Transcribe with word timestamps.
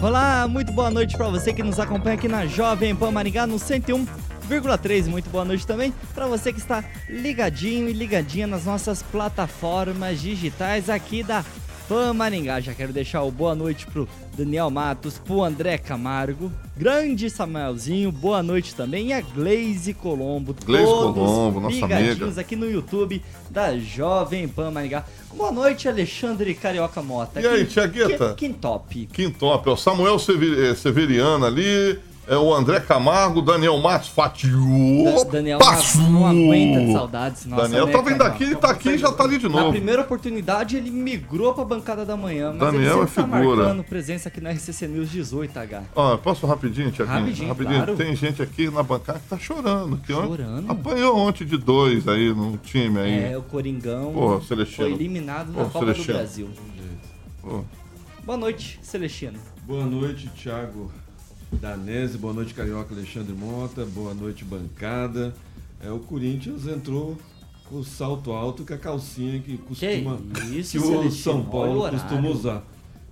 Olá, 0.00 0.46
muito 0.46 0.70
boa 0.70 0.92
noite 0.92 1.16
para 1.16 1.28
você 1.28 1.52
que 1.52 1.60
nos 1.60 1.80
acompanha 1.80 2.14
aqui 2.14 2.28
na 2.28 2.46
Jovem 2.46 2.94
Pan 2.94 3.10
Maringá 3.10 3.48
no 3.48 3.56
101,3. 3.56 5.06
Muito 5.06 5.28
boa 5.28 5.44
noite 5.44 5.66
também 5.66 5.92
para 6.14 6.28
você 6.28 6.52
que 6.52 6.60
está 6.60 6.84
ligadinho 7.08 7.88
e 7.88 7.92
ligadinha 7.92 8.46
nas 8.46 8.64
nossas 8.64 9.02
plataformas 9.02 10.20
digitais 10.20 10.88
aqui 10.88 11.24
da 11.24 11.44
Pan 11.88 12.12
Maringá. 12.12 12.60
Já 12.60 12.74
quero 12.74 12.92
deixar 12.92 13.22
o 13.22 13.30
boa 13.30 13.54
noite 13.54 13.86
pro 13.86 14.06
Daniel 14.36 14.70
Matos, 14.70 15.18
pro 15.18 15.42
André 15.42 15.78
Camargo, 15.78 16.52
grande 16.76 17.30
Samuelzinho, 17.30 18.12
boa 18.12 18.42
noite 18.42 18.74
também 18.74 19.08
e 19.08 19.12
a 19.12 19.22
Glaze 19.22 19.94
Colombo. 19.94 20.54
Glaze 20.64 20.84
Colombo, 20.84 21.60
nossa 21.60 21.84
amiga. 21.86 22.40
aqui 22.40 22.54
no 22.54 22.70
YouTube 22.70 23.22
da 23.50 23.76
Jovem 23.78 24.46
Pan 24.46 24.70
Maringá. 24.70 25.04
Boa 25.34 25.50
noite, 25.50 25.88
Alexandre 25.88 26.54
Carioca 26.54 27.02
Mota. 27.02 27.40
E 27.40 27.46
aí, 27.46 27.64
Tiagueta? 27.64 28.34
Quintop. 28.34 29.06
Quintop, 29.06 29.68
é 29.68 29.72
o 29.72 29.76
Samuel 29.76 30.16
eh, 30.16 30.74
Severiano 30.74 31.46
ali, 31.46 31.98
é 32.28 32.36
o 32.36 32.54
André 32.54 32.78
Camargo, 32.80 33.40
Daniel 33.40 33.78
Matos 33.78 34.08
fatiou. 34.08 35.24
Da, 35.24 35.30
Daniel 35.30 35.58
Matos 35.58 35.94
não 35.94 36.26
aguenta 36.26 36.84
de 36.84 36.92
saudades. 36.92 37.46
Nossa, 37.46 37.62
Daniel 37.62 37.86
né, 37.86 37.92
tá 37.92 38.02
vindo 38.02 38.22
aqui, 38.22 38.44
ele 38.44 38.56
tá 38.56 38.70
aqui 38.70 38.90
e 38.90 38.98
já 38.98 39.10
tá 39.10 39.24
ali 39.24 39.38
de 39.38 39.48
novo. 39.48 39.64
Na 39.64 39.70
primeira 39.70 40.02
oportunidade 40.02 40.76
ele 40.76 40.90
migrou 40.90 41.54
pra 41.54 41.64
bancada 41.64 42.04
da 42.04 42.16
manhã, 42.18 42.50
mas 42.52 42.72
Daniel 42.72 42.96
ele 42.98 43.02
é 43.02 43.06
tá 43.06 43.22
figura. 43.24 43.56
marcando 43.64 43.82
presença 43.82 44.28
aqui 44.28 44.42
na 44.42 44.50
RCC 44.50 44.86
News 44.88 45.10
18H. 45.10 45.82
Ó, 45.96 46.16
posso 46.18 46.46
rapidinho, 46.46 46.92
Tiaguinho? 46.92 47.18
Rapidinho, 47.18 47.48
rapidinho. 47.48 47.76
Claro. 47.76 47.96
Tem 47.96 48.14
gente 48.14 48.42
aqui 48.42 48.70
na 48.70 48.82
bancada 48.82 49.18
que 49.20 49.28
tá 49.28 49.38
chorando. 49.38 49.96
Que 49.96 50.12
chorando? 50.12 50.70
Apanhou 50.70 51.16
ontem 51.16 51.46
de 51.46 51.56
dois 51.56 52.06
aí 52.06 52.28
no 52.34 52.58
time 52.58 53.00
aí. 53.00 53.32
É, 53.32 53.38
o 53.38 53.42
Coringão 53.42 54.12
Pô, 54.12 54.40
Celestino. 54.42 54.86
foi 54.86 54.94
eliminado 54.94 55.48
na 55.48 55.64
Pô, 55.64 55.70
Copa 55.70 55.78
Celestino. 55.86 56.12
do 56.12 56.18
Brasil. 56.18 56.48
Pô. 57.40 57.64
Boa 58.22 58.36
noite, 58.36 58.78
Celestino. 58.82 59.38
Boa 59.66 59.86
noite, 59.86 60.28
Thiago 60.36 60.90
Danese, 61.52 62.18
boa 62.18 62.32
noite, 62.32 62.54
Carioca 62.54 62.94
Alexandre 62.94 63.32
Mota, 63.32 63.84
boa 63.86 64.14
noite, 64.14 64.44
bancada. 64.44 65.34
É, 65.82 65.90
o 65.90 65.98
Corinthians 65.98 66.66
entrou 66.66 67.16
com 67.64 67.76
o 67.76 67.84
salto 67.84 68.32
alto 68.32 68.64
com 68.64 68.74
a 68.74 68.78
calcinha 68.78 69.40
que 69.40 69.56
costuma. 69.58 70.18
Que, 70.18 70.58
isso, 70.58 70.72
que 70.72 70.78
o 70.78 71.10
São 71.10 71.44
Paulo 71.44 71.88
costuma 71.90 72.28
usar. 72.28 72.64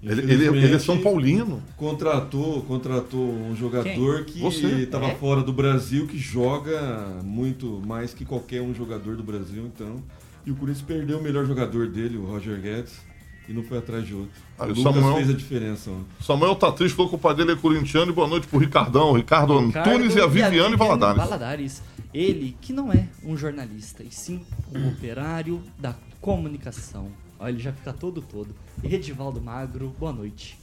Ele, 0.02 0.20
ele, 0.32 0.46
ele, 0.46 0.74
é 0.74 0.78
São 0.78 0.98
Paulino. 1.00 1.62
Contratou, 1.76 2.62
contratou 2.62 3.28
um 3.28 3.56
jogador 3.56 4.24
Quem? 4.24 4.50
que 4.50 4.82
estava 4.82 5.06
é? 5.06 5.14
fora 5.14 5.42
do 5.42 5.52
Brasil, 5.52 6.06
que 6.06 6.18
joga 6.18 7.20
muito 7.24 7.82
mais 7.84 8.12
que 8.12 8.24
qualquer 8.24 8.60
um 8.62 8.74
jogador 8.74 9.16
do 9.16 9.22
Brasil, 9.22 9.66
então. 9.74 10.02
E 10.44 10.50
o 10.50 10.54
Corinthians 10.54 10.86
perdeu 10.86 11.18
o 11.18 11.22
melhor 11.22 11.44
jogador 11.44 11.88
dele, 11.88 12.16
o 12.18 12.24
Roger 12.24 12.60
Guedes 12.60 13.05
e 13.48 13.52
não 13.52 13.62
foi 13.62 13.78
atrás 13.78 14.06
de 14.06 14.14
outro. 14.14 14.30
Ah, 14.58 14.64
o 14.64 14.68
Lucas 14.68 14.82
Samuel, 14.82 15.16
fez 15.16 15.30
a 15.30 15.32
diferença. 15.32 15.90
Ontem. 15.90 16.06
Samuel 16.20 16.56
tá 16.56 16.72
triste, 16.72 16.94
falou 16.94 17.08
que 17.10 17.16
o 17.16 17.18
pai 17.18 17.34
dele 17.34 17.52
é 17.52 17.56
corintiano 17.56 18.10
e 18.10 18.14
boa 18.14 18.26
noite 18.26 18.46
pro 18.46 18.58
Ricardão, 18.58 19.12
Ricardo, 19.12 19.58
Ricardo 19.58 19.90
Antunes 19.90 20.14
e 20.14 20.20
a 20.20 20.26
Viviane 20.26 20.74
e 20.74 20.76
Valadares. 20.76 21.16
Valadares. 21.16 21.82
Ele, 22.12 22.56
que 22.60 22.72
não 22.72 22.92
é 22.92 23.08
um 23.24 23.36
jornalista, 23.36 24.02
e 24.02 24.10
sim 24.10 24.44
um 24.74 24.88
operário 24.88 25.62
da 25.78 25.94
comunicação. 26.20 27.08
Olha, 27.38 27.50
ele 27.50 27.58
já 27.58 27.72
fica 27.72 27.92
todo 27.92 28.22
todo. 28.22 28.54
E 28.82 28.88
Redivaldo 28.88 29.40
Magro, 29.40 29.94
boa 29.98 30.12
noite 30.12 30.58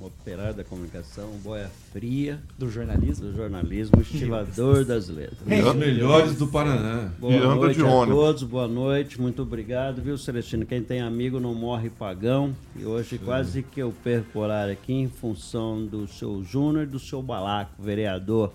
operário 0.00 0.54
da 0.54 0.64
comunicação, 0.64 1.30
boia 1.42 1.70
fria 1.92 2.40
do 2.58 2.68
jornalismo, 2.68 3.26
do 3.26 3.36
jornalismo, 3.36 4.00
estivador 4.00 4.84
das 4.84 5.08
letras. 5.08 5.40
Os 5.40 5.74
melhores 5.74 6.36
do 6.36 6.46
Paraná. 6.46 7.10
Boa 7.18 7.34
e 7.34 7.40
noite 7.40 7.80
a 7.80 7.86
ônibus. 7.86 8.20
todos, 8.20 8.42
boa 8.42 8.68
noite, 8.68 9.20
muito 9.20 9.42
obrigado, 9.42 10.02
viu, 10.02 10.18
Celestino? 10.18 10.66
Quem 10.66 10.82
tem 10.82 11.00
amigo 11.00 11.40
não 11.40 11.54
morre 11.54 11.88
pagão. 11.88 12.54
E 12.74 12.84
hoje 12.84 13.18
Sim. 13.18 13.24
quase 13.24 13.62
que 13.62 13.80
eu 13.80 13.92
perco 14.04 14.40
horário 14.40 14.72
aqui 14.72 14.92
em 14.92 15.08
função 15.08 15.84
do 15.84 16.06
seu 16.06 16.42
Júnior 16.44 16.84
e 16.84 16.86
do 16.88 16.98
seu 16.98 17.22
Balaco, 17.22 17.82
vereador 17.82 18.52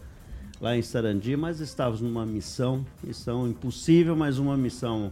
lá 0.61 0.77
em 0.77 0.81
Sarandi, 0.83 1.35
mas 1.35 1.59
estávamos 1.59 2.01
numa 2.01 2.23
missão, 2.23 2.85
missão 3.03 3.47
impossível, 3.47 4.15
mas 4.15 4.37
uma 4.37 4.55
missão. 4.55 5.11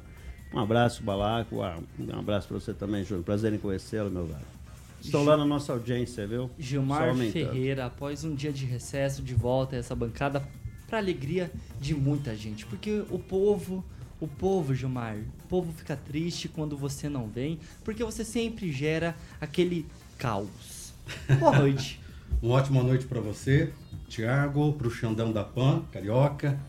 Um 0.53 0.59
abraço, 0.59 1.03
Balaco, 1.03 1.57
um 1.57 2.19
abraço 2.19 2.47
para 2.47 2.59
você 2.59 2.73
também, 2.73 3.03
Júnior. 3.03 3.23
Prazer 3.23 3.53
em 3.53 3.57
conhecê-lo, 3.57 4.09
meu 4.09 4.25
velho. 4.25 4.58
Estão 5.01 5.23
lá 5.23 5.37
na 5.37 5.45
nossa 5.45 5.73
audiência, 5.73 6.27
viu? 6.27 6.49
Gilmar 6.57 7.15
Ferreira, 7.15 7.85
após 7.85 8.23
um 8.23 8.35
dia 8.35 8.51
de 8.51 8.65
recesso, 8.65 9.21
de 9.21 9.33
volta 9.33 9.75
a 9.75 9.79
essa 9.79 9.95
bancada, 9.95 10.47
para 10.87 10.97
alegria 10.97 11.51
de 11.79 11.93
muita 11.95 12.35
gente. 12.35 12.65
Porque 12.65 13.03
o 13.09 13.17
povo, 13.17 13.83
o 14.19 14.27
povo, 14.27 14.73
Gilmar, 14.75 15.17
o 15.17 15.47
povo 15.47 15.71
fica 15.71 15.95
triste 15.95 16.49
quando 16.49 16.75
você 16.75 17.07
não 17.07 17.27
vem, 17.27 17.59
porque 17.83 18.03
você 18.03 18.25
sempre 18.25 18.71
gera 18.71 19.15
aquele 19.39 19.85
caos. 20.17 20.93
Boa 21.39 21.57
noite. 21.57 21.99
Uma 22.41 22.55
ótima 22.55 22.81
noite 22.83 23.05
para 23.05 23.19
você, 23.19 23.73
Tiago, 24.07 24.73
para 24.73 24.87
o 24.87 24.91
Xandão 24.91 25.31
da 25.31 25.43
Pan, 25.43 25.83
carioca, 25.91 26.59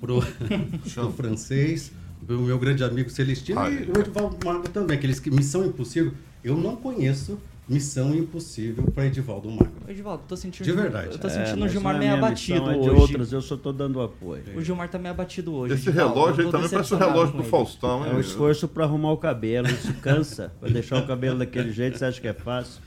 para 0.00 0.12
o 0.12 0.20
francês, 1.12 1.92
o 2.28 2.32
meu 2.32 2.58
grande 2.58 2.82
amigo 2.84 3.08
Celestino 3.08 3.60
Ai, 3.60 3.84
e 3.84 3.90
o 3.90 4.00
Edvaldo 4.00 4.36
Mago 4.44 4.68
também, 4.68 4.96
aqueles 4.96 5.20
que 5.20 5.30
Missão 5.30 5.64
Impossível. 5.64 6.12
Eu 6.42 6.56
não 6.56 6.76
conheço 6.76 7.38
Missão 7.66 8.14
Impossível 8.14 8.84
para 8.92 9.06
Edivaldo 9.06 9.50
Magro. 9.50 9.72
Edivaldo, 9.88 10.24
tô 10.28 10.36
sentindo. 10.36 10.64
De 10.64 10.72
verdade. 10.72 11.12
Eu 11.12 11.18
tô 11.18 11.30
sentindo 11.30 11.64
é, 11.64 11.66
o 11.66 11.68
Gilmar 11.68 11.96
é 11.96 11.98
meio 11.98 12.14
abatido 12.14 12.70
é 12.70 12.76
hoje. 12.76 12.82
De 12.82 12.90
outras, 12.90 13.32
eu 13.32 13.40
só 13.40 13.56
tô 13.56 13.72
dando 13.72 14.02
apoio. 14.02 14.42
O 14.54 14.60
Gilmar 14.60 14.88
tá 14.90 14.98
meio 14.98 15.14
abatido 15.14 15.54
hoje. 15.54 15.74
Esse 15.74 15.90
relógio 15.90 16.44
aí 16.44 16.52
também 16.52 16.68
parece 16.68 16.94
o 16.94 16.96
relógio 16.98 17.36
do 17.36 17.44
Faustão, 17.44 18.04
hein? 18.04 18.12
É 18.12 18.14
um 18.14 18.20
esforço 18.20 18.68
para 18.68 18.84
arrumar 18.84 19.12
o 19.12 19.16
cabelo. 19.16 19.66
Isso 19.68 19.94
cansa. 19.94 20.52
Para 20.60 20.68
deixar 20.68 21.02
o 21.02 21.06
cabelo 21.06 21.38
daquele 21.38 21.72
jeito, 21.72 21.98
você 21.98 22.04
acha 22.04 22.20
que 22.20 22.28
é 22.28 22.34
fácil? 22.34 22.82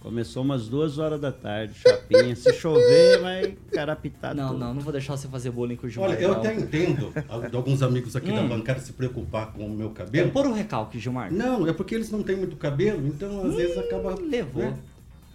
Começou 0.00 0.44
umas 0.44 0.68
duas 0.68 0.98
horas 0.98 1.20
da 1.20 1.32
tarde, 1.32 1.74
chapinha. 1.74 2.34
Se 2.36 2.52
chover, 2.52 3.20
vai 3.20 3.56
carapitar 3.72 4.34
Não, 4.34 4.48
tudo. 4.50 4.58
não, 4.60 4.74
não 4.74 4.80
vou 4.80 4.92
deixar 4.92 5.16
você 5.16 5.26
fazer 5.26 5.50
bullying 5.50 5.76
com 5.76 5.86
o 5.86 5.90
Gilmar. 5.90 6.10
Olha, 6.10 6.20
eu 6.20 6.32
até 6.32 6.54
entendo 6.54 7.12
alguns 7.52 7.82
amigos 7.82 8.14
aqui 8.14 8.30
hum. 8.30 8.36
da 8.36 8.42
bancada 8.42 8.80
se 8.80 8.92
preocupar 8.92 9.52
com 9.52 9.66
o 9.66 9.70
meu 9.70 9.90
cabelo. 9.90 10.28
É 10.28 10.30
por 10.30 10.46
um 10.46 10.52
recalque, 10.52 10.98
Gilmar. 10.98 11.32
Não, 11.32 11.66
é 11.66 11.72
porque 11.72 11.94
eles 11.94 12.10
não 12.10 12.22
têm 12.22 12.36
muito 12.36 12.56
cabelo, 12.56 13.06
então 13.06 13.40
às 13.40 13.52
hum, 13.52 13.56
vezes 13.56 13.76
acaba... 13.76 14.14
Levou. 14.14 14.62
Né? 14.62 14.78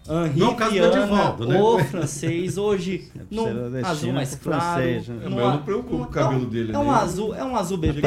Henri 0.09 0.39
não, 0.39 0.53
caso 0.53 0.75
Edivaldo, 0.75 1.47
né? 1.47 1.61
O 1.61 1.79
francês 1.79 2.57
hoje 2.57 3.09
no 3.31 3.45
azul 3.85 4.11
mais 4.11 4.35
claro. 4.35 4.61
Francês, 4.61 5.07
né? 5.07 5.29
Numa, 5.29 5.51
não 5.53 5.63
preocupa 5.63 5.89
com 5.89 6.01
o 6.01 6.07
cabelo 6.07 6.45
dele. 6.45 6.73
É 6.73 6.77
um, 6.77 6.91
azul, 6.91 7.33
é 7.33 7.43
um 7.43 7.55
azul 7.55 7.77
bebê. 7.77 8.01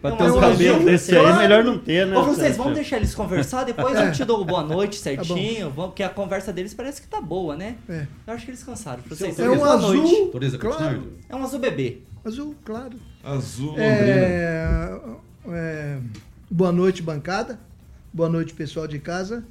Pra 0.00 0.10
é 0.10 0.12
um 0.12 0.16
ter 0.16 0.30
um 0.30 0.40
cabelo 0.40 0.84
desse 0.84 1.14
aí, 1.14 1.38
melhor 1.38 1.62
não 1.62 1.78
ter, 1.78 2.06
né? 2.06 2.16
Ô, 2.16 2.24
vocês 2.24 2.56
vamos 2.56 2.74
deixar 2.74 2.96
eles 2.96 3.14
conversar, 3.14 3.64
depois 3.64 3.98
eu 3.98 4.12
te 4.12 4.24
dou 4.24 4.42
boa 4.44 4.62
noite 4.62 4.96
certinho, 4.98 5.68
tá 5.68 5.74
porque 5.74 6.02
a 6.02 6.08
conversa 6.08 6.52
deles 6.52 6.72
parece 6.72 7.02
que 7.02 7.08
tá 7.08 7.20
boa, 7.20 7.54
né? 7.54 7.76
É. 7.88 8.06
Eu 8.26 8.34
acho 8.34 8.46
que 8.46 8.50
eles 8.50 8.62
cansaram. 8.62 9.02
Vocês, 9.06 9.38
é 9.38 9.50
um 9.50 9.56
boa 9.56 9.74
azul, 9.74 10.30
noite. 10.30 10.58
claro. 10.58 11.12
É 11.28 11.36
um 11.36 11.44
azul 11.44 11.58
bebê. 11.58 11.98
Azul, 12.24 12.54
claro. 12.64 12.96
Azul. 13.22 13.74
É, 13.76 14.98
é, 15.48 15.98
boa 16.50 16.72
noite, 16.72 17.02
bancada. 17.02 17.60
Boa 18.10 18.30
noite, 18.30 18.54
pessoal 18.54 18.86
de 18.86 18.98
casa. 18.98 19.44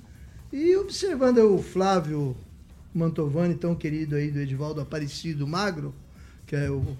E 0.54 0.76
observando 0.76 1.40
o 1.40 1.64
Flávio 1.64 2.38
Mantovani, 2.94 3.56
tão 3.56 3.74
querido 3.74 4.16
aí 4.16 4.30
do 4.30 4.40
Edivaldo 4.40 4.80
Aparecido 4.80 5.48
Magro, 5.48 5.96
que 6.46 6.56
é 6.56 6.70
o, 6.70 6.96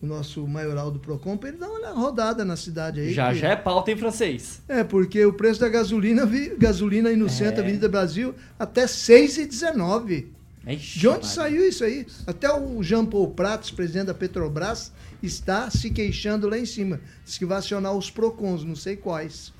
o 0.00 0.06
nosso 0.06 0.46
maioral 0.48 0.90
do 0.90 0.98
Procon, 0.98 1.38
ele 1.42 1.58
dá 1.58 1.68
uma 1.68 1.90
rodada 1.90 2.42
na 2.42 2.56
cidade 2.56 3.00
aí. 3.00 3.12
Já 3.12 3.34
que... 3.34 3.38
já 3.40 3.48
é 3.50 3.56
pauta 3.56 3.92
em 3.92 3.98
francês. 3.98 4.62
É, 4.66 4.82
porque 4.82 5.26
o 5.26 5.34
preço 5.34 5.60
da 5.60 5.68
gasolina, 5.68 6.26
gasolina 6.56 7.10
aí 7.10 7.16
no 7.16 7.26
é. 7.26 7.28
centro, 7.28 7.60
Avenida 7.60 7.86
Brasil, 7.86 8.34
até 8.58 8.86
6,19. 8.86 10.28
Ixi, 10.66 10.98
de 10.98 11.06
onde 11.06 11.26
saiu 11.26 11.68
isso 11.68 11.84
aí? 11.84 12.06
Até 12.26 12.50
o 12.50 12.82
Jean 12.82 13.04
Paul 13.04 13.28
Pratos, 13.32 13.70
presidente 13.70 14.06
da 14.06 14.14
Petrobras, 14.14 14.90
está 15.22 15.68
se 15.68 15.90
queixando 15.90 16.48
lá 16.48 16.58
em 16.58 16.64
cima. 16.64 16.98
Diz 17.26 17.36
que 17.36 17.44
vai 17.44 17.58
acionar 17.58 17.92
os 17.92 18.10
PROCONs, 18.10 18.64
não 18.64 18.74
sei 18.74 18.96
quais. 18.96 19.52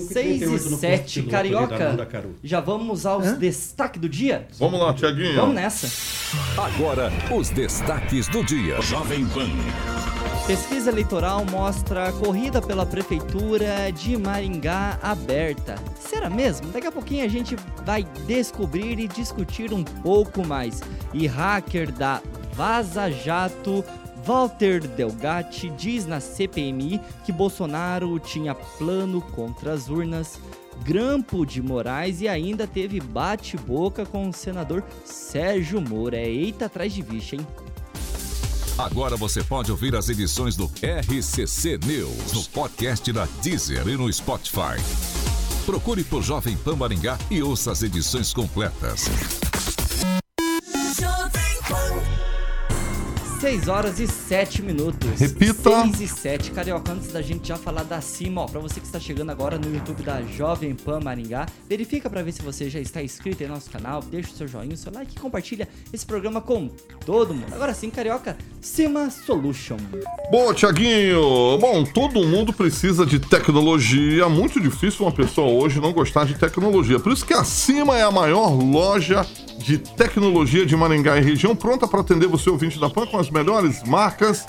6 0.00 0.42
e 0.42 0.58
7, 0.76 1.22
Carioca. 1.24 2.08
Já 2.42 2.60
vamos 2.60 3.04
aos 3.04 3.32
destaques 3.32 4.00
do 4.00 4.08
dia? 4.08 4.46
Vamos 4.58 4.80
lá, 4.80 4.94
Tiaguinho. 4.94 5.36
Vamos 5.36 5.54
nessa. 5.54 5.86
Agora, 6.58 7.12
os 7.30 7.50
destaques 7.50 8.26
do 8.28 8.42
dia. 8.42 8.80
Jovem 8.80 9.26
Pan. 9.26 9.50
Pesquisa 10.46 10.90
eleitoral 10.90 11.44
mostra 11.44 12.08
a 12.08 12.12
corrida 12.12 12.62
pela 12.62 12.86
prefeitura 12.86 13.92
de 13.92 14.16
Maringá 14.16 14.98
aberta. 15.02 15.76
Será 16.00 16.30
mesmo? 16.30 16.72
Daqui 16.72 16.86
a 16.86 16.92
pouquinho 16.92 17.24
a 17.24 17.28
gente 17.28 17.54
vai 17.84 18.04
descobrir 18.26 18.98
e 18.98 19.06
discutir 19.06 19.72
um 19.72 19.84
pouco 19.84 20.44
mais. 20.44 20.80
E 21.12 21.26
hacker 21.26 21.92
da 21.92 22.20
Vaza 22.54 23.10
Jato 23.10 23.84
Walter 24.24 24.80
Delgatti 24.80 25.68
diz 25.70 26.06
na 26.06 26.20
CPMI 26.20 27.00
que 27.24 27.32
Bolsonaro 27.32 28.18
tinha 28.18 28.54
plano 28.54 29.20
contra 29.20 29.72
as 29.72 29.88
urnas. 29.88 30.38
Grampo 30.84 31.44
de 31.44 31.60
Moraes 31.60 32.20
e 32.20 32.28
ainda 32.28 32.66
teve 32.66 33.00
bate-boca 33.00 34.06
com 34.06 34.28
o 34.28 34.32
senador 34.32 34.82
Sérgio 35.04 35.80
Moura. 35.80 36.16
É 36.16 36.28
eita 36.28 36.66
atrás 36.66 36.92
de 36.92 37.02
bicho, 37.02 37.34
hein? 37.34 37.46
Agora 38.78 39.16
você 39.16 39.44
pode 39.44 39.70
ouvir 39.70 39.94
as 39.94 40.08
edições 40.08 40.56
do 40.56 40.64
RCC 40.64 41.78
News 41.84 42.32
no 42.32 42.42
podcast 42.44 43.12
da 43.12 43.26
Deezer 43.42 43.86
e 43.86 43.96
no 43.96 44.12
Spotify. 44.12 44.80
Procure 45.66 46.02
por 46.04 46.22
Jovem 46.22 46.56
Pan 46.56 46.76
Maringá 46.76 47.18
e 47.30 47.42
ouça 47.42 47.70
as 47.70 47.82
edições 47.82 48.32
completas. 48.32 49.08
6 53.42 53.66
horas 53.66 53.98
e 53.98 54.06
7 54.06 54.62
minutos. 54.62 55.18
Repita. 55.18 55.82
6 55.82 56.00
e 56.00 56.06
7. 56.06 56.52
Carioca, 56.52 56.92
antes 56.92 57.10
da 57.10 57.20
gente 57.20 57.48
já 57.48 57.56
falar 57.56 57.82
da 57.82 58.00
cima, 58.00 58.42
ó, 58.42 58.46
pra 58.46 58.60
você 58.60 58.78
que 58.78 58.86
está 58.86 59.00
chegando 59.00 59.30
agora 59.30 59.58
no 59.58 59.74
YouTube 59.74 60.00
da 60.04 60.22
Jovem 60.22 60.76
Pan 60.76 61.00
Maringá, 61.00 61.46
verifica 61.68 62.08
para 62.08 62.22
ver 62.22 62.30
se 62.30 62.40
você 62.40 62.70
já 62.70 62.78
está 62.78 63.02
inscrito 63.02 63.42
em 63.42 63.48
nosso 63.48 63.68
canal, 63.68 64.00
deixa 64.00 64.30
o 64.30 64.36
seu 64.36 64.46
joinha, 64.46 64.74
o 64.74 64.76
seu 64.76 64.92
like 64.92 65.16
e 65.16 65.18
compartilha 65.18 65.68
esse 65.92 66.06
programa 66.06 66.40
com 66.40 66.70
todo 67.04 67.34
mundo. 67.34 67.52
Agora 67.52 67.74
sim, 67.74 67.90
Carioca, 67.90 68.38
Cima 68.60 69.10
Solution. 69.10 69.78
Boa, 70.30 70.54
Tiaguinho. 70.54 71.58
Bom, 71.58 71.82
todo 71.82 72.24
mundo 72.24 72.52
precisa 72.52 73.04
de 73.04 73.18
tecnologia. 73.18 74.28
Muito 74.28 74.60
difícil 74.60 75.04
uma 75.04 75.10
pessoa 75.10 75.48
hoje 75.48 75.80
não 75.80 75.92
gostar 75.92 76.26
de 76.26 76.38
tecnologia. 76.38 77.00
Por 77.00 77.12
isso 77.12 77.26
que 77.26 77.34
a 77.34 77.42
Cima 77.42 77.98
é 77.98 78.02
a 78.02 78.10
maior 78.12 78.52
loja 78.52 79.26
de 79.62 79.78
tecnologia 79.78 80.66
de 80.66 80.76
Maringá 80.76 81.16
e 81.18 81.20
região, 81.20 81.54
pronta 81.54 81.86
para 81.86 82.00
atender 82.00 82.26
você 82.26 82.50
ouvinte 82.50 82.78
da 82.78 82.90
PAN 82.90 83.06
com 83.06 83.18
as 83.18 83.30
melhores 83.30 83.82
marcas 83.84 84.46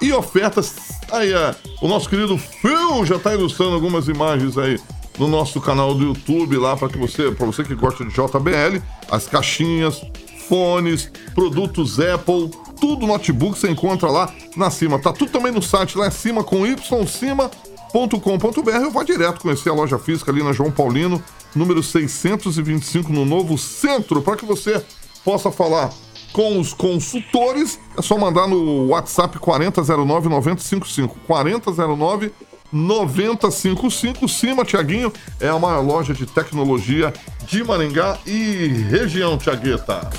e 0.00 0.12
ofertas. 0.12 0.76
Aí, 1.10 1.32
é, 1.32 1.54
o 1.80 1.88
nosso 1.88 2.08
querido 2.08 2.38
Phil 2.38 3.04
já 3.04 3.16
está 3.16 3.34
ilustrando 3.34 3.74
algumas 3.74 4.08
imagens 4.08 4.56
aí 4.56 4.78
no 5.18 5.28
nosso 5.28 5.60
canal 5.60 5.94
do 5.94 6.04
YouTube 6.04 6.56
lá 6.56 6.76
para 6.76 6.88
que 6.88 6.98
você, 6.98 7.30
para 7.30 7.46
você 7.46 7.62
que 7.62 7.74
gosta 7.74 8.04
de 8.04 8.10
JBL, 8.10 8.82
as 9.10 9.26
caixinhas, 9.26 10.00
fones, 10.48 11.10
produtos 11.34 11.98
Apple, 12.00 12.50
tudo 12.80 13.06
notebook 13.06 13.58
você 13.58 13.70
encontra 13.70 14.10
lá 14.10 14.32
na 14.56 14.70
cima. 14.70 14.98
Tá 14.98 15.12
tudo 15.12 15.30
também 15.30 15.52
no 15.52 15.62
site 15.62 15.96
lá 15.96 16.08
em 16.08 16.10
cima 16.10 16.44
com 16.44 16.66
y 16.66 16.76
cima.com.br. 17.06 18.70
Eu 18.70 18.90
vou 18.90 19.04
direto 19.04 19.40
conhecer 19.40 19.70
a 19.70 19.74
loja 19.74 19.98
física 19.98 20.30
ali 20.30 20.42
na 20.42 20.52
João 20.52 20.70
Paulino, 20.70 21.22
número 21.54 21.82
625 21.82 23.12
no 23.12 23.24
Novo 23.24 23.56
Centro, 23.56 24.22
para 24.22 24.36
que 24.36 24.44
você 24.44 24.84
possa 25.24 25.50
falar 25.50 25.90
com 26.32 26.58
os 26.58 26.74
consultores, 26.74 27.78
é 27.96 28.02
só 28.02 28.18
mandar 28.18 28.48
no 28.48 28.88
WhatsApp 28.88 29.38
4009 29.38 30.28
9055. 30.28 31.20
4009 31.26 32.32
9055. 32.72 34.28
Cima, 34.28 34.64
Tiaguinho, 34.64 35.12
é 35.40 35.48
a 35.48 35.58
maior 35.58 35.80
loja 35.80 36.12
de 36.12 36.26
tecnologia 36.26 37.14
de 37.46 37.62
Maringá 37.62 38.18
e 38.26 38.66
região, 38.90 39.38
Tiagueta. 39.38 40.10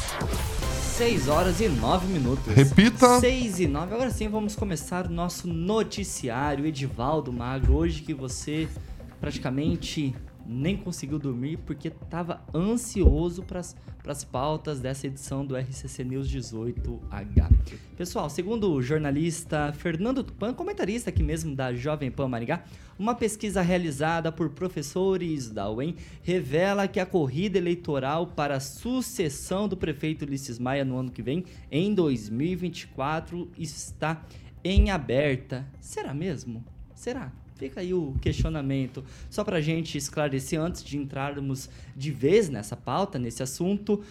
6 0.95 1.27
horas 1.27 1.59
e 1.59 1.67
9 1.67 2.07
minutos. 2.07 2.53
Repita. 2.53 3.19
6 3.19 3.59
e 3.59 3.67
9. 3.67 3.93
Agora 3.93 4.09
sim, 4.09 4.29
vamos 4.29 4.55
começar 4.55 5.07
o 5.07 5.09
nosso 5.09 5.45
noticiário. 5.49 6.65
Edivaldo 6.65 7.33
Magro, 7.33 7.75
hoje 7.75 8.01
que 8.01 8.13
você 8.13 8.69
praticamente 9.19 10.15
nem 10.45 10.77
conseguiu 10.77 11.17
dormir 11.17 11.57
porque 11.65 11.87
estava 11.87 12.41
ansioso 12.53 13.43
para 13.43 13.61
as 14.07 14.23
pautas 14.23 14.79
dessa 14.79 15.07
edição 15.07 15.45
do 15.45 15.55
RCC 15.55 16.03
News 16.03 16.29
18H. 16.29 17.49
Pessoal, 17.97 18.29
segundo 18.29 18.71
o 18.71 18.81
jornalista 18.81 19.73
Fernando 19.73 20.23
Tupan, 20.23 20.53
comentarista 20.53 21.09
aqui 21.09 21.23
mesmo 21.23 21.55
da 21.55 21.73
Jovem 21.73 22.11
Pan 22.11 22.27
Maringá, 22.27 22.63
uma 22.97 23.15
pesquisa 23.15 23.61
realizada 23.61 24.31
por 24.31 24.49
professores 24.49 25.49
da 25.49 25.69
UEM 25.69 25.95
revela 26.21 26.87
que 26.87 26.99
a 26.99 27.05
corrida 27.05 27.57
eleitoral 27.57 28.27
para 28.27 28.55
a 28.55 28.59
sucessão 28.59 29.67
do 29.67 29.75
prefeito 29.75 30.23
Ulisses 30.23 30.59
Maia 30.59 30.85
no 30.85 30.97
ano 30.97 31.11
que 31.11 31.21
vem, 31.21 31.43
em 31.71 31.93
2024, 31.93 33.51
está 33.57 34.23
em 34.63 34.91
aberta. 34.91 35.65
Será 35.79 36.13
mesmo? 36.13 36.63
Será? 36.93 37.31
Fica 37.55 37.79
aí 37.79 37.93
o 37.93 38.13
questionamento. 38.21 39.03
Só 39.29 39.43
para 39.43 39.57
a 39.57 39.61
gente 39.61 39.97
esclarecer 39.97 40.59
antes 40.59 40.83
de 40.83 40.97
entrarmos 40.97 41.69
de 41.95 42.11
vez 42.11 42.49
nessa 42.49 42.75
pauta, 42.75 43.17
nesse 43.17 43.41
assunto. 43.41 44.03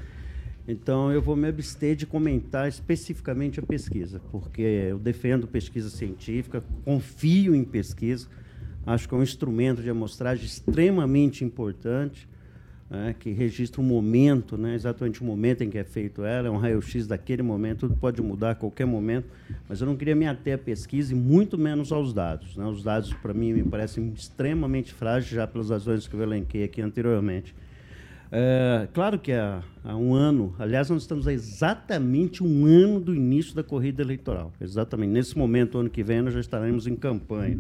Então, 0.67 1.13
eu 1.13 1.21
vou 1.21 1.37
me 1.37 1.49
abster 1.49 1.97
de 1.97 2.07
comentar 2.07 2.69
especificamente 2.69 3.61
a 3.61 3.63
pesquisa, 3.63 4.21
porque 4.31 4.63
eu 4.63 4.99
defendo 4.99 5.47
pesquisa 5.47 5.91
científica, 5.91 6.63
confio 6.85 7.55
em 7.55 7.65
pesquisa, 7.65 8.29
acho 8.87 9.09
que 9.09 9.15
é 9.15 9.19
um 9.19 9.23
instrumento 9.23 9.83
de 9.83 9.91
amostragem 9.91 10.45
extremamente 10.45 11.45
importante 11.45 12.29
né, 12.91 13.15
que 13.19 13.31
registra 13.31 13.81
um 13.81 13.85
momento, 13.85 14.57
né, 14.57 14.75
exatamente 14.75 15.21
o 15.21 15.25
momento 15.25 15.63
em 15.63 15.71
que 15.71 15.77
é 15.77 15.85
feito 15.85 16.25
ela, 16.25 16.49
é 16.49 16.51
um 16.51 16.57
raio-x 16.57 17.07
daquele 17.07 17.43
momento, 17.43 17.81
tudo 17.81 17.97
pode 17.97 18.23
mudar 18.23 18.53
a 18.53 18.55
qualquer 18.55 18.87
momento, 18.87 19.27
mas 19.69 19.81
eu 19.81 19.87
não 19.87 19.97
queria 19.97 20.15
me 20.15 20.27
ater 20.27 20.55
à 20.55 20.59
pesquisa 20.59 21.13
e 21.13 21.17
muito 21.17 21.59
menos 21.59 21.93
aos 21.93 22.13
dados. 22.13 22.57
Né? 22.57 22.65
Os 22.65 22.83
dados, 22.83 23.13
para 23.15 23.35
mim, 23.35 23.53
me 23.53 23.63
parecem 23.63 24.13
extremamente 24.15 24.93
frágeis, 24.93 25.33
já 25.33 25.47
pelas 25.47 25.71
razões 25.71 26.09
que 26.09 26.15
eu 26.15 26.23
elenquei 26.23 26.65
aqui 26.65 26.81
anteriormente. 26.81 27.55
É, 28.31 28.87
claro 28.93 29.19
que 29.19 29.33
há, 29.33 29.63
há, 29.83 29.97
um 29.97 30.15
ano, 30.15 30.55
aliás, 30.59 30.91
nós 30.91 31.03
estamos 31.03 31.27
a 31.27 31.33
exatamente 31.33 32.45
um 32.45 32.67
ano 32.67 33.01
do 33.01 33.15
início 33.15 33.55
da 33.55 33.63
corrida 33.63 34.03
eleitoral. 34.03 34.53
Exatamente. 34.61 35.11
Nesse 35.11 35.37
momento, 35.37 35.79
ano 35.79 35.89
que 35.89 36.03
vem, 36.03 36.21
nós 36.21 36.35
já 36.35 36.41
estaremos 36.41 36.87
em 36.87 36.95
campanha. 36.95 37.59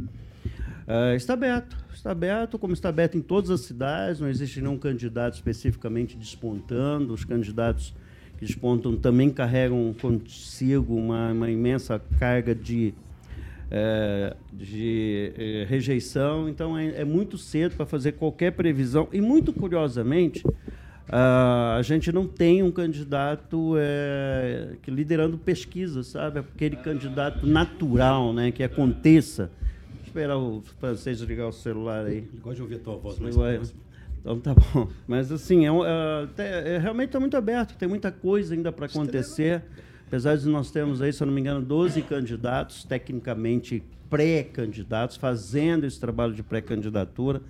É, 0.90 1.14
está 1.14 1.34
aberto, 1.34 1.76
está 1.92 2.12
aberto, 2.12 2.58
como 2.58 2.72
está 2.72 2.88
aberto 2.88 3.18
em 3.18 3.20
todas 3.20 3.50
as 3.50 3.60
cidades, 3.60 4.20
não 4.20 4.28
existe 4.28 4.58
nenhum 4.58 4.78
candidato 4.78 5.34
especificamente 5.34 6.16
despontando. 6.16 7.12
Os 7.12 7.26
candidatos 7.26 7.94
que 8.38 8.46
despontam 8.46 8.96
também 8.96 9.28
carregam 9.28 9.94
consigo 10.00 10.96
uma, 10.96 11.30
uma 11.30 11.50
imensa 11.50 12.00
carga 12.18 12.54
de 12.54 12.94
é, 13.70 14.34
de 14.50 15.32
é, 15.36 15.66
rejeição, 15.68 16.48
então 16.48 16.78
é, 16.78 17.02
é 17.02 17.04
muito 17.04 17.36
cedo 17.36 17.76
para 17.76 17.84
fazer 17.84 18.12
qualquer 18.12 18.52
previsão. 18.52 19.08
E, 19.12 19.20
muito 19.20 19.52
curiosamente, 19.52 20.42
a 21.10 21.80
gente 21.82 22.10
não 22.10 22.26
tem 22.26 22.62
um 22.62 22.70
candidato 22.70 23.74
é, 23.78 24.76
que 24.82 24.90
liderando 24.90 25.36
pesquisa, 25.36 26.02
sabe? 26.02 26.38
Aquele 26.38 26.76
candidato 26.76 27.46
natural, 27.46 28.32
né? 28.32 28.50
que 28.50 28.62
aconteça. 28.62 29.50
Esperar 30.08 30.38
o 30.38 30.62
francês 30.80 31.20
ligar 31.20 31.46
o 31.46 31.52
celular 31.52 32.06
aí. 32.06 32.18
Ele 32.18 32.40
gosta 32.40 32.56
de 32.56 32.62
ouvir 32.62 32.76
a 32.76 32.78
tua 32.78 32.96
voz 32.96 33.18
mais 33.18 33.36
Então 34.20 34.40
tá 34.40 34.54
bom. 34.54 34.88
Mas 35.06 35.30
assim, 35.30 35.66
é, 35.66 35.70
é, 36.38 36.74
é 36.74 36.78
realmente 36.78 37.08
está 37.08 37.20
muito 37.20 37.36
aberto, 37.36 37.76
tem 37.76 37.88
muita 37.88 38.10
coisa 38.10 38.54
ainda 38.54 38.72
para 38.72 38.86
acontecer. 38.86 39.62
Apesar 40.06 40.36
de 40.36 40.48
nós 40.48 40.70
termos 40.70 41.02
aí, 41.02 41.12
se 41.12 41.22
eu 41.22 41.26
não 41.26 41.34
me 41.34 41.40
engano, 41.40 41.60
12 41.60 42.00
candidatos, 42.02 42.84
tecnicamente 42.84 43.82
pré-candidatos, 44.08 45.18
fazendo 45.18 45.84
esse 45.84 46.00
trabalho 46.00 46.32
de 46.32 46.42
pré-candidatura, 46.42 47.42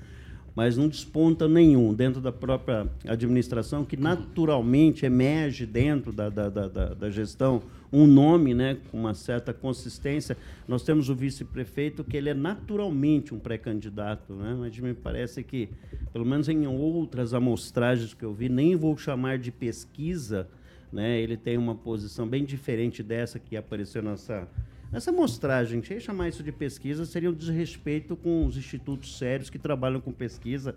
mas 0.59 0.77
não 0.77 0.88
desponta 0.88 1.47
nenhum 1.47 1.95
dentro 1.95 2.21
da 2.21 2.33
própria 2.33 2.88
administração, 3.07 3.85
que 3.85 3.97
naturalmente 3.97 5.07
emerge 5.07 5.65
dentro 5.65 6.11
da, 6.11 6.29
da, 6.29 6.49
da, 6.49 6.95
da 6.95 7.11
gestão 7.11 7.62
um 7.93 8.09
nome 8.09 8.55
né, 8.55 8.77
com 8.91 8.99
uma 8.99 9.15
certa 9.15 9.55
consistência. 9.55 10.37
Nós 10.67 10.83
temos 10.83 11.09
o 11.09 11.15
vice-prefeito, 11.15 12.03
que 12.03 12.17
ele 12.17 12.31
é 12.31 12.35
naturalmente 12.35 13.33
um 13.33 13.38
pré-candidato, 13.38 14.33
né, 14.33 14.57
mas 14.59 14.77
me 14.81 14.95
parece 14.95 15.45
que, 15.45 15.69
pelo 16.12 16.27
menos 16.27 16.49
em 16.49 16.67
outras 16.67 17.33
amostragens 17.33 18.12
que 18.12 18.25
eu 18.25 18.35
vi, 18.35 18.49
nem 18.49 18.75
vou 18.75 18.97
chamar 18.97 19.38
de 19.38 19.53
pesquisa, 19.53 20.49
né? 20.93 21.21
Ele 21.21 21.37
tem 21.37 21.57
uma 21.57 21.77
posição 21.77 22.27
bem 22.27 22.45
diferente 22.45 23.00
dessa 23.00 23.38
que 23.38 23.57
apareceu 23.57 24.03
nessa, 24.03 24.49
nessa 24.90 25.12
mostragem. 25.12 25.83
Se 25.83 26.00
chamar 26.00 26.28
isso 26.28 26.42
de 26.42 26.52
pesquisa 26.52 27.04
seria 27.04 27.30
um 27.30 27.35
desrespeito 27.35 28.16
com 28.16 28.47
os 28.47 28.57
institutos 28.57 29.16
sérios 29.16 29.50
que 29.50 29.59
trabalham 29.59 30.00
com 30.00 30.12
pesquisa 30.12 30.75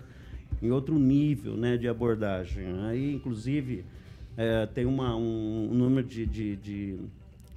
em 0.61 0.71
outro 0.71 0.97
nível 0.97 1.55
né, 1.55 1.77
de 1.77 1.87
abordagem. 1.87 2.65
Aí, 2.87 3.13
inclusive, 3.13 3.85
é, 4.37 4.65
tem 4.67 4.85
uma, 4.85 5.15
um, 5.15 5.69
um 5.71 5.75
número 5.75 6.07
de, 6.07 6.25
de, 6.25 6.55
de 6.55 6.99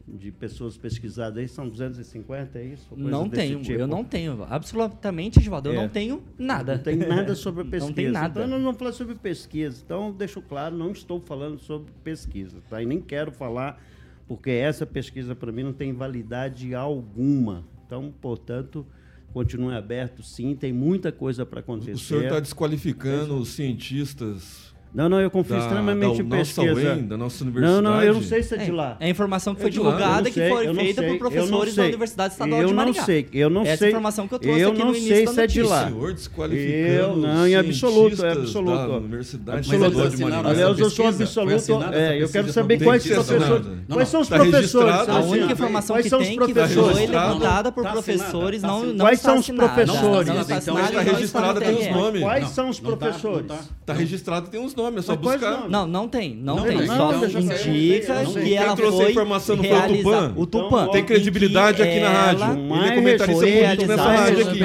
de 0.07 0.31
pessoas 0.31 0.77
pesquisadas 0.77 1.39
aí 1.39 1.49
são 1.49 1.69
250, 1.69 2.59
é 2.59 2.65
isso? 2.65 2.89
não 2.95 3.29
tenho, 3.29 3.61
tipo. 3.63 3.81
eu 3.81 3.87
não 3.87 4.05
tenho. 4.05 4.45
Absolutamente, 4.49 5.39
Edvaldo, 5.39 5.71
é. 5.71 5.73
eu 5.73 5.81
não 5.81 5.89
tenho 5.89 6.23
nada. 6.39 6.77
Não 6.77 6.83
tem 6.83 6.97
nada 6.97 7.35
sobre 7.35 7.65
pesquisa. 7.71 7.87
não 7.87 7.93
tem 7.95 8.11
nada. 8.11 8.29
Então, 8.29 8.43
eu 8.43 8.49
não 8.49 8.63
vou 8.63 8.75
falar 8.75 8.93
sobre 8.93 9.15
pesquisa. 9.15 9.83
Então, 9.85 10.13
deixo 10.13 10.43
claro, 10.43 10.77
não 10.77 10.91
estou 10.91 11.21
falando 11.21 11.59
sobre 11.59 11.91
pesquisa, 12.03 12.59
tá? 12.69 12.83
E 12.83 12.87
nem 12.87 13.01
quero 13.01 13.33
falar, 13.33 13.83
porque 14.27 14.51
essa 14.51 14.85
pesquisa, 14.87 15.35
para 15.35 15.53
mim, 15.53 15.63
não 15.63 15.73
tem 15.73 15.93
validade 15.93 16.75
alguma. 16.75 17.65
Então, 17.87 18.13
portanto, 18.21 18.87
continue 19.33 19.75
aberto, 19.75 20.23
sim, 20.23 20.55
tem 20.55 20.73
muita 20.73 21.13
coisa 21.13 21.45
para 21.45 21.61
acontecer. 21.61 21.93
O 21.93 21.99
senhor 21.99 22.25
está 22.25 22.41
desqualificando 22.41 23.37
os 23.37 23.51
cientistas 23.51 24.74
não, 24.95 25.09
não, 25.09 25.21
eu 25.21 25.31
confio 25.31 25.57
da, 25.57 25.63
extremamente 25.63 26.21
em 26.21 26.25
pesquisa. 26.25 26.73
UEM, 26.73 27.07
da 27.07 27.17
nossa 27.17 27.43
universidade. 27.43 27.83
Não, 27.83 27.91
não, 27.91 28.03
eu 28.03 28.15
não 28.15 28.23
sei 28.23 28.43
se 28.43 28.55
é 28.55 28.59
de 28.59 28.71
lá. 28.71 28.97
É, 29.01 29.05
é 29.05 29.07
a 29.09 29.11
informação 29.11 29.55
que 29.55 29.61
foi 29.61 29.69
é 29.69 29.73
divulgada 29.73 30.31
que 30.31 30.49
foi 30.49 30.75
feita 30.75 31.03
por 31.03 31.19
professores 31.19 31.75
da 31.75 31.83
Universidade 31.83 32.35
Estadual 32.35 32.63
eu 32.63 32.69
de 32.69 32.75
Maringá. 32.75 32.95
Eu 32.95 33.01
não 33.01 33.05
sei, 33.05 33.29
eu 33.33 33.51
não 33.51 33.63
Essa 33.63 33.77
sei. 33.79 33.89
informação 33.89 34.29
que 34.29 34.35
eu 34.35 34.39
trouxe 34.39 34.61
eu 34.61 34.71
aqui 34.71 34.79
no 34.79 34.85
não 34.87 34.95
sei 34.95 35.27
se 35.27 35.41
é 35.41 35.47
de 35.47 35.63
lá. 35.63 35.87
O 35.87 35.89
senhor 35.89 36.13
desqualificando 36.15 36.77
eu, 36.77 37.17
não, 37.17 37.47
em 37.47 37.57
absoluto, 37.57 38.25
é 38.25 38.33
absoluto. 38.33 38.87
Da 38.87 38.97
Universidade 38.97 39.59
absoluto. 39.59 40.47
Aliás, 40.47 40.79
eu 40.79 40.91
sou 40.91 41.07
absoluto. 41.09 41.93
É, 41.93 42.23
eu 42.23 42.29
quero 42.29 42.53
saber 42.53 42.83
quais 42.83 43.05
professores. 43.05 43.67
Quais 43.89 44.09
são 44.09 44.21
os 44.21 44.29
tá 44.29 44.37
professores? 44.39 45.09
A 45.09 45.21
única 45.21 45.53
informação 45.53 45.97
que 45.97 46.11
tem 46.11 46.39
que 46.39 46.55
foi 46.55 47.07
levantada 47.07 47.73
por 47.73 47.83
professores 47.91 48.63
não 48.63 48.85
não 48.87 49.05
Quais 49.05 49.21
são 49.21 49.39
os 49.39 49.51
professores? 49.51 50.29
Então 50.29 50.79
está 50.79 51.01
registrado 51.01 51.61
tem 51.61 51.77
os 51.77 51.89
nomes. 51.89 52.23
Quais 52.23 52.49
são 52.51 52.69
os 52.69 52.81
professores? 52.81 53.53
Está 53.81 53.93
registrado 53.93 54.49
tem 54.49 54.65
os 54.65 54.75
nomes, 54.75 54.84
é 54.89 55.03
só 55.03 55.17
buscar. 55.17 55.69
Não, 55.69 55.87
não 55.87 56.09
tem. 56.09 56.35
Não, 56.35 56.57
não 56.57 56.65
tem. 56.65 56.87
Só 56.87 57.13
não, 57.13 57.25
indica 57.25 58.25
que 58.27 58.55
ela 58.55 58.77
trouxe 58.77 58.97
foi 58.97 59.07
a 59.07 59.11
informação 59.11 59.57
não 59.57 59.65
foi 59.65 59.79
o 59.79 59.97
Tupan? 59.97 60.35
O 60.37 60.47
Tupan. 60.47 60.89
Tem 60.89 61.05
credibilidade 61.05 61.83
aqui 61.83 62.01
na 62.01 62.11
rádio. 62.11 62.45
Ele 62.45 62.87
é 62.87 62.95
comentarista 62.95 63.47
muito 63.47 63.87
nessa 63.87 64.03
rádio 64.03 64.49
aqui. 64.49 64.59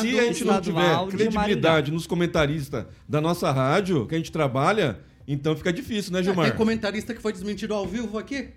Se 0.00 0.18
a 0.18 0.24
gente 0.24 0.44
não 0.44 0.60
tiver 0.60 1.06
credibilidade 1.08 1.90
nos 1.90 2.06
comentaristas 2.06 2.86
da 3.08 3.20
nossa 3.20 3.50
rádio, 3.50 4.06
que 4.06 4.14
a 4.14 4.18
gente 4.18 4.32
trabalha, 4.32 4.98
então 5.26 5.54
fica 5.56 5.72
difícil, 5.72 6.12
né, 6.12 6.22
Gilmar? 6.22 6.48
Tem 6.48 6.56
comentarista 6.56 7.14
que 7.14 7.20
foi 7.20 7.32
desmentido 7.32 7.74
ao 7.74 7.86
vivo 7.86 8.18
aqui? 8.18 8.48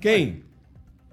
Quem? 0.00 0.42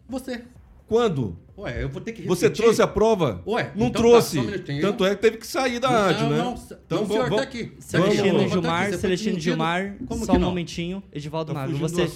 Você. 0.08 0.44
Quando? 0.88 1.38
Ué, 1.58 1.84
eu 1.84 1.90
vou 1.90 2.02
ter 2.02 2.12
que 2.12 2.22
repetir. 2.22 2.28
Você 2.28 2.50
trouxe 2.50 2.82
a 2.82 2.88
prova? 2.88 3.42
Ué, 3.48 3.72
não 3.76 3.88
então 3.88 4.02
trouxe. 4.02 4.36
Tá, 4.38 4.74
um 4.74 4.82
Tanto 4.82 5.06
é 5.06 5.16
que 5.16 5.22
teve 5.22 5.38
que 5.38 5.48
sair 5.48 5.80
da 5.80 5.90
não, 5.90 5.98
rádio, 5.98 6.30
né? 6.30 6.38
Não, 6.38 6.54
então, 6.54 7.04
o 7.04 7.08
senhor 7.08 7.24
vamos, 7.24 7.38
tá 7.38 7.44
aqui. 7.44 7.72
Celestino 7.80 8.50
Gilmar, 8.50 8.92
tá 8.92 8.98
Celestino 8.98 9.40
Gilmar, 9.40 9.96
Como 10.06 10.26
só 10.26 10.34
um 10.34 10.40
momentinho. 10.40 11.02
Edivaldo 11.14 11.54
tá 11.54 11.60
Magro, 11.62 11.78
você, 11.78 12.08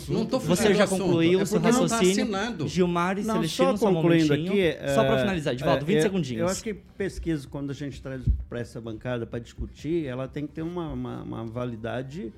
você 0.46 0.76
já 0.76 0.86
concluiu 0.86 1.40
é 1.40 1.44
o 1.44 1.46
seu 1.46 1.62
tá 1.62 1.70
raciocínio. 1.70 2.30
Tá 2.30 2.68
Gilmar 2.68 3.18
e 3.18 3.24
não, 3.24 3.36
Celestino, 3.36 3.78
só, 3.78 3.94
concluindo 3.94 4.34
aqui, 4.34 4.62
é, 4.62 4.94
Só 4.94 5.06
para 5.06 5.20
finalizar, 5.20 5.54
Edivaldo, 5.54 5.86
20 5.86 5.98
é, 5.98 6.02
segundinhos. 6.02 6.42
Eu 6.42 6.48
acho 6.50 6.62
que 6.62 6.74
pesquisa, 6.74 7.48
quando 7.48 7.72
a 7.72 7.74
gente 7.74 8.02
traz 8.02 8.22
para 8.50 8.60
essa 8.60 8.82
bancada 8.82 9.26
para 9.26 9.40
discutir, 9.40 10.06
ela 10.06 10.28
tem 10.28 10.46
que 10.46 10.54
ter 10.54 10.64
uma, 10.64 10.92
uma, 10.92 11.24
uma 11.24 11.46
validade 11.46 12.34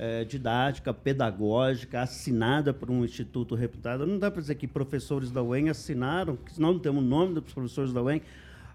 é, 0.00 0.24
didática, 0.24 0.94
pedagógica, 0.94 2.00
assinada 2.00 2.72
por 2.72 2.90
um 2.90 3.04
instituto 3.04 3.54
reputado. 3.54 4.06
Não 4.06 4.18
dá 4.18 4.30
para 4.30 4.40
dizer 4.40 4.54
que 4.54 4.66
professores 4.66 5.30
da 5.30 5.42
UEM 5.42 5.68
assinaram, 5.68 6.38
senão 6.50 6.72
não 6.72 6.78
temos 6.78 7.04
o 7.04 7.06
nome 7.06 7.34
dos 7.34 7.52
professores 7.52 7.92
da 7.92 8.02
UEM. 8.02 8.22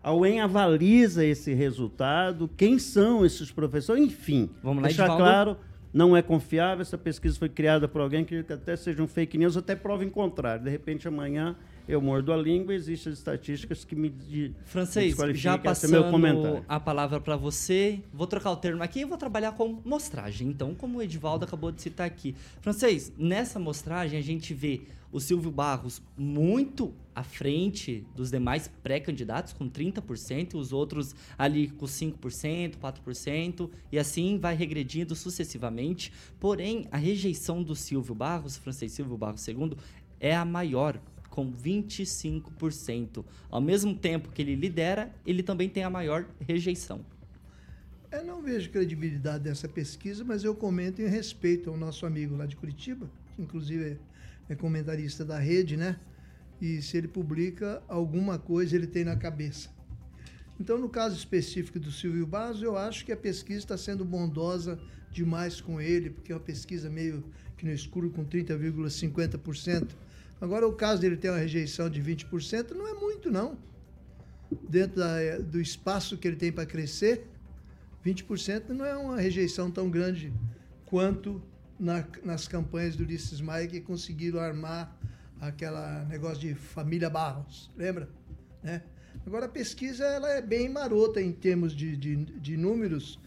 A 0.04 0.14
UEM 0.14 0.40
avaliza 0.42 1.26
esse 1.26 1.52
resultado, 1.52 2.48
quem 2.56 2.78
são 2.78 3.26
esses 3.26 3.52
professores, 3.52 4.04
enfim. 4.04 4.52
Vamos 4.62 4.84
lá, 4.84 4.88
deixar 4.88 5.08
claro, 5.08 5.58
não 5.92 6.16
é 6.16 6.22
confiável, 6.22 6.84
essa 6.84 6.98
pesquisa 6.98 7.40
foi 7.40 7.50
criada 7.50 7.88
por 7.88 8.02
alguém 8.02 8.24
que 8.24 8.46
até 8.48 8.76
seja 8.76 9.02
um 9.02 9.08
fake 9.08 9.36
news, 9.36 9.58
até 9.58 9.76
prova 9.76 10.06
em 10.06 10.10
contrário. 10.12 10.64
De 10.64 10.70
repente, 10.70 11.08
amanhã 11.08 11.56
eu 11.88 12.02
mordo 12.02 12.34
a 12.34 12.38
língua, 12.38 12.74
existem 12.74 13.14
estatísticas 13.14 13.86
que 13.86 13.96
me 13.96 14.10
de, 14.10 14.54
Francês, 14.66 15.16
já 15.34 15.58
passando 15.58 16.64
a 16.68 16.80
palavra 16.80 17.20
para 17.20 17.36
você, 17.36 18.02
vou 18.14 18.28
trocar 18.28 18.52
o 18.52 18.58
termo 18.58 18.82
aqui 18.84 19.02
e 19.02 19.06
vou 19.06 19.18
trabalhar 19.18 19.52
com 19.54 19.80
mostragem. 19.86 20.48
Então, 20.48 20.74
como 20.74 21.00
o 21.00 21.02
Edivaldo 21.02 21.46
acabou 21.46 21.72
de 21.72 21.82
citar 21.82 22.08
aqui. 22.08 22.36
Francês, 22.62 23.14
nessa 23.18 23.60
mostragem 23.60 24.20
a 24.20 24.24
gente 24.24 24.54
vê 24.54 24.82
o 25.12 25.20
Silvio 25.22 25.50
Barros 25.52 26.02
muito 26.18 26.94
à 27.16 27.24
frente 27.24 28.06
dos 28.14 28.32
demais 28.32 28.70
pré-candidatos, 28.84 29.54
com 29.54 29.70
30%, 29.70 30.54
e 30.54 30.58
os 30.58 30.74
outros 30.74 31.16
ali 31.38 31.70
com 31.70 31.86
5%, 31.86 32.76
4%, 32.76 33.70
e 33.92 33.98
assim 33.98 34.38
vai 34.38 34.56
regredindo 34.56 35.16
sucessivamente. 35.16 36.12
Porém, 36.38 36.86
a 36.92 36.98
rejeição 36.98 37.64
do 37.64 37.76
Silvio 37.76 38.14
Barros, 38.14 38.58
Francês 38.58 38.92
Silvio 38.92 39.18
Barros 39.18 39.48
II, 39.48 39.78
é 40.20 40.36
a 40.36 40.44
maior 40.44 41.00
com 41.36 41.52
25%. 41.52 43.26
Ao 43.50 43.60
mesmo 43.60 43.94
tempo 43.94 44.32
que 44.32 44.42
ele 44.42 44.56
lidera, 44.56 45.14
ele 45.28 45.44
também 45.44 45.68
tem 45.68 45.84
a 45.84 45.90
maior 45.90 46.26
rejeição. 46.40 47.06
Eu 48.10 48.24
não 48.24 48.42
vejo 48.42 48.70
credibilidade 48.70 49.44
dessa 49.44 49.68
pesquisa, 49.68 50.24
mas 50.24 50.46
eu 50.46 50.56
comento 50.56 51.02
em 51.02 51.08
respeito 51.08 51.70
ao 51.70 51.76
nosso 51.76 52.06
amigo 52.06 52.38
lá 52.38 52.46
de 52.46 52.56
Curitiba, 52.56 53.12
que 53.36 53.42
inclusive 53.42 54.00
é 54.48 54.56
comentarista 54.56 55.26
da 55.26 55.38
rede, 55.38 55.76
né? 55.76 56.00
E 56.62 56.82
se 56.82 56.96
ele 56.96 57.10
publica 57.10 57.84
alguma 57.90 58.40
coisa, 58.40 58.74
ele 58.74 58.88
tem 58.88 59.04
na 59.04 59.18
cabeça. 59.18 59.70
Então, 60.58 60.78
no 60.78 60.88
caso 60.88 61.18
específico 61.18 61.78
do 61.78 61.92
Silvio 61.92 62.26
Barros, 62.26 62.62
eu 62.62 62.78
acho 62.78 63.04
que 63.04 63.12
a 63.12 63.18
pesquisa 63.18 63.60
está 63.60 63.78
sendo 63.78 64.06
bondosa 64.06 64.80
demais 65.12 65.60
com 65.60 65.82
ele, 65.82 66.12
porque 66.12 66.32
é 66.32 66.36
uma 66.36 66.42
pesquisa 66.42 66.90
meio 66.90 67.26
que 67.58 67.66
no 67.66 67.74
escuro 67.74 68.10
com 68.10 68.24
30,50%. 68.24 69.90
Agora, 70.40 70.68
o 70.68 70.74
caso 70.74 71.02
dele 71.02 71.18
ter 71.18 71.30
uma 71.30 71.40
rejeição 71.40 71.90
de 71.90 72.02
20% 72.02 72.72
não 72.72 72.88
é 72.88 72.94
muito, 72.94 73.32
não. 73.32 73.58
Dentro 74.70 74.98
da, 74.98 75.38
do 75.40 75.60
espaço 75.60 76.18
que 76.18 76.28
ele 76.28 76.36
tem 76.36 76.52
para 76.52 76.66
crescer, 76.66 77.28
20% 78.06 78.70
não 78.70 78.86
é 78.86 78.96
uma 78.96 79.20
rejeição 79.20 79.72
tão 79.72 79.90
grande 79.90 80.32
quanto 80.86 81.42
na, 81.80 82.06
nas 82.24 82.48
campanhas 82.48 82.96
do 82.96 83.04
Ulisses 83.04 83.42
Maia 83.42 83.68
que 83.68 83.82
conseguiram 83.82 84.40
armar 84.40 84.96
aquela 85.40 86.06
negócio 86.06 86.40
de 86.40 86.54
família 86.54 87.10
Barros, 87.10 87.72
lembra? 87.76 88.10
Né? 88.62 88.82
Agora, 89.26 89.46
a 89.46 89.50
pesquisa 89.50 90.06
ela 90.06 90.30
é 90.30 90.42
bem 90.42 90.70
marota 90.70 91.22
em 91.22 91.32
termos 91.32 91.76
de, 91.76 91.96
de, 91.98 92.16
de 92.16 92.58
números, 92.58 93.20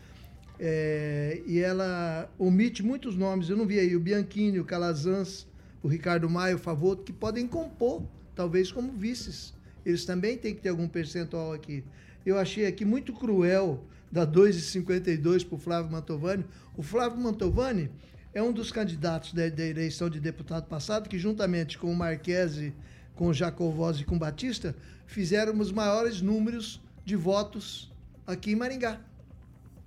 É, 0.61 1.41
e 1.47 1.61
ela 1.61 2.29
omite 2.37 2.83
muitos 2.83 3.17
nomes. 3.17 3.49
Eu 3.49 3.57
não 3.57 3.65
vi 3.65 3.79
aí 3.79 3.95
o 3.95 4.01
Bianchini, 4.01 4.59
o 4.59 4.65
Calazans, 4.65 5.47
o 5.83 5.89
Ricardo 5.89 6.29
Maia, 6.29 6.57
o 6.57 6.59
Favoto, 6.59 7.03
que 7.03 7.13
podem 7.13 7.47
compor, 7.47 8.03
talvez 8.35 8.73
como 8.73 8.93
vices. 8.93 9.55
Eles 9.85 10.05
também 10.05 10.37
têm 10.37 10.55
que 10.55 10.61
ter 10.61 10.69
algum 10.69 10.89
percentual 10.89 11.53
aqui. 11.53 11.85
Eu 12.25 12.39
achei 12.39 12.67
aqui 12.67 12.85
muito 12.85 13.13
cruel 13.13 13.85
da 14.11 14.27
2,52 14.27 15.47
para 15.47 15.55
o 15.55 15.59
Flávio 15.59 15.91
Mantovani. 15.91 16.45
O 16.77 16.83
Flávio 16.83 17.21
Mantovani 17.21 17.91
é 18.35 18.43
um 18.43 18.53
dos 18.53 18.71
candidatos 18.71 19.33
da, 19.33 19.49
da, 19.49 19.65
eleição 19.65 20.09
de 20.09 20.21
deputado 20.21 20.67
passado, 20.67 21.09
que 21.09 21.19
juntamente 21.19 21.79
com 21.79 21.91
o 21.91 21.97
Marquese, 21.97 22.75
com 23.15 23.29
o 23.29 23.35
Jacovós 23.35 24.01
e 24.01 24.05
com 24.05 24.17
o 24.17 24.19
Batista, 24.19 24.75
fizeram 25.07 25.59
os 25.59 25.73
maiores 25.73 26.21
números 26.21 26.81
de 27.05 27.17
votos 27.17 27.91
aqui 28.27 28.53
em 28.53 28.57
Maringá. 28.57 29.01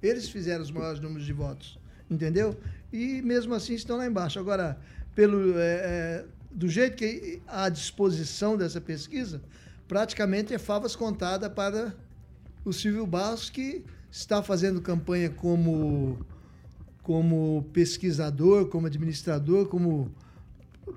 Eles 0.01 0.29
fizeram 0.29 0.63
os 0.63 0.71
maiores 0.71 0.99
números 0.99 1.25
de 1.25 1.33
votos, 1.33 1.79
entendeu? 2.09 2.57
E 2.91 3.21
mesmo 3.21 3.53
assim 3.53 3.75
estão 3.75 3.97
lá 3.97 4.07
embaixo. 4.07 4.39
Agora, 4.39 4.79
pelo, 5.21 5.59
é, 5.59 5.61
é, 5.61 6.25
do 6.49 6.67
jeito 6.67 6.97
que 6.97 7.43
a 7.45 7.69
disposição 7.69 8.57
dessa 8.57 8.81
pesquisa, 8.81 9.39
praticamente 9.87 10.51
é 10.51 10.57
favas 10.57 10.95
contada 10.95 11.47
para 11.47 11.93
o 12.65 12.73
Silvio 12.73 13.05
Barros, 13.05 13.47
que 13.47 13.85
está 14.09 14.41
fazendo 14.41 14.81
campanha 14.81 15.29
como, 15.29 16.25
como 17.03 17.69
pesquisador, 17.71 18.65
como 18.65 18.87
administrador, 18.87 19.67
como 19.67 20.11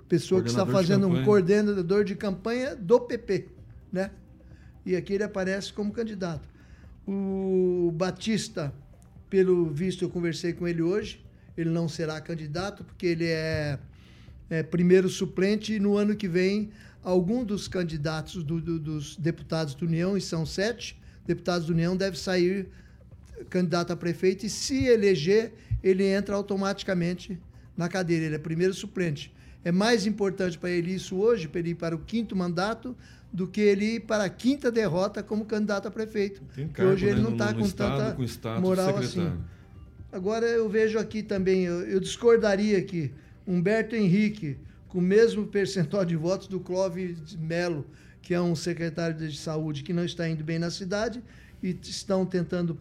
pessoa 0.09 0.41
que 0.43 0.49
está 0.49 0.65
fazendo 0.65 1.07
um 1.07 1.23
coordenador 1.23 2.03
de 2.03 2.15
campanha 2.15 2.75
do 2.75 2.99
PP, 3.01 3.49
né? 3.93 4.11
E 4.87 4.97
aqui 4.97 5.13
ele 5.13 5.25
aparece 5.25 5.71
como 5.71 5.93
candidato. 5.93 6.49
O 7.07 7.93
Batista, 7.95 8.73
pelo 9.29 9.67
visto, 9.67 10.03
eu 10.03 10.09
conversei 10.09 10.55
com 10.55 10.67
ele 10.67 10.81
hoje, 10.81 11.23
ele 11.59 11.69
não 11.69 11.87
será 11.91 12.19
candidato, 12.23 12.85
porque 12.85 13.05
ele 13.05 13.27
é, 13.27 13.79
é 14.55 14.63
primeiro 14.63 15.09
suplente 15.09 15.75
e 15.75 15.81
no 15.81 15.97
ano 15.97 16.15
que 16.15 16.29
vem 16.29 16.71
algum 17.03 17.45
dos 17.45 17.69
candidatos 17.69 18.43
do, 18.43 18.61
do, 18.61 18.79
dos 18.79 19.17
deputados 19.17 19.75
do 19.75 19.85
União, 19.85 20.17
e 20.17 20.21
são 20.21 20.47
sete 20.47 20.99
deputados 21.27 21.67
do 21.67 21.73
União, 21.73 21.97
deve 21.97 22.19
sair 22.19 22.69
candidato 23.51 23.93
a 23.93 23.97
prefeito 23.97 24.47
e 24.47 24.51
se 24.51 24.87
eleger, 24.87 25.53
ele 25.83 26.05
entra 26.05 26.35
automaticamente 26.35 27.39
na 27.77 27.89
cadeira. 27.89 28.25
Ele 28.27 28.37
é 28.37 28.39
primeiro 28.39 28.73
suplente. 28.73 29.35
É 29.65 29.73
mais 29.73 30.07
importante 30.07 30.59
para 30.59 30.71
ele 30.71 30.95
isso 30.95 31.17
hoje, 31.17 31.49
para 31.49 31.61
ele 31.61 31.71
ir 31.71 31.75
para 31.75 31.95
o 31.95 31.99
quinto 31.99 32.37
mandato, 32.37 32.97
do 33.33 33.49
que 33.49 33.61
ele 33.61 33.97
ir 33.97 34.01
para 34.01 34.25
a 34.25 34.29
quinta 34.29 34.71
derrota 34.71 35.23
como 35.23 35.45
candidato 35.45 35.89
a 35.89 35.91
prefeito. 35.91 36.43
Tem 36.55 36.69
cargo, 36.69 36.93
hoje 36.93 37.07
ele 37.07 37.17
né? 37.17 37.23
não 37.23 37.33
está 37.33 37.53
com 37.53 37.61
estado, 37.61 38.17
tanta 38.17 38.55
com 38.55 38.61
moral 38.61 38.97
assim. 38.99 39.33
Agora 40.13 40.47
eu 40.47 40.69
vejo 40.69 40.99
aqui 40.99 41.23
também, 41.23 41.65
eu, 41.65 41.81
eu 41.81 41.99
discordaria 41.99 42.81
que 42.83 43.11
Humberto 43.47 43.95
Henrique, 43.95 44.57
com 44.89 44.99
o 44.99 45.03
mesmo 45.03 45.47
percentual 45.47 46.05
de 46.05 46.17
votos 46.17 46.49
do 46.49 46.61
Clóvis 46.61 47.35
Melo, 47.37 47.87
que 48.23 48.33
é 48.33 48.41
um 48.41 48.55
secretário 48.55 49.17
de 49.17 49.37
saúde 49.37 49.83
que 49.83 49.93
não 49.93 50.05
está 50.05 50.29
indo 50.29 50.43
bem 50.43 50.59
na 50.59 50.71
cidade, 50.71 51.23
e 51.63 51.77
estão 51.83 52.25
tentando 52.25 52.79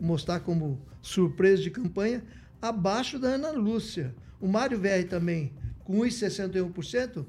mostrar 0.00 0.40
como 0.40 0.80
surpresa 1.02 1.62
de 1.62 1.70
campanha, 1.70 2.22
abaixo 2.60 3.18
da 3.18 3.28
Ana 3.28 3.50
Lúcia. 3.50 4.14
O 4.40 4.46
Mário 4.46 4.78
VR 4.78 5.06
também, 5.08 5.52
com 5.84 5.98
1,61%, 5.98 7.26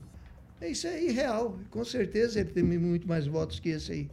isso 0.62 0.88
é 0.88 1.04
irreal. 1.04 1.60
Com 1.70 1.84
certeza 1.84 2.40
ele 2.40 2.50
tem 2.50 2.64
muito 2.64 3.08
mais 3.08 3.26
votos 3.26 3.60
que 3.60 3.70
esse 3.70 3.92
aí. 3.92 4.10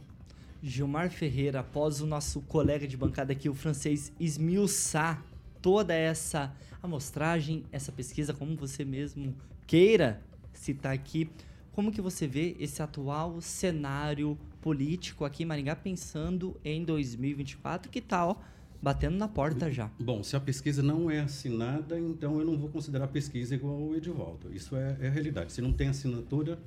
Gilmar 0.63 1.09
Ferreira, 1.11 1.59
após 1.59 2.01
o 2.01 2.07
nosso 2.07 2.41
colega 2.41 2.87
de 2.87 2.97
bancada 2.97 3.31
aqui, 3.31 3.47
o 3.47 3.53
francês, 3.53 4.11
esmiuçar 4.19 5.23
toda 5.67 5.93
essa 5.93 6.55
amostragem, 6.81 7.65
essa 7.73 7.91
pesquisa, 7.91 8.33
como 8.33 8.55
você 8.55 8.85
mesmo 8.85 9.35
queira 9.65 10.21
citar 10.53 10.93
aqui, 10.93 11.29
como 11.73 11.91
que 11.91 11.99
você 11.99 12.25
vê 12.25 12.55
esse 12.57 12.81
atual 12.81 13.41
cenário 13.41 14.37
político 14.61 15.25
aqui 15.25 15.43
em 15.43 15.45
Maringá 15.45 15.75
pensando 15.75 16.55
em 16.63 16.85
2024, 16.85 17.91
que 17.91 17.99
tá, 17.99 18.25
ó, 18.25 18.37
batendo 18.81 19.17
na 19.17 19.27
porta 19.27 19.69
já? 19.69 19.91
Bom, 19.99 20.23
se 20.23 20.37
a 20.37 20.39
pesquisa 20.39 20.81
não 20.81 21.11
é 21.11 21.19
assinada, 21.19 21.99
então 21.99 22.39
eu 22.39 22.45
não 22.45 22.57
vou 22.57 22.69
considerar 22.69 23.03
a 23.03 23.09
pesquisa 23.09 23.53
igual 23.53 23.75
ao 23.75 23.93
Edivaldo. 23.93 24.53
Isso 24.55 24.73
é, 24.73 24.95
é 25.01 25.07
a 25.09 25.11
realidade. 25.11 25.51
Se 25.51 25.61
não 25.61 25.73
tem 25.73 25.89
assinatura, 25.89 26.57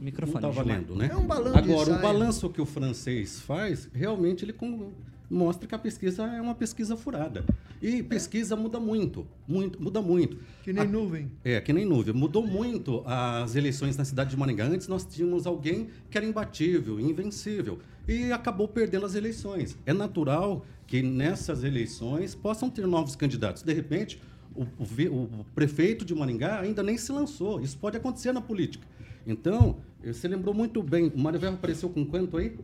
Microfone, 0.00 0.40
não 0.40 0.48
está 0.48 0.62
Gilmar. 0.62 0.74
valendo, 0.80 0.96
né? 0.96 1.10
É 1.12 1.16
um 1.16 1.26
balanço 1.26 1.58
Agora, 1.58 1.92
o 1.92 2.00
balanço 2.00 2.48
que 2.48 2.62
o 2.62 2.66
francês 2.66 3.40
faz, 3.42 3.90
realmente 3.92 4.42
ele 4.46 4.54
com- 4.54 4.90
mostra 5.30 5.68
que 5.68 5.74
a 5.74 5.78
pesquisa 5.78 6.24
é 6.24 6.40
uma 6.40 6.54
pesquisa 6.54 6.96
furada. 6.96 7.44
E 7.80 8.02
pesquisa 8.02 8.56
muda 8.56 8.80
muito, 8.80 9.26
muito, 9.46 9.80
muda 9.82 10.00
muito. 10.02 10.38
Que 10.62 10.72
nem 10.72 10.84
A- 10.84 10.86
nuvem. 10.86 11.30
É, 11.44 11.60
que 11.60 11.72
nem 11.72 11.84
nuvem. 11.84 12.14
Mudou 12.14 12.46
muito 12.46 13.02
as 13.06 13.54
eleições 13.54 13.96
na 13.96 14.04
cidade 14.04 14.30
de 14.30 14.36
Maringá. 14.36 14.64
Antes 14.66 14.88
nós 14.88 15.04
tínhamos 15.04 15.46
alguém 15.46 15.88
que 16.10 16.16
era 16.18 16.26
imbatível, 16.26 16.98
invencível. 16.98 17.78
E 18.06 18.32
acabou 18.32 18.66
perdendo 18.66 19.04
as 19.06 19.14
eleições. 19.14 19.76
É 19.84 19.92
natural 19.92 20.64
que 20.86 21.02
nessas 21.02 21.62
eleições 21.62 22.34
possam 22.34 22.70
ter 22.70 22.86
novos 22.86 23.14
candidatos. 23.14 23.62
De 23.62 23.72
repente, 23.72 24.20
o, 24.56 24.62
o 24.62 25.22
o 25.40 25.44
prefeito 25.54 26.04
de 26.04 26.14
Maringá 26.14 26.58
ainda 26.60 26.82
nem 26.82 26.96
se 26.96 27.12
lançou. 27.12 27.60
Isso 27.60 27.76
pode 27.78 27.96
acontecer 27.96 28.32
na 28.32 28.40
política. 28.40 28.86
Então, 29.26 29.76
você 30.02 30.26
lembrou 30.26 30.54
muito 30.54 30.82
bem. 30.82 31.12
O 31.14 31.18
Mário 31.18 31.38
Verro 31.38 31.54
apareceu 31.54 31.90
com 31.90 32.04
quanto 32.04 32.38
aí? 32.38 32.56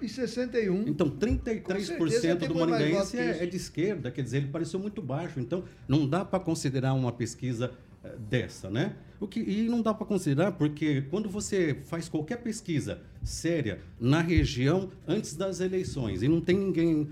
E 0.00 0.08
61. 0.08 0.88
Então, 0.88 1.08
Com 1.10 1.20
certeza 1.20 1.96
33% 1.96 2.38
tem 2.38 2.48
do 2.48 2.54
votos 2.54 2.70
maringaense 2.70 3.18
é, 3.18 3.42
é 3.42 3.46
de 3.46 3.56
esquerda, 3.56 4.10
quer 4.10 4.22
dizer, 4.22 4.38
ele 4.38 4.48
pareceu 4.48 4.80
muito 4.80 5.02
baixo. 5.02 5.38
Então, 5.38 5.64
não 5.86 6.08
dá 6.08 6.24
para 6.24 6.40
considerar 6.40 6.94
uma 6.94 7.12
pesquisa 7.12 7.72
eh, 8.02 8.16
dessa, 8.30 8.70
né? 8.70 8.96
O 9.20 9.28
que, 9.28 9.40
e 9.40 9.68
não 9.68 9.82
dá 9.82 9.92
para 9.92 10.06
considerar 10.06 10.52
porque 10.52 11.02
quando 11.10 11.28
você 11.28 11.76
faz 11.84 12.08
qualquer 12.08 12.38
pesquisa 12.38 13.02
séria 13.22 13.80
na 14.00 14.22
região 14.22 14.90
antes 15.06 15.36
das 15.36 15.60
eleições 15.60 16.22
e 16.22 16.28
não 16.28 16.40
tem 16.40 16.56
ninguém, 16.56 17.10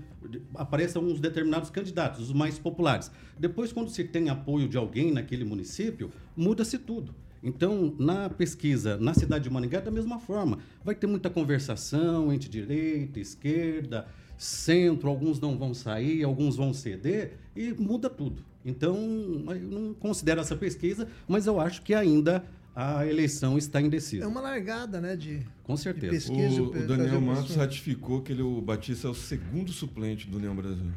aparecem 0.55 0.99
uns 0.99 1.19
determinados 1.19 1.69
candidatos, 1.69 2.21
os 2.29 2.33
mais 2.33 2.57
populares. 2.57 3.11
Depois, 3.37 3.71
quando 3.71 3.91
se 3.91 4.03
tem 4.03 4.29
apoio 4.29 4.67
de 4.67 4.77
alguém 4.77 5.11
naquele 5.11 5.43
município, 5.43 6.11
muda-se 6.35 6.79
tudo. 6.79 7.13
Então, 7.41 7.95
na 7.97 8.29
pesquisa 8.29 8.97
na 8.97 9.13
cidade 9.13 9.45
de 9.45 9.49
Maringá, 9.49 9.79
é 9.79 9.81
da 9.81 9.91
mesma 9.91 10.19
forma. 10.19 10.59
Vai 10.83 10.95
ter 10.95 11.07
muita 11.07 11.29
conversação 11.29 12.31
entre 12.33 12.49
direita, 12.49 13.19
esquerda, 13.19 14.07
centro, 14.37 15.09
alguns 15.09 15.39
não 15.39 15.57
vão 15.57 15.73
sair, 15.73 16.23
alguns 16.23 16.55
vão 16.55 16.73
ceder, 16.73 17.37
e 17.55 17.73
muda 17.73 18.09
tudo. 18.09 18.43
Então, 18.65 18.95
eu 19.49 19.69
não 19.69 19.93
considero 19.93 20.41
essa 20.41 20.55
pesquisa, 20.55 21.07
mas 21.27 21.47
eu 21.47 21.59
acho 21.59 21.81
que 21.81 21.93
ainda 21.93 22.43
a 22.75 23.05
eleição 23.05 23.57
está 23.57 23.81
indecisa. 23.81 24.23
É 24.23 24.27
uma 24.27 24.41
largada, 24.41 25.01
né? 25.01 25.15
De, 25.15 25.41
Com 25.63 25.75
de 25.75 25.81
certeza. 25.81 26.11
pesquisa. 26.11 26.61
O, 26.61 26.67
o 26.67 26.87
Daniel 26.87 27.19
Matos 27.19 27.55
ratificou 27.55 28.21
que 28.21 28.31
ele, 28.31 28.41
o 28.41 28.61
Batista 28.61 29.07
é 29.07 29.11
o 29.11 29.13
segundo 29.13 29.71
suplente 29.71 30.27
do 30.27 30.37
União 30.37 30.55
Brasil. 30.55 30.91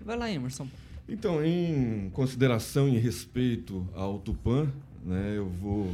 Vai 0.00 0.18
lá, 0.18 0.30
Emerson. 0.30 0.68
Então, 1.08 1.44
em 1.44 2.10
consideração 2.10 2.88
e 2.88 2.98
respeito 2.98 3.86
ao 3.94 4.18
Tupã, 4.18 4.70
né, 5.04 5.34
eu 5.36 5.48
vou 5.48 5.90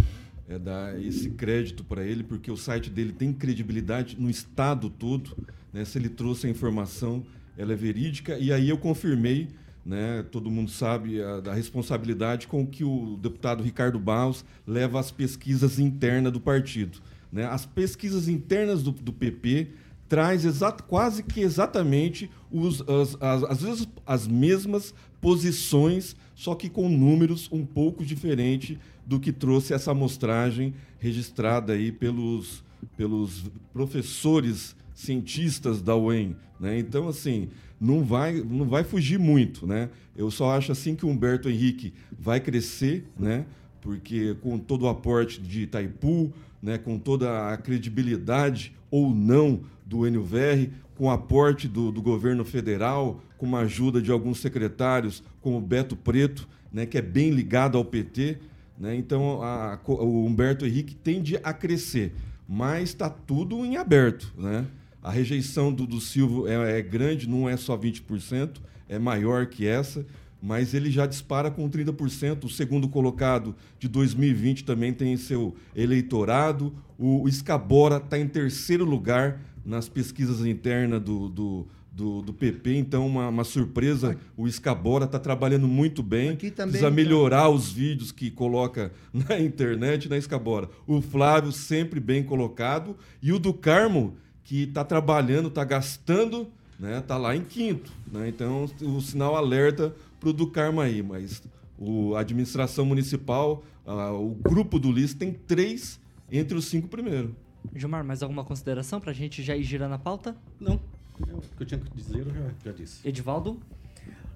é, 0.48 0.58
dar 0.58 1.00
esse 1.00 1.30
crédito 1.30 1.84
para 1.84 2.04
ele, 2.04 2.22
porque 2.22 2.50
o 2.50 2.56
site 2.56 2.90
dele 2.90 3.12
tem 3.12 3.32
credibilidade 3.32 4.16
no 4.18 4.30
estado 4.30 4.88
todo. 4.88 5.36
Né, 5.72 5.84
se 5.84 5.98
ele 5.98 6.08
trouxe 6.08 6.46
a 6.46 6.50
informação, 6.50 7.24
ela 7.56 7.72
é 7.72 7.76
verídica. 7.76 8.38
E 8.38 8.52
aí 8.52 8.68
eu 8.68 8.78
confirmei, 8.78 9.48
né, 9.84 10.24
todo 10.30 10.50
mundo 10.50 10.70
sabe 10.70 11.22
a, 11.22 11.40
da 11.40 11.52
responsabilidade 11.52 12.46
com 12.46 12.66
que 12.66 12.84
o 12.84 13.18
deputado 13.20 13.62
Ricardo 13.62 13.98
Barros 13.98 14.44
leva 14.66 14.98
as 14.98 15.10
pesquisas 15.10 15.78
internas 15.78 16.32
do 16.32 16.40
partido. 16.40 16.98
Né? 17.32 17.44
As 17.44 17.66
pesquisas 17.66 18.28
internas 18.28 18.82
do, 18.82 18.92
do 18.92 19.12
PP 19.12 19.68
traz 20.08 20.44
exato, 20.44 20.84
quase 20.84 21.22
que 21.22 21.40
exatamente 21.40 22.30
os, 22.50 22.80
as, 22.88 23.16
as, 23.20 23.42
às 23.44 23.62
vezes 23.62 23.88
as 24.06 24.26
mesmas 24.26 24.94
posições, 25.20 26.16
só 26.34 26.54
que 26.54 26.70
com 26.70 26.88
números 26.88 27.48
um 27.52 27.66
pouco 27.66 28.04
diferentes 28.04 28.78
do 29.08 29.18
que 29.18 29.32
trouxe 29.32 29.72
essa 29.72 29.92
amostragem 29.92 30.74
registrada 30.98 31.72
aí 31.72 31.90
pelos, 31.90 32.62
pelos 32.94 33.50
professores 33.72 34.76
cientistas 34.94 35.80
da 35.80 35.96
UEM. 35.96 36.36
Né? 36.60 36.78
Então, 36.78 37.08
assim, 37.08 37.48
não 37.80 38.04
vai, 38.04 38.34
não 38.34 38.68
vai 38.68 38.84
fugir 38.84 39.18
muito. 39.18 39.66
Né? 39.66 39.88
Eu 40.14 40.30
só 40.30 40.54
acho 40.54 40.72
assim 40.72 40.94
que 40.94 41.06
o 41.06 41.08
Humberto 41.08 41.48
Henrique 41.48 41.94
vai 42.18 42.38
crescer, 42.38 43.08
né? 43.18 43.46
porque 43.80 44.36
com 44.42 44.58
todo 44.58 44.82
o 44.82 44.88
aporte 44.88 45.40
de 45.40 45.62
Itaipu, 45.62 46.30
né, 46.62 46.76
com 46.76 46.98
toda 46.98 47.50
a 47.50 47.56
credibilidade 47.56 48.74
ou 48.90 49.14
não 49.14 49.62
do 49.86 49.98
NUVR, 50.10 50.68
com 50.94 51.06
o 51.06 51.10
aporte 51.10 51.66
do, 51.66 51.90
do 51.90 52.02
governo 52.02 52.44
federal, 52.44 53.22
com 53.38 53.56
a 53.56 53.60
ajuda 53.60 54.02
de 54.02 54.10
alguns 54.10 54.40
secretários, 54.40 55.22
como 55.40 55.56
o 55.56 55.62
Beto 55.62 55.96
Preto, 55.96 56.46
né, 56.70 56.84
que 56.84 56.98
é 56.98 57.02
bem 57.02 57.30
ligado 57.30 57.78
ao 57.78 57.84
PT. 57.84 58.38
Né, 58.78 58.94
então, 58.96 59.42
a- 59.42 59.74
a- 59.74 59.92
o 59.92 60.24
Humberto 60.24 60.64
Henrique 60.64 60.94
tende 60.94 61.36
a 61.42 61.52
crescer, 61.52 62.14
mas 62.48 62.90
está 62.90 63.10
tudo 63.10 63.64
em 63.64 63.76
aberto. 63.76 64.32
Né? 64.38 64.66
A 65.02 65.10
rejeição 65.10 65.72
do, 65.72 65.86
do 65.86 66.00
Silvio 66.00 66.46
é, 66.46 66.78
é 66.78 66.82
grande, 66.82 67.28
não 67.28 67.48
é 67.48 67.56
só 67.56 67.76
20%, 67.76 68.60
é 68.88 68.98
maior 68.98 69.46
que 69.46 69.66
essa 69.66 70.06
mas 70.40 70.72
ele 70.72 70.88
já 70.88 71.04
dispara 71.04 71.50
com 71.50 71.68
30%. 71.68 72.44
O 72.44 72.48
segundo 72.48 72.88
colocado 72.88 73.56
de 73.76 73.88
2020 73.88 74.62
também 74.62 74.92
tem 74.92 75.16
seu 75.16 75.56
eleitorado. 75.74 76.72
O 76.96 77.28
Escabora 77.28 77.96
está 77.96 78.16
em 78.16 78.28
terceiro 78.28 78.84
lugar 78.84 79.40
nas 79.64 79.88
pesquisas 79.88 80.46
internas 80.46 81.02
do, 81.02 81.28
do, 81.28 81.66
do, 81.98 82.22
do 82.22 82.32
PP, 82.32 82.76
então 82.76 83.04
uma, 83.04 83.28
uma 83.28 83.42
surpresa. 83.42 84.16
O 84.36 84.46
Escabora 84.46 85.04
está 85.04 85.18
trabalhando 85.18 85.66
muito 85.66 86.00
bem. 86.00 86.30
Aqui 86.30 86.48
também, 86.48 86.70
Precisa 86.70 86.92
melhorar 86.92 87.48
os 87.48 87.72
vídeos 87.72 88.12
que 88.12 88.30
coloca 88.30 88.92
na 89.12 89.40
internet 89.40 90.08
na 90.08 90.16
Escabora. 90.16 90.70
O 90.86 91.02
Flávio 91.02 91.50
sempre 91.50 91.98
bem 91.98 92.22
colocado. 92.22 92.96
E 93.20 93.32
o 93.32 93.38
do 93.38 93.52
Carmo, 93.52 94.14
que 94.44 94.62
está 94.62 94.84
trabalhando, 94.84 95.48
está 95.48 95.64
gastando, 95.64 96.46
né? 96.78 96.98
Está 96.98 97.18
lá 97.18 97.34
em 97.34 97.42
quinto. 97.42 97.90
Né? 98.12 98.28
Então 98.28 98.70
o 98.80 99.00
sinal 99.00 99.34
alerta 99.34 99.92
para 100.20 100.28
o 100.28 100.32
do 100.32 100.46
Carmo 100.46 100.80
aí, 100.80 101.02
mas 101.02 101.42
o, 101.76 102.14
a 102.14 102.20
administração 102.20 102.84
municipal, 102.84 103.64
a, 103.84 104.12
o 104.12 104.36
grupo 104.36 104.78
do 104.78 104.92
LIS 104.92 105.14
tem 105.14 105.32
três 105.32 105.98
entre 106.30 106.56
os 106.56 106.66
cinco 106.66 106.86
primeiros. 106.86 107.32
Gilmar, 107.74 108.04
mais 108.04 108.22
alguma 108.22 108.44
consideração 108.44 109.00
para 109.00 109.10
a 109.10 109.14
gente 109.14 109.42
já 109.42 109.56
ir 109.56 109.64
girando 109.64 109.94
a 109.94 109.98
pauta? 109.98 110.36
Não. 110.60 110.78
O 111.22 111.56
que 111.56 111.62
eu 111.62 111.66
tinha 111.66 111.80
que 111.80 111.90
dizer 111.96 112.26
eu 112.26 112.32
já, 112.32 112.50
já 112.64 112.72
disse. 112.72 113.06
Edivaldo? 113.06 113.60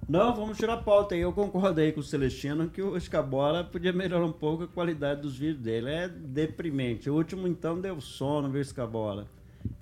Não, 0.07 0.35
vamos 0.35 0.57
tirar 0.57 0.73
a 0.73 0.77
pauta 0.77 1.15
aí. 1.15 1.21
Eu 1.21 1.31
concordei 1.31 1.91
com 1.91 2.01
o 2.01 2.03
Celestino 2.03 2.69
que 2.69 2.81
o 2.81 2.97
Escabola 2.97 3.63
podia 3.63 3.93
melhorar 3.93 4.25
um 4.25 4.31
pouco 4.31 4.63
a 4.63 4.67
qualidade 4.67 5.21
dos 5.21 5.37
vídeos 5.37 5.59
dele. 5.59 5.89
É 5.89 6.07
deprimente. 6.07 7.09
O 7.09 7.15
último, 7.15 7.47
então, 7.47 7.79
deu 7.79 7.99
sono, 8.01 8.49
viu, 8.49 8.61
Escabola? 8.61 9.27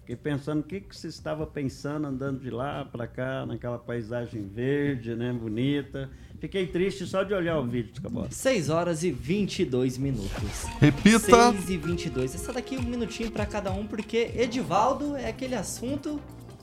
Fiquei 0.01 0.15
pensando 0.15 0.59
o 0.59 0.63
que, 0.63 0.81
que 0.81 0.95
você 0.95 1.07
estava 1.07 1.45
pensando 1.47 2.05
andando 2.05 2.39
de 2.39 2.49
lá 2.49 2.85
para 2.85 3.07
cá, 3.07 3.45
naquela 3.45 3.79
paisagem 3.79 4.47
verde, 4.47 5.15
né, 5.15 5.31
bonita. 5.31 6.09
Fiquei 6.39 6.67
triste 6.67 7.05
só 7.05 7.23
de 7.23 7.33
olhar 7.33 7.59
o 7.59 7.65
vídeo, 7.65 7.91
Escabola. 7.93 8.29
6 8.29 8.69
horas 8.69 9.03
e 9.03 9.11
22 9.11 9.97
minutos. 9.97 10.65
Repita. 10.79 11.51
6 11.53 11.69
e 11.69 11.77
22. 11.77 12.35
Essa 12.35 12.51
daqui 12.51 12.77
um 12.77 12.83
minutinho 12.83 13.31
para 13.31 13.45
cada 13.45 13.71
um, 13.71 13.87
porque 13.87 14.31
Edivaldo 14.35 15.15
é 15.15 15.29
aquele 15.29 15.55
assunto 15.55 16.19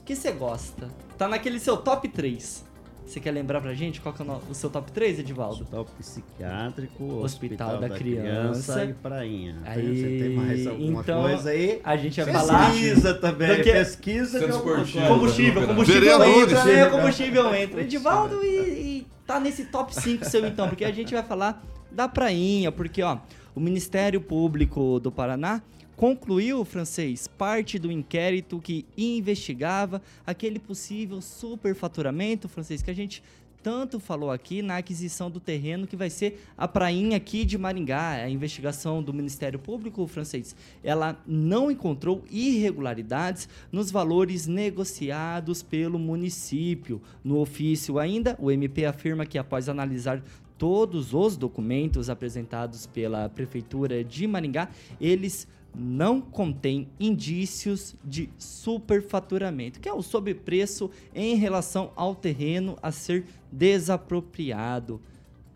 que 0.08 0.16
você 0.16 0.32
gosta. 0.32 0.88
Tá 1.18 1.28
naquele 1.28 1.60
seu 1.60 1.76
top 1.76 2.08
3. 2.08 2.66
Você 3.04 3.20
quer 3.20 3.30
lembrar 3.30 3.60
pra 3.60 3.74
gente 3.74 4.00
qual 4.00 4.14
que 4.14 4.22
é 4.22 4.24
o, 4.24 4.54
seu 4.54 4.70
top 4.70 4.90
3, 4.90 5.18
Edivaldo? 5.18 5.62
Hospital 5.62 5.84
psiquiátrico, 5.98 7.04
Hospital 7.04 7.22
hospital, 7.24 7.78
da 7.78 7.88
da, 7.88 7.94
Criança. 7.94 8.72
criança. 8.72 8.84
e 8.84 8.94
prainha. 8.94 9.56
Aí, 9.66 9.96
Você 10.00 10.18
tem 10.18 10.30
mais 10.36 10.66
alguma 10.66 11.00
então, 11.02 11.22
coisa 11.22 11.50
aí? 11.50 11.80
A 11.84 11.96
gente 11.96 12.22
vai 12.22 12.32
falar. 12.32 12.70
Pesquisa 12.70 13.14
também, 13.14 13.48
do 13.56 13.62
que- 13.62 13.72
pesquisa 13.72 14.38
alguma 14.38 14.56
esportivos. 14.56 14.92
coisa. 14.92 15.08
Combustível, 15.08 15.66
combustível 15.66 16.00
Vereadores. 16.00 16.52
entra, 16.52 16.64
né? 16.64 16.86
Combustível 16.86 17.54
entra. 17.54 17.80
Edivaldo 17.82 18.42
e, 18.44 18.56
e 18.56 19.06
tá 19.26 19.38
nesse 19.38 19.66
top 19.66 19.94
5 19.94 20.24
seu 20.24 20.46
então, 20.46 20.68
porque 20.68 20.84
a 20.86 20.92
gente 20.92 21.12
vai 21.12 21.22
falar 21.22 21.62
da 21.90 22.08
prainha, 22.08 22.72
porque 22.72 23.02
ó, 23.02 23.18
o 23.54 23.60
Ministério 23.60 24.20
Público 24.22 24.98
do 25.00 25.12
Paraná 25.12 25.62
concluiu, 25.98 26.64
francês, 26.64 27.26
parte 27.26 27.76
do 27.76 27.90
inquérito 27.90 28.60
que 28.60 28.86
investigava 28.96 30.00
aquele 30.24 30.60
possível 30.60 31.20
superfaturamento, 31.20 32.48
francês, 32.48 32.80
que 32.80 32.90
a 32.90 32.94
gente 32.94 33.20
tanto 33.64 33.98
falou 33.98 34.30
aqui 34.30 34.62
na 34.62 34.76
aquisição 34.76 35.28
do 35.28 35.40
terreno 35.40 35.88
que 35.88 35.96
vai 35.96 36.08
ser 36.08 36.40
a 36.56 36.68
prainha 36.68 37.16
aqui 37.16 37.44
de 37.44 37.58
Maringá. 37.58 38.12
A 38.12 38.30
investigação 38.30 39.02
do 39.02 39.12
Ministério 39.12 39.58
Público 39.58 40.06
francês, 40.06 40.54
ela 40.84 41.20
não 41.26 41.68
encontrou 41.68 42.22
irregularidades 42.30 43.48
nos 43.72 43.90
valores 43.90 44.46
negociados 44.46 45.64
pelo 45.64 45.98
município. 45.98 47.02
No 47.24 47.40
ofício 47.40 47.98
ainda, 47.98 48.36
o 48.38 48.52
MP 48.52 48.84
afirma 48.84 49.26
que 49.26 49.36
após 49.36 49.68
analisar 49.68 50.22
todos 50.56 51.12
os 51.12 51.36
documentos 51.36 52.08
apresentados 52.08 52.86
pela 52.86 53.28
prefeitura 53.28 54.04
de 54.04 54.28
Maringá, 54.28 54.68
eles 55.00 55.46
não 55.74 56.20
contêm 56.20 56.88
indícios 56.98 57.94
de 58.04 58.28
superfaturamento, 58.38 59.78
que 59.80 59.88
é 59.88 59.92
o 59.92 60.02
sobrepreço 60.02 60.90
em 61.14 61.36
relação 61.36 61.92
ao 61.94 62.14
terreno 62.14 62.76
a 62.82 62.90
ser 62.90 63.24
desapropriado. 63.52 65.00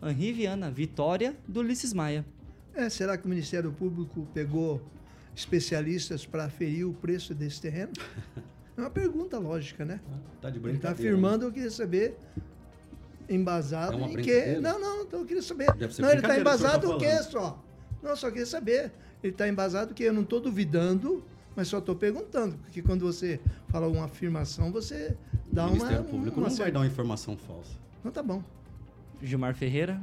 Henri 0.01 0.33
Viana, 0.33 0.69
vitória 0.71 1.35
do 1.47 1.61
Ulisses 1.61 1.93
Maia. 1.93 2.25
É, 2.73 2.89
será 2.89 3.17
que 3.17 3.25
o 3.25 3.29
Ministério 3.29 3.71
Público 3.71 4.27
pegou 4.33 4.81
especialistas 5.35 6.25
para 6.25 6.45
aferir 6.45 6.87
o 6.87 6.93
preço 6.93 7.33
desse 7.33 7.61
terreno? 7.61 7.91
É 8.75 8.81
uma 8.81 8.89
pergunta 8.89 9.37
lógica, 9.37 9.85
né? 9.85 9.99
Tá 10.41 10.49
de 10.49 10.57
Ele 10.57 10.69
está 10.77 10.89
brincadeira. 10.89 10.93
afirmando, 11.11 11.45
eu 11.45 11.51
queria 11.51 11.69
saber 11.69 12.17
embasado 13.29 13.97
É 13.97 14.05
em 14.07 14.07
que. 14.09 14.13
brincadeira? 14.13 14.61
Não, 14.61 14.79
não, 14.79 15.03
então 15.03 15.19
eu 15.19 15.25
queria 15.27 15.43
saber. 15.43 15.71
Deve 15.73 15.93
ser 15.93 16.01
Não, 16.01 16.09
ele 16.09 16.17
está 16.19 16.29
brincadeira 16.33 16.41
embasado 16.41 16.87
tá 16.87 16.95
o 16.95 16.97
quê 16.97 17.23
só? 17.23 17.63
Não, 18.01 18.15
só 18.15 18.29
queria 18.29 18.47
saber. 18.47 18.91
Ele 19.23 19.31
está 19.31 19.47
embasado 19.47 19.93
que 19.93 20.03
eu 20.03 20.11
não 20.13 20.23
estou 20.23 20.41
duvidando, 20.41 21.23
mas 21.55 21.67
só 21.69 21.77
estou 21.79 21.95
perguntando. 21.95 22.57
Porque 22.57 22.81
quando 22.81 23.01
você 23.01 23.39
fala 23.69 23.87
uma 23.87 24.05
afirmação, 24.05 24.71
você 24.71 25.15
dá 25.51 25.63
O 25.63 25.67
uma. 25.67 25.73
Ministério 25.75 26.03
Público 26.05 26.37
uma 26.39 26.49
não 26.49 26.49
vai 26.49 26.57
certa- 26.57 26.71
dar 26.73 26.79
uma 26.79 26.87
informação 26.87 27.37
falsa. 27.37 27.71
Não, 28.03 28.11
tá 28.11 28.21
bom. 28.21 28.43
Gilmar 29.21 29.55
Ferreira. 29.55 30.01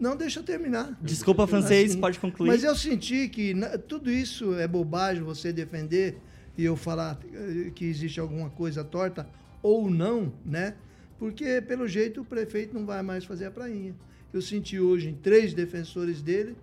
Não, 0.00 0.16
deixa 0.16 0.40
eu 0.40 0.44
terminar. 0.44 0.98
Desculpa, 1.00 1.46
francês, 1.46 1.90
Assim, 1.92 2.00
pode 2.00 2.18
concluir. 2.18 2.48
Mas 2.48 2.64
eu 2.64 2.74
senti 2.74 3.28
que 3.28 3.52
na- 3.54 3.76
tudo 3.78 4.10
isso 4.10 4.54
é 4.54 4.66
bobagem 4.66 5.22
você 5.22 5.52
defender 5.52 6.18
e 6.56 6.64
eu 6.64 6.74
falar 6.74 7.18
eh, 7.32 7.70
que 7.74 7.84
existe 7.84 8.18
alguma 8.18 8.48
coisa 8.50 8.82
torta 8.82 9.28
ou 9.62 9.90
não, 9.90 10.32
né? 10.44 10.74
Porque, 11.18 11.60
pelo 11.60 11.86
jeito, 11.86 12.22
o 12.22 12.24
prefeito 12.24 12.74
não 12.74 12.84
vai 12.86 13.02
mais 13.02 13.24
fazer 13.24 13.44
a 13.46 13.50
prainha. 13.50 13.94
Eu 14.32 14.42
senti 14.42 14.80
hoje 14.80 15.08
em 15.10 15.14
três 15.14 15.54
defensores 15.54 16.20
deles, 16.20 16.56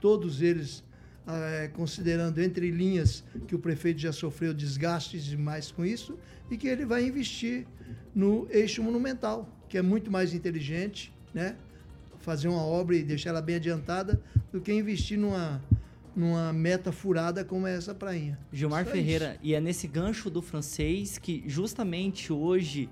todos 0.00 0.42
eles 0.42 0.82
eh, 1.26 1.70
considerando 1.72 2.40
entre 2.40 2.70
linhas 2.70 3.24
que 3.46 3.54
o 3.54 3.58
prefeito 3.58 4.00
já 4.00 4.12
sofreu 4.12 4.52
desgastes 4.52 5.24
demais 5.24 5.70
com 5.70 5.84
isso 5.84 6.18
e 6.50 6.56
que 6.56 6.68
ele 6.68 6.84
vai 6.84 7.06
investir 7.06 7.66
no 8.14 8.46
eixo 8.50 8.82
monumental, 8.82 9.48
que 9.68 9.78
é 9.78 9.82
muito 9.82 10.10
mais 10.10 10.34
inteligente, 10.34 11.12
né? 11.32 11.56
fazer 12.18 12.48
uma 12.48 12.62
obra 12.62 12.96
e 12.96 13.02
deixar 13.02 13.30
ela 13.30 13.42
bem 13.42 13.56
adiantada 13.56 14.20
do 14.50 14.60
que 14.60 14.72
investir 14.72 15.18
numa, 15.18 15.62
numa 16.16 16.52
meta 16.52 16.90
furada 16.90 17.44
como 17.44 17.66
é 17.66 17.76
essa 17.76 17.94
prainha. 17.94 18.38
Gilmar 18.52 18.86
Ferreira, 18.86 19.38
e 19.42 19.54
é 19.54 19.60
nesse 19.60 19.86
gancho 19.86 20.30
do 20.30 20.40
francês 20.40 21.18
que 21.18 21.44
justamente 21.46 22.32
hoje 22.32 22.88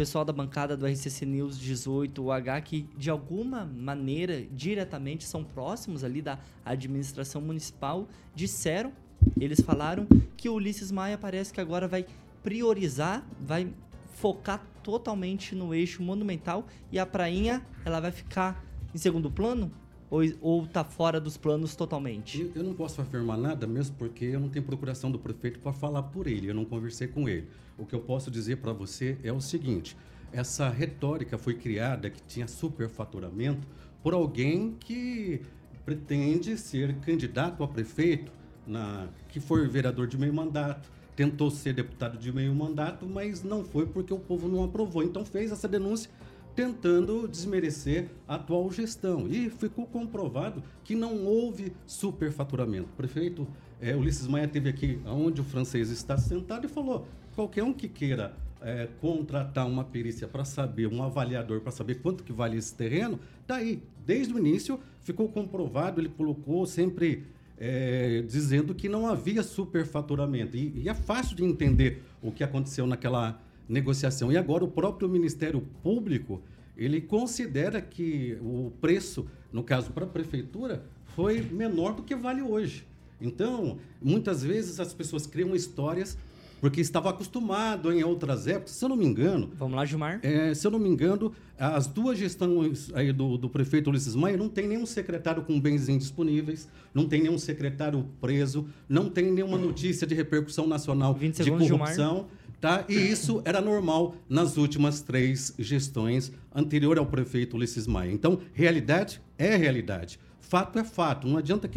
pessoal 0.00 0.24
da 0.24 0.32
bancada 0.32 0.78
do 0.78 0.86
RCC 0.86 1.26
News 1.26 1.58
18, 1.58 2.22
o 2.24 2.32
H, 2.32 2.62
que 2.62 2.88
de 2.96 3.10
alguma 3.10 3.66
maneira, 3.66 4.46
diretamente, 4.50 5.24
são 5.24 5.44
próximos 5.44 6.02
ali 6.02 6.22
da 6.22 6.38
administração 6.64 7.42
municipal, 7.42 8.08
disseram, 8.34 8.94
eles 9.38 9.60
falaram 9.60 10.06
que 10.38 10.48
o 10.48 10.54
Ulisses 10.54 10.90
Maia 10.90 11.18
parece 11.18 11.52
que 11.52 11.60
agora 11.60 11.86
vai 11.86 12.06
priorizar, 12.42 13.22
vai 13.38 13.70
focar 14.14 14.64
totalmente 14.82 15.54
no 15.54 15.74
eixo 15.74 16.02
monumental 16.02 16.66
e 16.90 16.98
a 16.98 17.04
prainha, 17.04 17.60
ela 17.84 18.00
vai 18.00 18.10
ficar 18.10 18.64
em 18.94 18.98
segundo 18.98 19.30
plano? 19.30 19.70
Ou, 20.10 20.22
ou 20.40 20.66
tá 20.66 20.82
fora 20.82 21.20
dos 21.20 21.36
planos 21.36 21.76
totalmente? 21.76 22.40
Eu, 22.40 22.52
eu 22.54 22.64
não 22.64 22.72
posso 22.72 23.02
afirmar 23.02 23.36
nada 23.36 23.66
mesmo 23.66 23.96
porque 23.96 24.24
eu 24.24 24.40
não 24.40 24.48
tenho 24.48 24.64
procuração 24.64 25.10
do 25.10 25.18
prefeito 25.18 25.60
para 25.60 25.74
falar 25.74 26.04
por 26.04 26.26
ele, 26.26 26.48
eu 26.48 26.54
não 26.54 26.64
conversei 26.64 27.06
com 27.06 27.28
ele. 27.28 27.48
O 27.80 27.86
que 27.86 27.94
eu 27.94 28.00
posso 28.00 28.30
dizer 28.30 28.56
para 28.56 28.74
você 28.74 29.16
é 29.24 29.32
o 29.32 29.40
seguinte: 29.40 29.96
essa 30.30 30.68
retórica 30.68 31.38
foi 31.38 31.54
criada 31.54 32.10
que 32.10 32.22
tinha 32.22 32.46
superfaturamento 32.46 33.66
por 34.02 34.12
alguém 34.12 34.76
que 34.78 35.40
pretende 35.84 36.58
ser 36.58 36.94
candidato 36.96 37.64
a 37.64 37.68
prefeito, 37.68 38.30
na, 38.66 39.08
que 39.28 39.40
foi 39.40 39.66
vereador 39.66 40.06
de 40.06 40.18
meio 40.18 40.32
mandato, 40.32 40.90
tentou 41.16 41.50
ser 41.50 41.72
deputado 41.72 42.18
de 42.18 42.30
meio 42.30 42.54
mandato, 42.54 43.06
mas 43.06 43.42
não 43.42 43.64
foi 43.64 43.86
porque 43.86 44.12
o 44.12 44.18
povo 44.18 44.46
não 44.46 44.62
aprovou. 44.62 45.02
Então 45.02 45.24
fez 45.24 45.50
essa 45.50 45.66
denúncia 45.66 46.10
tentando 46.54 47.26
desmerecer 47.26 48.10
a 48.28 48.34
atual 48.34 48.70
gestão. 48.70 49.26
E 49.26 49.48
ficou 49.48 49.86
comprovado 49.86 50.62
que 50.84 50.94
não 50.94 51.24
houve 51.24 51.72
superfaturamento. 51.86 52.90
O 52.92 52.96
prefeito 52.96 53.48
eh, 53.80 53.96
Ulisses 53.96 54.26
Maia 54.26 54.46
teve 54.46 54.68
aqui 54.68 55.00
onde 55.06 55.40
o 55.40 55.44
francês 55.44 55.90
está 55.90 56.18
sentado 56.18 56.66
e 56.66 56.68
falou: 56.68 57.06
qualquer 57.40 57.64
um 57.64 57.72
que 57.72 57.88
queira 57.88 58.34
eh, 58.60 58.86
contratar 59.00 59.66
uma 59.66 59.82
perícia 59.82 60.28
para 60.28 60.44
saber, 60.44 60.86
um 60.86 61.02
avaliador 61.02 61.62
para 61.62 61.72
saber 61.72 61.96
quanto 61.96 62.22
que 62.22 62.32
vale 62.32 62.58
esse 62.58 62.74
terreno, 62.74 63.18
tá 63.46 63.56
aí. 63.56 63.82
Desde 64.04 64.34
o 64.34 64.38
início 64.38 64.78
ficou 65.00 65.26
comprovado, 65.26 66.02
ele 66.02 66.10
colocou 66.10 66.66
sempre 66.66 67.24
eh, 67.58 68.22
dizendo 68.28 68.74
que 68.74 68.90
não 68.90 69.06
havia 69.06 69.42
superfaturamento. 69.42 70.54
E, 70.54 70.82
e 70.82 70.88
é 70.90 70.92
fácil 70.92 71.34
de 71.34 71.42
entender 71.42 72.02
o 72.20 72.30
que 72.30 72.44
aconteceu 72.44 72.86
naquela 72.86 73.40
negociação. 73.66 74.30
E 74.30 74.36
agora 74.36 74.62
o 74.62 74.68
próprio 74.68 75.08
Ministério 75.08 75.62
Público, 75.82 76.42
ele 76.76 77.00
considera 77.00 77.80
que 77.80 78.36
o 78.42 78.70
preço, 78.82 79.26
no 79.50 79.62
caso 79.62 79.92
para 79.92 80.04
a 80.04 80.08
prefeitura, 80.08 80.84
foi 81.16 81.40
menor 81.40 81.94
do 81.94 82.02
que 82.02 82.14
vale 82.14 82.42
hoje. 82.42 82.86
Então, 83.18 83.78
muitas 84.00 84.42
vezes 84.42 84.80
as 84.80 84.92
pessoas 84.94 85.26
criam 85.26 85.54
histórias 85.54 86.18
porque 86.60 86.80
estava 86.80 87.10
acostumado 87.10 87.90
em 87.90 88.04
outras 88.04 88.46
épocas, 88.46 88.72
se 88.72 88.84
eu 88.84 88.88
não 88.88 88.96
me 88.96 89.06
engano. 89.06 89.50
Vamos 89.54 89.74
lá, 89.74 89.84
Gilmar. 89.84 90.20
É, 90.22 90.52
se 90.52 90.66
eu 90.66 90.70
não 90.70 90.78
me 90.78 90.88
engano, 90.88 91.32
as 91.58 91.86
duas 91.86 92.18
gestões 92.18 92.90
aí 92.94 93.12
do, 93.12 93.38
do 93.38 93.48
prefeito 93.48 93.88
Ulisses 93.88 94.14
Maia 94.14 94.36
não 94.36 94.48
tem 94.48 94.68
nenhum 94.68 94.84
secretário 94.84 95.42
com 95.42 95.58
bens 95.58 95.88
indisponíveis, 95.88 96.68
não 96.92 97.06
tem 97.06 97.22
nenhum 97.22 97.38
secretário 97.38 98.06
preso, 98.20 98.68
não 98.88 99.08
tem 99.08 99.32
nenhuma 99.32 99.56
notícia 99.56 100.06
de 100.06 100.14
repercussão 100.14 100.66
nacional 100.66 101.14
20 101.14 101.42
de 101.42 101.50
corrupção. 101.50 101.66
Gilmar. 101.66 102.26
Tá? 102.60 102.84
E 102.90 102.94
isso 102.94 103.40
era 103.46 103.58
normal 103.62 104.14
nas 104.28 104.58
últimas 104.58 105.00
três 105.00 105.54
gestões 105.58 106.30
anterior 106.54 106.98
ao 106.98 107.06
prefeito 107.06 107.56
Ulisses 107.56 107.86
Maia. 107.86 108.12
Então, 108.12 108.38
realidade 108.52 109.18
é 109.38 109.56
realidade. 109.56 110.20
Fato 110.40 110.78
é 110.78 110.84
fato. 110.84 111.26
Não 111.26 111.38
adianta 111.38 111.70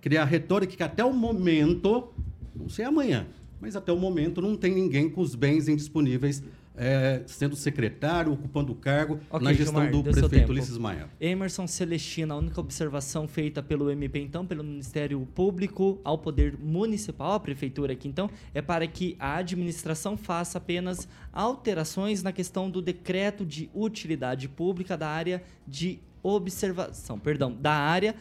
criar 0.00 0.24
retórica 0.24 0.74
que 0.76 0.82
até 0.82 1.04
o 1.04 1.12
momento, 1.12 2.08
não 2.56 2.70
sei 2.70 2.86
amanhã, 2.86 3.26
mas 3.60 3.76
até 3.76 3.92
o 3.92 3.96
momento 3.96 4.40
não 4.40 4.56
tem 4.56 4.74
ninguém 4.74 5.08
com 5.08 5.20
os 5.20 5.34
bens 5.34 5.68
indisponíveis 5.68 6.42
é, 6.76 7.22
sendo 7.26 7.54
secretário, 7.56 8.32
ocupando 8.32 8.72
o 8.72 8.74
cargo 8.74 9.20
Ok, 9.30 9.44
na 9.44 9.52
gestão 9.52 9.82
Gilmar, 9.82 9.92
do 9.92 10.02
prefeito. 10.02 10.50
Ulisses 10.50 10.78
Maia. 10.78 11.10
Emerson 11.20 11.66
Celestino, 11.66 12.32
a 12.32 12.36
única 12.38 12.58
observação 12.58 13.28
feita 13.28 13.62
pelo 13.62 13.90
MP, 13.90 14.20
então, 14.20 14.46
pelo 14.46 14.64
Ministério 14.64 15.20
Público 15.34 16.00
ao 16.02 16.16
Poder 16.16 16.56
Municipal, 16.58 17.32
a 17.32 17.40
Prefeitura 17.40 17.92
aqui, 17.92 18.08
então, 18.08 18.30
é 18.54 18.62
para 18.62 18.86
que 18.86 19.14
a 19.18 19.36
administração 19.36 20.16
faça 20.16 20.56
apenas 20.56 21.06
alterações 21.30 22.22
na 22.22 22.32
questão 22.32 22.70
do 22.70 22.80
decreto 22.80 23.44
de 23.44 23.68
utilidade 23.74 24.48
pública 24.48 24.96
da 24.96 25.08
área 25.08 25.42
de 25.66 26.00
observação, 26.22 27.18
perdão, 27.18 27.54
da 27.54 27.72
área 27.72 28.14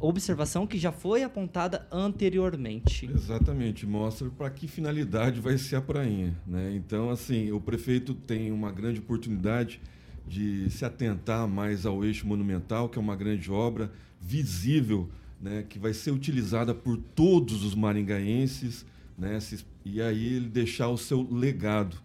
observação 0.00 0.66
que 0.66 0.76
já 0.76 0.90
foi 0.90 1.22
apontada 1.22 1.86
anteriormente. 1.90 3.08
Exatamente, 3.12 3.86
mostra 3.86 4.28
para 4.30 4.50
que 4.50 4.66
finalidade 4.66 5.40
vai 5.40 5.56
ser 5.56 5.76
a 5.76 5.80
prainha. 5.80 6.36
Né? 6.46 6.74
Então, 6.74 7.10
assim, 7.10 7.52
o 7.52 7.60
prefeito 7.60 8.14
tem 8.14 8.50
uma 8.50 8.72
grande 8.72 8.98
oportunidade 8.98 9.80
de 10.26 10.68
se 10.70 10.84
atentar 10.84 11.46
mais 11.46 11.86
ao 11.86 12.04
eixo 12.04 12.26
monumental, 12.26 12.88
que 12.88 12.98
é 12.98 13.00
uma 13.00 13.16
grande 13.16 13.50
obra 13.50 13.90
visível, 14.20 15.08
né? 15.40 15.64
que 15.68 15.78
vai 15.78 15.92
ser 15.92 16.10
utilizada 16.10 16.74
por 16.74 16.96
todos 16.96 17.64
os 17.64 17.74
maringaenses, 17.74 18.84
né? 19.16 19.38
e 19.84 20.00
aí 20.02 20.34
ele 20.34 20.48
deixar 20.48 20.88
o 20.88 20.98
seu 20.98 21.26
legado. 21.30 21.96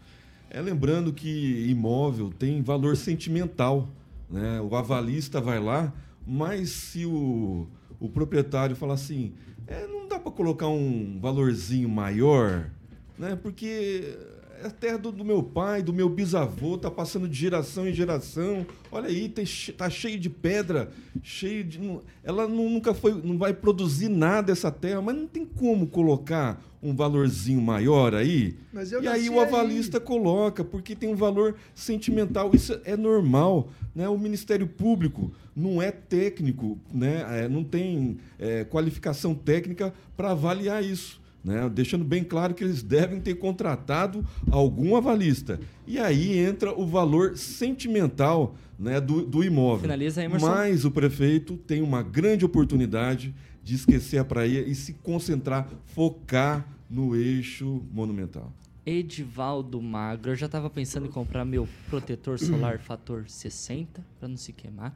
É, 0.49 0.61
lembrando 0.61 1.11
que 1.11 1.65
imóvel 1.67 2.31
tem 2.37 2.61
valor 2.61 2.95
sentimental. 2.95 3.89
Né? 4.29 4.61
O 4.61 4.75
avalista 4.75 5.39
vai 5.39 5.59
lá, 5.59 5.93
mas 6.25 6.69
se 6.69 7.05
o, 7.05 7.67
o 7.99 8.09
proprietário 8.09 8.75
falar 8.75 8.95
assim, 8.95 9.33
é, 9.65 9.87
não 9.87 10.07
dá 10.07 10.19
para 10.19 10.31
colocar 10.31 10.67
um 10.67 11.19
valorzinho 11.19 11.89
maior, 11.89 12.69
né? 13.17 13.37
porque 13.41 14.17
é 14.63 14.67
a 14.67 14.71
terra 14.71 14.97
do, 14.97 15.11
do 15.11 15.23
meu 15.23 15.41
pai, 15.43 15.81
do 15.83 15.93
meu 15.93 16.09
bisavô, 16.09 16.77
tá 16.77 16.89
passando 16.89 17.27
de 17.27 17.37
geração 17.37 17.87
em 17.87 17.93
geração. 17.93 18.65
Olha 18.91 19.07
aí, 19.07 19.31
tá 19.77 19.89
cheio 19.89 20.19
de 20.19 20.29
pedra, 20.29 20.91
cheio 21.21 21.63
de. 21.63 21.79
Ela 22.23 22.47
nu- 22.47 22.69
nunca 22.69 22.93
foi, 22.93 23.13
não 23.23 23.37
vai 23.37 23.53
produzir 23.53 24.09
nada 24.09 24.51
essa 24.51 24.71
terra, 24.71 25.01
mas 25.01 25.15
não 25.15 25.27
tem 25.27 25.45
como 25.45 25.87
colocar 25.87 26.61
um 26.81 26.95
valorzinho 26.95 27.61
maior 27.61 28.13
aí. 28.13 28.55
E 29.01 29.07
aí 29.07 29.29
o 29.29 29.39
aí. 29.39 29.47
avalista 29.47 29.99
coloca, 29.99 30.63
porque 30.63 30.95
tem 30.95 31.09
um 31.09 31.15
valor 31.15 31.55
sentimental. 31.73 32.51
Isso 32.53 32.79
é 32.85 32.95
normal. 32.95 33.69
Né? 33.95 34.07
O 34.07 34.17
Ministério 34.17 34.67
Público 34.67 35.31
não 35.55 35.81
é 35.81 35.91
técnico, 35.91 36.77
né? 36.93 37.25
É, 37.43 37.49
não 37.49 37.63
tem 37.63 38.17
é, 38.37 38.63
qualificação 38.63 39.33
técnica 39.33 39.93
para 40.15 40.31
avaliar 40.31 40.83
isso. 40.83 41.19
Né? 41.47 41.69
Deixando 41.69 42.03
bem 42.03 42.25
claro 42.25 42.53
que 42.53 42.61
eles 42.61 42.83
devem 42.83 43.21
ter 43.21 43.35
contratado 43.35 44.25
algum 44.51 44.97
avalista. 44.97 45.57
E 45.87 45.97
aí 45.97 46.37
entra 46.37 46.77
o 46.77 46.85
valor 46.85 47.37
sentimental 47.37 48.53
né, 48.77 48.99
do, 48.99 49.25
do 49.25 49.41
imóvel. 49.45 49.83
Finaliza, 49.83 50.21
Emerson. 50.21 50.45
Mas 50.45 50.83
o 50.83 50.91
prefeito 50.91 51.55
tem 51.55 51.81
uma 51.81 52.03
grande 52.03 52.43
oportunidade 52.43 53.33
de 53.63 53.75
esquecer 53.75 54.17
a 54.17 54.25
praia 54.25 54.59
e 54.59 54.75
se 54.75 54.91
concentrar, 54.91 55.69
focar 55.85 56.67
no 56.89 57.15
eixo 57.15 57.81
monumental. 57.93 58.51
Edivaldo 58.85 59.81
Magro, 59.81 60.31
eu 60.31 60.35
já 60.35 60.47
estava 60.47 60.69
pensando 60.69 61.07
em 61.07 61.09
comprar 61.09 61.45
meu 61.45 61.65
protetor 61.89 62.37
solar 62.37 62.79
fator 62.79 63.23
60 63.25 64.03
para 64.19 64.27
não 64.27 64.37
se 64.37 64.51
queimar. 64.51 64.93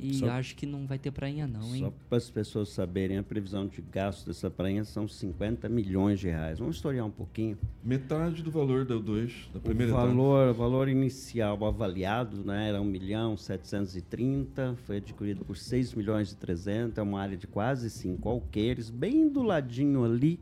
E 0.00 0.14
Só- 0.14 0.30
acho 0.30 0.56
que 0.56 0.64
não 0.66 0.86
vai 0.86 0.98
ter 0.98 1.10
prainha 1.10 1.46
não, 1.46 1.74
hein? 1.74 1.82
Só 1.84 1.92
para 2.08 2.18
as 2.18 2.30
pessoas 2.30 2.70
saberem, 2.70 3.18
a 3.18 3.22
previsão 3.22 3.66
de 3.66 3.82
gasto 3.82 4.26
dessa 4.26 4.50
prainha 4.50 4.84
são 4.84 5.06
50 5.06 5.68
milhões 5.68 6.18
de 6.18 6.28
reais. 6.28 6.58
Vamos 6.58 6.76
historiar 6.76 7.04
um 7.04 7.10
pouquinho. 7.10 7.58
Metade 7.84 8.42
do 8.42 8.50
valor 8.50 8.84
do, 8.84 8.98
do 8.98 9.18
eixo, 9.18 9.50
da 9.52 9.60
primeira 9.60 9.92
o 9.92 9.96
etapa. 9.96 10.08
valor, 10.08 10.54
valor 10.54 10.88
inicial 10.88 11.64
avaliado 11.64 12.44
né, 12.44 12.68
era 12.68 12.80
1 12.80 12.84
milhão 12.84 13.36
730, 13.36 14.76
foi 14.86 14.96
adquirido 14.96 15.44
por 15.44 15.56
6 15.56 15.94
milhões 15.94 16.32
e 16.32 16.36
300, 16.36 16.98
é 16.98 17.02
uma 17.02 17.20
área 17.20 17.36
de 17.36 17.46
quase 17.46 17.90
5 17.90 18.28
alqueires, 18.28 18.90
bem 18.90 19.28
do 19.28 19.42
ladinho 19.42 20.04
ali 20.04 20.40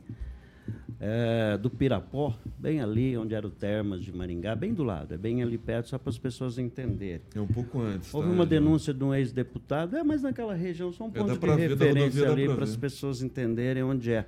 é, 1.00 1.56
do 1.56 1.70
Pirapó, 1.70 2.36
bem 2.58 2.80
ali 2.80 3.16
onde 3.16 3.34
era 3.34 3.46
o 3.46 3.50
Termas 3.50 4.02
de 4.02 4.12
Maringá, 4.12 4.54
bem 4.54 4.74
do 4.74 4.82
lado, 4.82 5.14
é 5.14 5.18
bem 5.18 5.42
ali 5.42 5.56
perto, 5.56 5.88
só 5.88 5.98
para 5.98 6.10
as 6.10 6.18
pessoas 6.18 6.58
entenderem. 6.58 7.22
É 7.34 7.40
um 7.40 7.46
pouco 7.46 7.80
antes. 7.80 8.12
Houve 8.12 8.28
tá, 8.28 8.34
uma 8.34 8.42
Edson? 8.44 8.50
denúncia 8.50 8.94
de 8.94 9.04
um 9.04 9.14
ex-deputado, 9.14 9.96
é, 9.96 10.02
mas 10.02 10.22
naquela 10.22 10.54
região, 10.54 10.92
só 10.92 11.04
um 11.04 11.08
É, 11.08 11.10
ponto 11.10 11.32
de 11.32 11.38
ver, 11.38 11.48
rodovia 11.48 11.68
referência 11.68 12.30
ali 12.30 12.46
para 12.48 12.64
as 12.64 12.76
pessoas 12.76 13.22
entenderem 13.22 13.82
onde 13.82 14.12
é. 14.12 14.26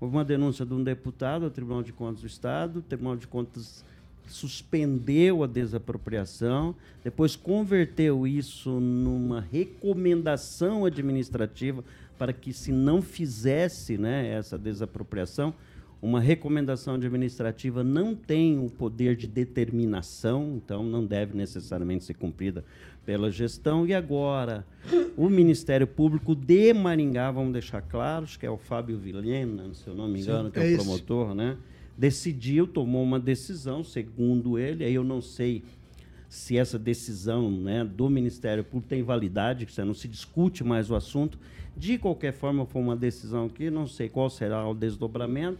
Houve 0.00 0.16
uma 0.16 0.24
denúncia 0.24 0.64
de 0.64 0.72
um 0.74 0.82
deputado 0.82 1.44
ao 1.44 1.50
Tribunal 1.50 1.82
de 1.82 1.92
Contas 1.92 2.20
do 2.20 2.26
Estado, 2.26 2.78
o 2.78 2.82
Tribunal 2.82 3.16
de 3.16 3.26
Contas 3.26 3.84
suspendeu 4.28 5.42
a 5.42 5.46
desapropriação, 5.46 6.74
depois 7.02 7.34
converteu 7.34 8.26
isso 8.26 8.78
numa 8.78 9.40
recomendação 9.40 10.84
administrativa 10.84 11.82
para 12.18 12.32
que 12.32 12.52
se 12.52 12.72
não 12.72 13.00
fizesse 13.00 13.96
né, 13.96 14.28
essa 14.28 14.58
desapropriação, 14.58 15.54
uma 16.00 16.20
recomendação 16.20 16.94
administrativa 16.94 17.82
não 17.82 18.14
tem 18.14 18.58
o 18.58 18.70
poder 18.70 19.16
de 19.16 19.26
determinação, 19.26 20.60
então 20.64 20.82
não 20.82 21.04
deve 21.04 21.36
necessariamente 21.36 22.04
ser 22.04 22.14
cumprida 22.14 22.64
pela 23.04 23.30
gestão. 23.30 23.86
E 23.86 23.92
agora, 23.92 24.64
o 25.16 25.28
Ministério 25.28 25.86
Público 25.86 26.34
de 26.34 26.72
Maringá, 26.72 27.30
vamos 27.30 27.52
deixar 27.52 27.82
claro, 27.82 28.24
acho 28.24 28.38
que 28.38 28.46
é 28.46 28.50
o 28.50 28.58
Fábio 28.58 28.96
Vilhena, 28.96 29.74
se 29.74 29.88
eu 29.88 29.94
não 29.94 30.06
me 30.06 30.20
engano, 30.20 30.50
que 30.50 30.60
é, 30.60 30.62
é 30.62 30.66
o 30.66 30.68
esse. 30.68 30.76
promotor, 30.76 31.34
né? 31.34 31.56
Decidiu, 31.96 32.66
tomou 32.66 33.02
uma 33.02 33.18
decisão, 33.18 33.82
segundo 33.82 34.56
ele, 34.56 34.84
aí 34.84 34.94
eu 34.94 35.02
não 35.02 35.20
sei 35.20 35.64
se 36.28 36.56
essa 36.56 36.78
decisão 36.78 37.50
né, 37.50 37.84
do 37.84 38.08
Ministério 38.10 38.62
Público 38.62 38.88
tem 38.88 39.02
validade, 39.02 39.66
que 39.66 39.82
não 39.82 39.94
se 39.94 40.06
discute 40.06 40.62
mais 40.62 40.90
o 40.90 40.94
assunto. 40.94 41.38
De 41.76 41.96
qualquer 41.96 42.32
forma, 42.32 42.66
foi 42.66 42.82
uma 42.82 42.94
decisão 42.94 43.48
que 43.48 43.70
não 43.70 43.86
sei 43.86 44.08
qual 44.08 44.28
será 44.28 44.68
o 44.68 44.74
desdobramento, 44.74 45.58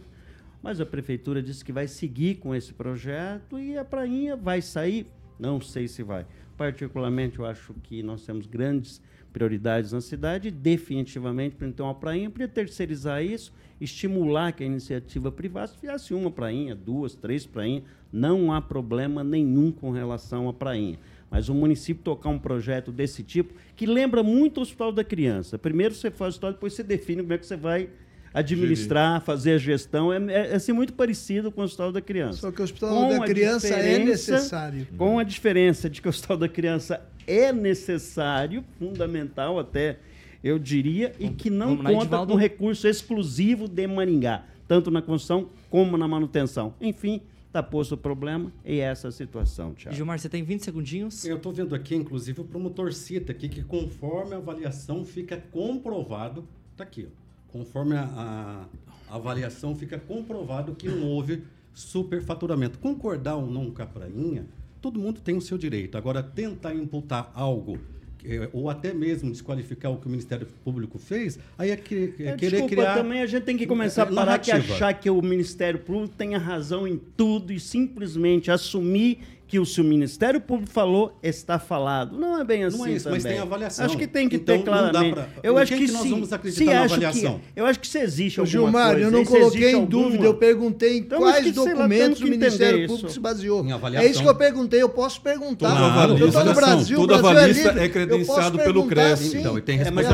mas 0.61 0.81
a 0.81 0.85
prefeitura 0.85 1.41
disse 1.41 1.63
que 1.63 1.71
vai 1.71 1.87
seguir 1.87 2.35
com 2.35 2.53
esse 2.53 2.73
projeto 2.73 3.57
e 3.59 3.77
a 3.77 3.85
prainha 3.85 4.35
vai 4.35 4.61
sair, 4.61 5.07
não 5.39 5.61
sei 5.61 5.87
se 5.87 6.03
vai. 6.03 6.25
Particularmente, 6.57 7.39
eu 7.39 7.45
acho 7.45 7.73
que 7.83 8.03
nós 8.03 8.25
temos 8.25 8.45
grandes 8.45 9.01
prioridades 9.31 9.91
na 9.91 10.01
cidade 10.01 10.51
definitivamente, 10.51 11.55
para 11.55 11.67
então 11.67 11.87
a 11.87 11.93
prainha, 11.93 12.29
para 12.29 12.47
terceirizar 12.47 13.23
isso, 13.23 13.53
estimular 13.79 14.51
que 14.51 14.63
a 14.63 14.65
iniciativa 14.65 15.31
privada 15.31 15.71
fizesse 15.79 16.13
uma 16.13 16.31
prainha, 16.31 16.75
duas, 16.75 17.15
três 17.15 17.45
prainhas, 17.45 17.83
não 18.11 18.51
há 18.51 18.61
problema 18.61 19.23
nenhum 19.23 19.71
com 19.71 19.91
relação 19.91 20.49
à 20.49 20.53
prainha. 20.53 20.99
Mas 21.29 21.47
o 21.47 21.53
município 21.53 22.03
tocar 22.03 22.29
um 22.29 22.39
projeto 22.39 22.91
desse 22.91 23.23
tipo, 23.23 23.53
que 23.75 23.85
lembra 23.85 24.23
muito 24.23 24.57
o 24.57 24.61
Hospital 24.61 24.91
da 24.91 25.03
Criança. 25.03 25.57
Primeiro 25.59 25.93
você 25.93 26.09
faz 26.09 26.29
o 26.29 26.35
hospital, 26.35 26.53
depois 26.53 26.73
você 26.73 26.83
define 26.83 27.21
como 27.21 27.33
é 27.33 27.37
que 27.37 27.45
você 27.45 27.55
vai 27.55 27.89
administrar, 28.33 29.21
fazer 29.21 29.53
a 29.53 29.57
gestão. 29.57 30.11
É, 30.11 30.17
é, 30.17 30.51
é 30.51 30.55
assim, 30.55 30.71
muito 30.71 30.93
parecido 30.93 31.51
com 31.51 31.61
o 31.61 31.63
Hospital 31.63 31.91
da 31.91 32.01
Criança. 32.01 32.39
Só 32.39 32.51
que 32.51 32.61
o 32.61 32.63
hospital 32.63 32.89
Com 32.89 33.19
da 33.19 33.25
criança 33.25 33.67
é 33.67 33.99
necessário. 33.99 34.87
Com 34.97 35.19
a 35.19 35.23
diferença 35.23 35.89
de 35.89 36.01
que 36.01 36.07
o 36.07 36.09
Hospital 36.09 36.37
da 36.37 36.49
Criança 36.49 37.01
é 37.27 37.51
necessário, 37.51 38.63
fundamental 38.77 39.59
até, 39.59 39.99
eu 40.43 40.57
diria, 40.57 41.13
e 41.19 41.29
que 41.29 41.49
não 41.49 41.77
vamos 41.77 41.91
conta 41.91 42.25
com 42.25 42.35
recurso 42.35 42.87
exclusivo 42.87 43.67
de 43.67 43.85
Maringá, 43.87 44.45
tanto 44.67 44.89
na 44.89 45.01
construção 45.01 45.49
como 45.69 45.97
na 45.97 46.07
manutenção. 46.07 46.73
Enfim, 46.81 47.21
está 47.49 47.61
posto 47.61 47.95
o 47.95 47.97
problema 47.97 48.51
e 48.63 48.79
essa 48.79 49.07
é 49.07 49.09
a 49.09 49.11
situação, 49.11 49.73
Tiago. 49.73 49.95
Gilmar, 49.95 50.19
você 50.19 50.29
tem 50.29 50.43
20 50.43 50.63
segundinhos? 50.63 51.25
Eu 51.25 51.37
estou 51.37 51.51
vendo 51.51 51.75
aqui, 51.75 51.95
inclusive, 51.95 52.41
o 52.41 52.43
promotor 52.43 52.93
cita 52.93 53.31
aqui 53.31 53.49
que 53.49 53.63
conforme 53.63 54.33
a 54.33 54.37
avaliação 54.37 55.03
fica 55.03 55.37
comprovado, 55.51 56.47
tá 56.77 56.83
aqui, 56.83 57.07
ó, 57.07 57.28
conforme 57.51 57.95
a, 57.95 58.03
a- 58.03 58.65
a 59.11 59.15
avaliação 59.15 59.75
fica 59.75 59.97
comprovado 59.97 60.75
que 60.75 60.87
não 60.87 61.07
houve 61.07 61.41
superfaturamento. 61.73 62.77
Concordar 62.79 63.35
ou 63.35 63.47
não 63.49 63.71
com 63.71 63.81
a 63.81 63.85
prainha, 63.85 64.45
todo 64.81 64.99
mundo 64.99 65.19
tem 65.19 65.35
o 65.35 65.41
seu 65.41 65.57
direito. 65.57 65.97
Agora, 65.97 66.21
tentar 66.21 66.73
imputar 66.75 67.31
algo 67.33 67.79
é, 68.23 68.49
ou 68.51 68.69
até 68.69 68.93
mesmo 68.93 69.31
desqualificar 69.31 69.91
o 69.91 69.97
que 69.97 70.05
o 70.05 70.09
Ministério 70.09 70.45
Público 70.63 70.99
fez, 70.99 71.39
aí 71.57 71.71
é, 71.71 71.77
que, 71.77 72.13
é 72.19 72.27
É, 72.27 72.35
querer 72.35 72.51
Desculpa, 72.51 72.67
criar. 72.75 72.95
também 72.95 73.21
a 73.21 73.25
gente 73.25 73.43
tem 73.43 73.55
que 73.57 73.65
começar 73.65 74.03
a 74.03 74.05
parar 74.07 74.37
de 74.37 74.51
achar 74.51 74.93
que 74.93 75.09
o 75.09 75.21
Ministério 75.21 75.79
Público 75.79 76.13
tenha 76.17 76.37
razão 76.37 76.85
em 76.85 76.97
tudo 76.97 77.53
e 77.53 77.59
simplesmente 77.59 78.51
assumir 78.51 79.19
que 79.49 79.57
o 79.57 79.65
se 79.65 79.81
o 79.81 79.83
Ministério 79.83 80.39
Público 80.39 80.71
falou, 80.71 81.17
está 81.23 81.57
falado. 81.57 82.15
Não 82.15 82.39
é 82.39 82.43
bem 82.43 82.63
assim 82.63 82.77
Não 82.77 82.85
é 82.85 82.91
isso, 82.91 83.05
também. 83.05 83.19
mas 83.19 83.31
tem 83.31 83.41
avaliação. 83.41 83.83
Acho 83.85 83.97
que 83.97 84.05
tem 84.05 84.29
que 84.29 84.35
Então, 84.35 84.57
ter 84.59 84.63
claramente. 84.63 85.13
pra- 85.15 85.27
Eu 85.41 85.57
acho 85.57 85.71
quem 85.71 85.79
que, 85.79 85.85
que 85.87 85.91
nós 85.91 86.01
se, 86.03 86.09
vamos 86.09 86.31
acreditar 86.31 86.59
se 86.63 86.65
na 86.65 86.81
acho 86.83 86.93
avaliação? 86.93 87.39
Que, 87.53 87.59
eu 87.59 87.65
acho 87.65 87.79
que 87.79 87.87
se 87.87 87.97
existe 87.99 88.39
alguma 88.39 88.51
Gilmar, 88.51 88.91
coisa, 88.91 89.05
eu 89.07 89.11
não 89.11 89.21
e 89.21 89.25
coloquei 89.25 89.71
em 89.71 89.73
alguma- 89.73 89.89
dúvida, 89.89 90.25
eu 90.25 90.33
perguntei 90.35 90.93
em 90.93 90.97
Então, 90.99 91.17
quais 91.19 91.37
que, 91.43 91.47
lá, 91.59 91.65
documentos 91.65 92.19
temos 92.19 92.21
o 92.21 92.27
Ministério 92.27 92.79
Público 92.87 93.05
isso. 93.07 93.13
se 93.15 93.19
baseou. 93.19 93.65
Em 93.65 93.71
É 93.71 93.73
avaliação. 93.73 94.11
isso 94.11 94.21
que 94.21 94.29
eu 94.29 94.35
perguntei, 94.35 94.81
eu 94.83 94.89
posso 94.89 95.19
perguntar. 95.21 95.69
Todo 95.69 95.79
eu 95.79 95.85
avalista- 95.85 96.25
estou 96.27 96.45
no 96.45 96.53
Brasil, 96.53 96.97
todo 96.99 97.15
o 97.15 97.21
Brasil 97.21 97.69
é 97.71 97.85
Eu 97.85 97.89
credenciado 97.89 98.57
pelo 98.59 98.85
CRES. 98.87 99.33
Então, 99.33 99.53
ele 99.53 99.61
tem 99.61 99.79
É, 99.81 99.89
mas 99.89 100.05
É 100.05 100.11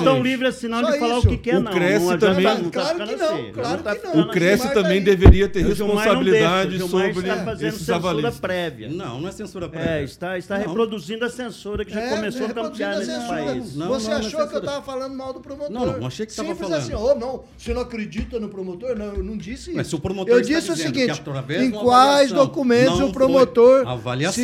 é 0.00 0.04
tão 0.04 0.22
livre 0.22 0.46
assim 0.46 0.68
não 0.68 0.80
de 0.82 0.98
falar 0.98 1.18
o 1.18 1.22
que 1.22 1.36
quer, 1.38 1.56
O 1.56 1.60
não. 1.60 1.72
Não 1.72 1.78
adianta- 1.80 2.18
também- 2.18 2.70
Claro 2.70 3.06
que 3.06 3.16
não, 3.16 3.34
assim. 3.34 3.52
claro 3.52 3.82
tá 3.82 3.96
que 3.96 4.02
não. 4.04 4.10
ficando 4.12 4.28
O 4.28 4.30
Cresce 4.30 4.56
Gilmar 4.58 4.74
tá 4.74 4.82
também 4.82 5.02
deveria 5.02 5.48
ter 5.48 5.66
O 5.66 5.74
Gilmar 5.74 5.96
responsabilidade 5.96 6.68
o 6.68 6.78
Gilmar 6.78 7.14
sobre 7.14 7.66
esses 7.68 7.90
censura 8.30 8.40
prévia. 8.48 8.88
Não, 8.88 9.20
não 9.20 9.28
é 9.28 9.32
censura 9.32 9.68
prévia. 9.68 9.90
É, 9.90 10.02
está, 10.04 10.38
está 10.38 10.58
Não. 10.58 10.66
reproduzindo 10.66 11.24
a 11.24 11.30
censura 11.30 11.84
que 11.84 11.92
já 11.92 12.00
É, 12.00 12.14
começou 12.14 12.46
a 12.46 12.52
campear 12.52 12.98
nesse 12.98 13.10
censura. 13.10 13.28
país. 13.28 13.76
Não, 13.76 13.88
Você 13.88 14.04
não, 14.10 14.18
não 14.18 14.24
é 14.24 14.26
achou 14.26 14.48
que 14.48 14.54
eu 14.54 14.58
estava 14.60 14.82
falando 14.82 15.14
mal 15.14 15.32
do 15.32 15.40
promotor. 15.40 15.70
Não, 15.72 15.98
não, 15.98 16.06
achei 16.06 16.26
que 16.26 16.32
você 16.32 16.42
tava 16.42 16.54
Simples 16.54 16.68
falando. 16.70 16.82
assim, 16.84 16.94
oh, 16.94 17.14
não, 17.14 17.44
você 17.56 17.74
não 17.74 17.80
acredita 17.82 18.40
no 18.40 18.48
promotor? 18.48 18.96
Não, 18.96 19.14
eu 19.14 19.22
não 19.24 19.36
disse 19.36 19.70
isso. 19.70 19.76
Mas 19.76 19.86
se 19.86 19.94
o 19.94 19.98
promotor 20.00 20.34
eu 20.34 20.40
está 20.40 20.54
disse 20.58 20.70
o 20.72 20.76
seguinte, 20.76 21.22
em 21.60 21.72
uma 21.72 21.82
quais 21.82 22.32
documentos 22.32 23.00
o 23.00 23.12
promotor. 23.12 23.84
Se, 24.32 24.42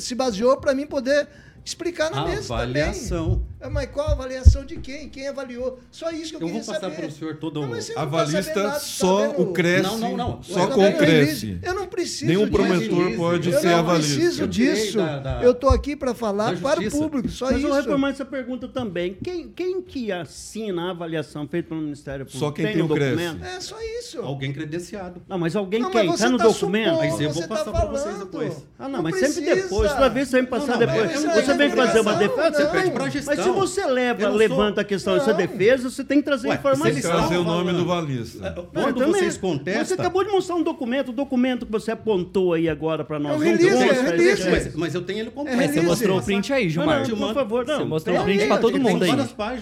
se 0.00 0.14
baseou 0.14 0.56
para 0.56 0.74
mim 0.74 0.86
poder 0.86 1.28
explicar 1.64 2.10
na 2.10 2.24
mesa 2.26 2.52
Avaliação. 2.54 3.30
também. 3.30 3.54
É, 3.60 3.68
Mas 3.70 3.88
qual 3.90 4.08
a 4.08 4.12
avaliação 4.12 4.64
de 4.66 4.76
quem? 4.76 5.08
Quem 5.08 5.26
avaliou? 5.26 5.78
Só 5.90 6.10
isso 6.10 6.30
que 6.30 6.36
eu, 6.36 6.40
Eu 6.40 6.46
queria 6.48 6.62
vou 6.62 6.74
passar 6.74 6.80
saber. 6.80 6.96
para 6.96 7.06
o 7.06 7.10
senhor 7.10 7.36
todo 7.36 7.60
Não, 7.62 7.68
o 7.68 7.70
mas 7.70 7.88
tá 7.88 8.02
Avalista 8.02 8.62
nada, 8.62 8.78
só 8.78 9.28
tá 9.28 9.40
o 9.40 9.46
Cresce. 9.54 9.82
Não, 9.82 9.98
não, 9.98 10.16
não. 10.16 10.42
Só 10.42 10.66
Tá 10.66 10.74
com 10.74 10.86
o 10.86 10.92
Cresce. 10.98 11.58
Eu 11.62 11.74
não 11.74 11.86
preciso 11.86 12.26
Nenhum 12.26 12.40
disso. 12.46 12.52
promotor 12.52 13.16
pode 13.16 13.50
Eu 13.50 13.60
ser 13.60 13.68
não 13.68 13.78
avalista. 13.78 14.14
preciso 14.16 14.42
Eu 14.42 14.48
tirei 14.48 14.74
disso. 14.74 14.96
da- 14.98 15.18
da- 15.18 15.42
Eu 15.42 15.54
tô 15.54 15.68
aqui 15.68 15.96
para 15.96 16.14
falar 16.14 16.54
para 16.60 16.78
o 16.80 16.90
público, 16.90 17.28
só 17.30 17.46
Mas 17.46 17.56
isso. 17.56 17.64
eu 17.66 17.70
vou 17.70 17.78
reformar 17.80 18.10
essa 18.10 18.24
pergunta 18.26 18.68
também. 18.68 19.16
Quem, 19.24 19.48
quem 19.48 19.80
que 19.80 20.12
assina 20.12 20.88
a 20.88 20.90
avaliação 20.90 21.48
feita 21.48 21.70
pelo 21.70 21.80
Ministério 21.80 22.26
Público? 22.26 22.44
Só 22.44 22.50
quem 22.50 22.66
tem 22.66 22.82
o 22.82 22.84
o 22.84 22.88
Cresce. 22.90 23.16
documento? 23.16 23.44
É 23.46 23.60
só 23.60 23.76
isso. 23.98 24.20
Alguém 24.20 24.52
credenciado. 24.52 25.22
Não, 25.26 25.38
mas 25.38 25.56
alguém 25.56 25.80
Não, 25.80 25.90
mas 25.90 26.02
quem? 26.02 26.10
você 26.10 26.24
Tá 26.24 26.30
no 26.30 26.36
tá 26.38 26.44
documento? 26.44 26.84
supondo, 26.90 27.10
Mas 27.12 27.20
eu 27.20 27.30
vou 27.30 27.42
tá 27.42 27.48
passar 27.48 27.70
pra 27.72 27.86
vocês 27.86 28.18
depois. 28.18 28.66
Ah, 28.78 28.88
não, 28.90 29.02
mas 29.02 29.16
sempre 29.18 29.54
depois. 29.54 29.90
Toda 29.90 30.08
vez 30.10 30.28
você 30.28 30.36
vem 30.42 30.46
passar 30.50 30.66
Não, 30.66 30.80
não, 30.80 30.86
depois. 30.86 31.24
mas 31.24 31.44
você 31.46 31.53
é 31.54 31.68
vem 31.68 31.70
fazer 31.70 32.00
uma 32.00 32.14
defesa. 32.14 32.50
não. 32.50 32.52
Você 32.54 32.66
Pede 32.66 32.90
pra 32.90 33.04
mas 33.04 33.12
gestão. 33.12 33.36
se 33.44 33.50
você 33.50 33.86
leva, 33.86 34.22
não 34.28 34.34
levanta 34.36 34.74
sou- 34.74 34.80
a 34.80 34.84
questão 34.84 35.14
dessa 35.14 35.30
Não. 35.30 35.36
defesa, 35.36 35.90
você 35.90 36.04
tem 36.04 36.18
que 36.18 36.24
trazer 36.24 36.48
Ué, 36.48 36.54
informação. 36.54 36.86
eles 36.88 37.02
Trazer 37.02 37.36
o 37.36 37.44
Não, 37.44 37.64
nome 37.64 37.72
do 37.72 37.84
valista. 37.86 38.52
Quando 38.72 38.88
Eu 38.88 38.94
também. 38.94 39.12
vocês 39.20 39.34
Você 39.34 39.40
contestam. 39.40 39.96
acabou 39.98 40.24
de 40.24 40.30
mostrar 40.30 40.56
um 40.56 40.62
documento, 40.62 41.08
o 41.08 41.12
documento 41.12 41.66
que 41.66 41.72
você 41.72 41.90
apontou 41.90 42.52
aí 42.54 42.68
agora 42.68 43.04
para 43.04 43.18
nós. 43.18 43.40
É 43.40 43.44
release, 43.44 43.66
é 43.88 44.02
release. 44.02 44.50
Mas, 44.50 44.74
mas 44.74 44.94
eu 44.94 45.02
tenho 45.02 45.20
ele 45.20 45.30
completo. 45.30 45.60
É, 45.62 45.68
Você 45.68 45.80
mostrou 45.82 46.18
o 46.18 46.22
print 46.22 46.52
aí, 46.52 46.64
Não, 46.64 46.70
Gilmar. 46.70 46.98
não, 46.98 47.04
Te 47.04 47.16
por 47.16 47.34
favor, 47.34 47.66
não. 47.66 47.78
Você 47.78 47.84
mostrou 47.84 48.16
o 48.16 48.24
Tem 48.24 48.36
print 48.36 48.48
pra 48.48 48.58
todo 48.58 48.78
mundo 48.80 49.04
aí. 49.04 49.10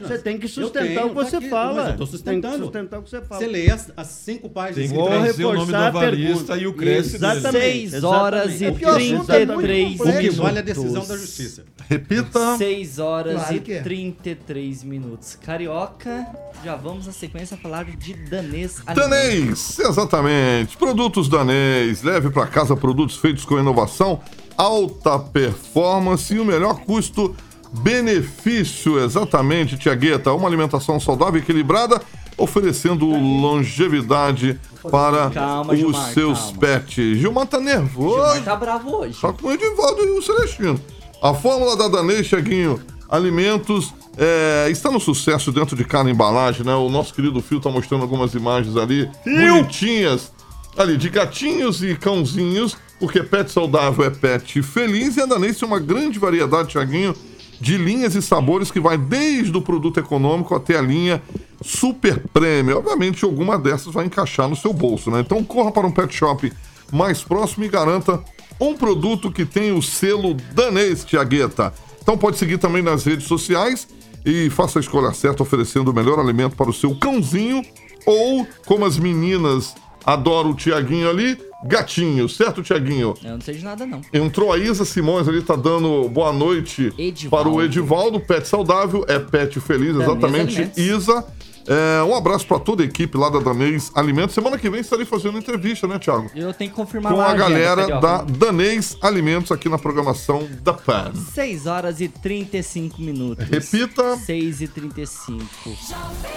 Você 0.00 0.18
tem 0.18 0.38
que 0.38 0.48
sustentar 0.48 0.86
tenho, 0.86 1.06
o 1.06 1.08
que 1.10 1.14
tá 1.16 1.24
você 1.24 1.40
fala. 1.48 1.82
Mas 1.82 2.00
eu 2.00 2.06
que 2.06 2.10
sustentando. 2.12 2.58
sustentar 2.64 2.98
o 2.98 3.02
que 3.02 3.10
você 3.10 3.20
fala. 3.20 3.40
Você 3.40 3.46
lê 3.46 3.70
as, 3.70 3.92
as 3.96 4.06
cinco 4.06 4.48
páginas. 4.48 4.76
Tem 4.76 4.88
que 4.88 4.94
Vou 4.94 5.08
trazer 5.08 5.44
o 5.44 5.52
nome 5.52 5.58
do 5.58 5.72
reforçar 5.72 5.78
a 5.84 5.88
avalista 5.88 6.56
e 6.56 6.66
o 6.66 6.72
Cresce 6.74 7.18
dele. 7.18 7.32
Exatamente. 7.32 7.90
6 7.90 8.04
horas 8.04 8.42
e 8.60 8.64
exatamente. 8.64 8.72
Porque 8.72 8.84
o 8.86 8.88
assunto 8.88 9.32
é 9.32 9.46
muito 9.46 9.60
33 9.62 9.96
complexo. 9.96 10.02
O 10.02 10.06
que 10.06 10.18
minutos. 10.22 10.36
vale 10.38 10.58
a 10.58 10.62
decisão 10.62 11.06
da 11.06 11.16
justiça. 11.16 11.64
Repita. 11.88 12.56
6 12.56 12.98
horas 12.98 13.34
Claro 13.34 13.56
e 13.56 13.60
que 13.60 13.72
é. 13.72 13.82
33 13.82 14.84
minutos. 14.84 15.36
Carioca, 15.36 16.26
já 16.64 16.76
vamos 16.76 17.06
na 17.06 17.12
sequência 17.12 17.56
falar 17.56 17.84
de 17.84 18.14
danês. 18.14 18.80
Danês, 18.94 19.78
exatamente. 19.78 20.76
Produtos 20.76 21.28
Danês. 21.28 22.02
Leve 22.02 22.30
para 22.30 22.46
casa 22.46 22.76
produtos 22.76 23.16
feitos 23.16 23.44
com 23.44 23.58
inovação, 23.58 24.20
alta 24.56 25.18
performance 25.18 26.32
e 26.34 26.38
o 26.40 26.44
melhor 26.44 26.80
custo-benefício. 26.80 28.98
Exatamente, 29.02 29.76
Tiagueta. 29.76 30.32
Uma 30.32 30.48
alimentação 30.48 30.98
saudável 31.00 31.40
e 31.40 31.42
equilibrada, 31.42 32.00
oferecendo 32.36 33.06
longevidade 33.06 34.58
para 34.90 35.30
Calma, 35.30 35.72
os 35.72 35.78
Gilmar, 35.78 36.12
seus 36.12 36.38
calma. 36.40 36.58
pets. 36.58 37.18
Gilmar 37.18 37.46
tá 37.46 37.60
nervoso. 37.60 38.16
Gilmar 38.16 38.44
tá 38.44 38.56
bravo 38.56 38.96
hoje. 38.96 39.14
Só 39.14 39.32
com 39.32 39.48
o 39.48 39.52
Edivaldo 39.52 40.04
e 40.04 40.10
o 40.10 40.22
Celestino. 40.22 40.80
A 41.22 41.32
fórmula 41.32 41.76
da 41.76 41.86
Danês, 41.86 42.26
Cheguinho, 42.26 42.80
alimentos, 43.08 43.94
é, 44.18 44.68
está 44.72 44.90
no 44.90 44.98
sucesso 44.98 45.52
dentro 45.52 45.76
de 45.76 45.84
cada 45.84 46.10
embalagem, 46.10 46.66
né? 46.66 46.74
O 46.74 46.88
nosso 46.88 47.14
querido 47.14 47.40
Fio 47.40 47.60
tá 47.60 47.70
mostrando 47.70 48.02
algumas 48.02 48.34
imagens 48.34 48.76
ali, 48.76 49.08
bonitinhas, 49.24 50.32
ali, 50.76 50.96
de 50.96 51.08
gatinhos 51.08 51.80
e 51.80 51.94
cãozinhos, 51.94 52.76
porque 52.98 53.22
pet 53.22 53.52
saudável 53.52 54.04
é 54.04 54.10
pet 54.10 54.60
feliz, 54.62 55.16
e 55.16 55.20
a 55.20 55.26
Danês 55.26 55.56
tem 55.56 55.68
uma 55.68 55.78
grande 55.78 56.18
variedade, 56.18 56.72
Cheguinho, 56.72 57.14
de 57.60 57.78
linhas 57.78 58.16
e 58.16 58.20
sabores 58.20 58.72
que 58.72 58.80
vai 58.80 58.98
desde 58.98 59.56
o 59.56 59.62
produto 59.62 60.00
econômico 60.00 60.56
até 60.56 60.76
a 60.76 60.82
linha 60.82 61.22
super 61.64 62.18
prêmio. 62.32 62.78
Obviamente, 62.78 63.24
alguma 63.24 63.56
dessas 63.56 63.94
vai 63.94 64.06
encaixar 64.06 64.48
no 64.48 64.56
seu 64.56 64.72
bolso, 64.72 65.08
né? 65.08 65.20
Então 65.20 65.44
corra 65.44 65.70
para 65.70 65.86
um 65.86 65.92
pet 65.92 66.12
shop 66.12 66.52
mais 66.90 67.22
próximo 67.22 67.64
e 67.64 67.68
garanta 67.68 68.20
um 68.60 68.74
produto 68.74 69.30
que 69.30 69.44
tem 69.44 69.72
o 69.72 69.82
selo 69.82 70.34
danês, 70.54 71.04
Tiagueta. 71.04 71.72
Então 72.00 72.18
pode 72.18 72.36
seguir 72.36 72.58
também 72.58 72.82
nas 72.82 73.04
redes 73.04 73.26
sociais 73.26 73.86
e 74.24 74.50
faça 74.50 74.78
a 74.78 74.80
escolha 74.80 75.12
certa, 75.12 75.42
oferecendo 75.42 75.90
o 75.90 75.94
melhor 75.94 76.18
alimento 76.18 76.56
para 76.56 76.70
o 76.70 76.72
seu 76.72 76.94
cãozinho 76.94 77.62
ou, 78.06 78.46
como 78.66 78.84
as 78.84 78.98
meninas 78.98 79.74
adoram 80.04 80.50
o 80.50 80.54
Tiaguinho 80.54 81.08
ali, 81.08 81.38
gatinho, 81.64 82.28
certo, 82.28 82.62
Tiaguinho? 82.62 83.14
Eu 83.22 83.32
não 83.32 83.40
sei 83.40 83.54
de 83.54 83.64
nada, 83.64 83.86
não. 83.86 84.00
Entrou 84.12 84.52
a 84.52 84.58
Isa 84.58 84.84
Simões 84.84 85.28
ali, 85.28 85.42
tá 85.42 85.54
dando 85.54 86.08
boa 86.08 86.32
noite 86.32 86.92
Edivaldo. 86.98 87.50
para 87.50 87.56
o 87.56 87.62
Edivaldo. 87.62 88.18
Pet 88.20 88.46
saudável 88.46 89.04
é 89.08 89.18
pet 89.18 89.60
feliz, 89.60 89.94
Danês 89.94 90.10
exatamente. 90.10 90.70
Isa, 90.76 91.24
é, 91.66 92.02
um 92.02 92.14
abraço 92.14 92.46
para 92.46 92.58
toda 92.58 92.82
a 92.82 92.86
equipe 92.86 93.16
lá 93.16 93.28
da 93.28 93.38
Danês 93.38 93.90
Alimentos. 93.94 94.34
Semana 94.34 94.58
que 94.58 94.68
vem 94.68 94.80
estarei 94.80 95.04
fazendo 95.04 95.38
entrevista, 95.38 95.86
né, 95.86 95.98
Thiago? 95.98 96.30
Eu 96.34 96.52
tenho 96.52 96.70
que 96.70 96.76
confirmar 96.76 97.12
Com 97.12 97.20
a 97.20 97.26
agenda, 97.26 97.42
galera 97.42 98.00
da 98.00 98.22
Danês 98.22 98.96
Alimentos 99.00 99.52
aqui 99.52 99.68
na 99.68 99.78
programação 99.78 100.48
da 100.62 100.72
PAN. 100.72 101.12
6 101.14 101.66
horas 101.66 102.00
e 102.00 102.08
35 102.08 103.00
minutos. 103.00 103.46
Repita. 103.48 104.16
6 104.16 104.60
e 104.60 104.68
35. 104.68 105.44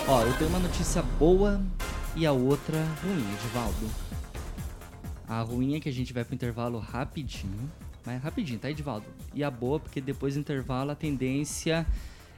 Ó, 0.07 0.21
eu 0.21 0.33
tenho 0.33 0.49
uma 0.49 0.59
notícia 0.59 1.01
boa 1.19 1.61
e 2.15 2.25
a 2.25 2.31
outra 2.31 2.77
ruim, 3.03 3.25
Edivaldo. 3.39 3.89
A 5.27 5.41
ruim 5.41 5.75
é 5.75 5.79
que 5.79 5.89
a 5.89 5.93
gente 5.93 6.13
vai 6.13 6.23
pro 6.23 6.35
intervalo 6.35 6.77
rapidinho. 6.79 7.69
Mas 8.05 8.21
rapidinho, 8.21 8.59
tá, 8.59 8.69
Edivaldo? 8.69 9.05
E 9.33 9.43
a 9.43 9.49
boa, 9.49 9.79
porque 9.79 9.99
depois 9.99 10.35
do 10.35 10.39
intervalo 10.39 10.91
a 10.91 10.95
tendência 10.95 11.85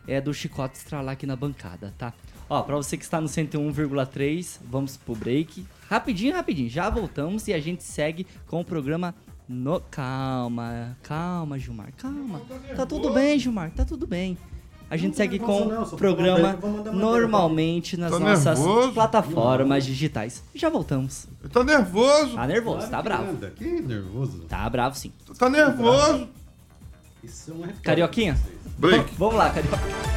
é 0.08 0.22
do 0.22 0.34
chicote 0.34 0.78
estralar 0.78 1.14
aqui 1.14 1.26
na 1.26 1.36
bancada, 1.36 1.94
tá? 1.98 2.14
Ó, 2.50 2.62
pra 2.62 2.76
você 2.78 2.96
que 2.98 3.04
está 3.04 3.20
no 3.20 3.28
101,3, 3.28 4.60
vamos 4.70 4.96
pro 4.98 5.16
break. 5.16 5.66
Rapidinho, 5.90 6.34
rapidinho. 6.34 6.70
Já 6.70 6.90
voltamos 6.90 7.48
e 7.48 7.54
a 7.54 7.60
gente 7.60 7.84
segue 7.84 8.26
com 8.48 8.62
o 8.62 8.66
programa 8.66 9.14
no... 9.48 9.80
Calma, 9.82 10.98
calma, 11.04 11.60
Gilmar, 11.60 11.92
calma. 11.98 12.42
Tá 12.76 12.86
tudo 12.86 13.12
bem, 13.14 13.38
Gilmar, 13.38 13.72
tá 13.72 13.84
tudo 13.84 14.08
bem. 14.08 14.38
A 14.90 14.96
gente 14.96 15.18
segue 15.18 15.38
com 15.38 15.68
o 15.68 15.98
programa 15.98 16.58
normalmente 16.94 17.98
nas 17.98 18.10
Tá 18.12 18.20
nossas 18.20 18.58
nervoso? 18.58 18.94
plataformas 18.94 19.86
digitais. 19.86 20.42
Já 20.56 20.70
voltamos. 20.70 21.28
Tá 21.52 21.62
nervoso? 21.62 22.36
Tá 22.36 22.48
nervoso, 22.48 22.90
tá 22.90 23.02
bravo. 23.02 23.34
Nada, 23.34 23.50
Que 23.52 23.82
nervoso. 23.82 24.40
Tá 24.48 24.70
bravo 24.70 24.96
sim. 24.98 25.12
Tá 25.38 25.50
nervoso? 25.50 26.30
Isso 27.22 27.52
é 27.52 27.54
uma. 27.54 27.68
Carioquinha? 27.84 28.38
Break. 28.78 29.14
Vamos 29.18 29.36
lá, 29.36 29.50
Carioca. 29.50 30.17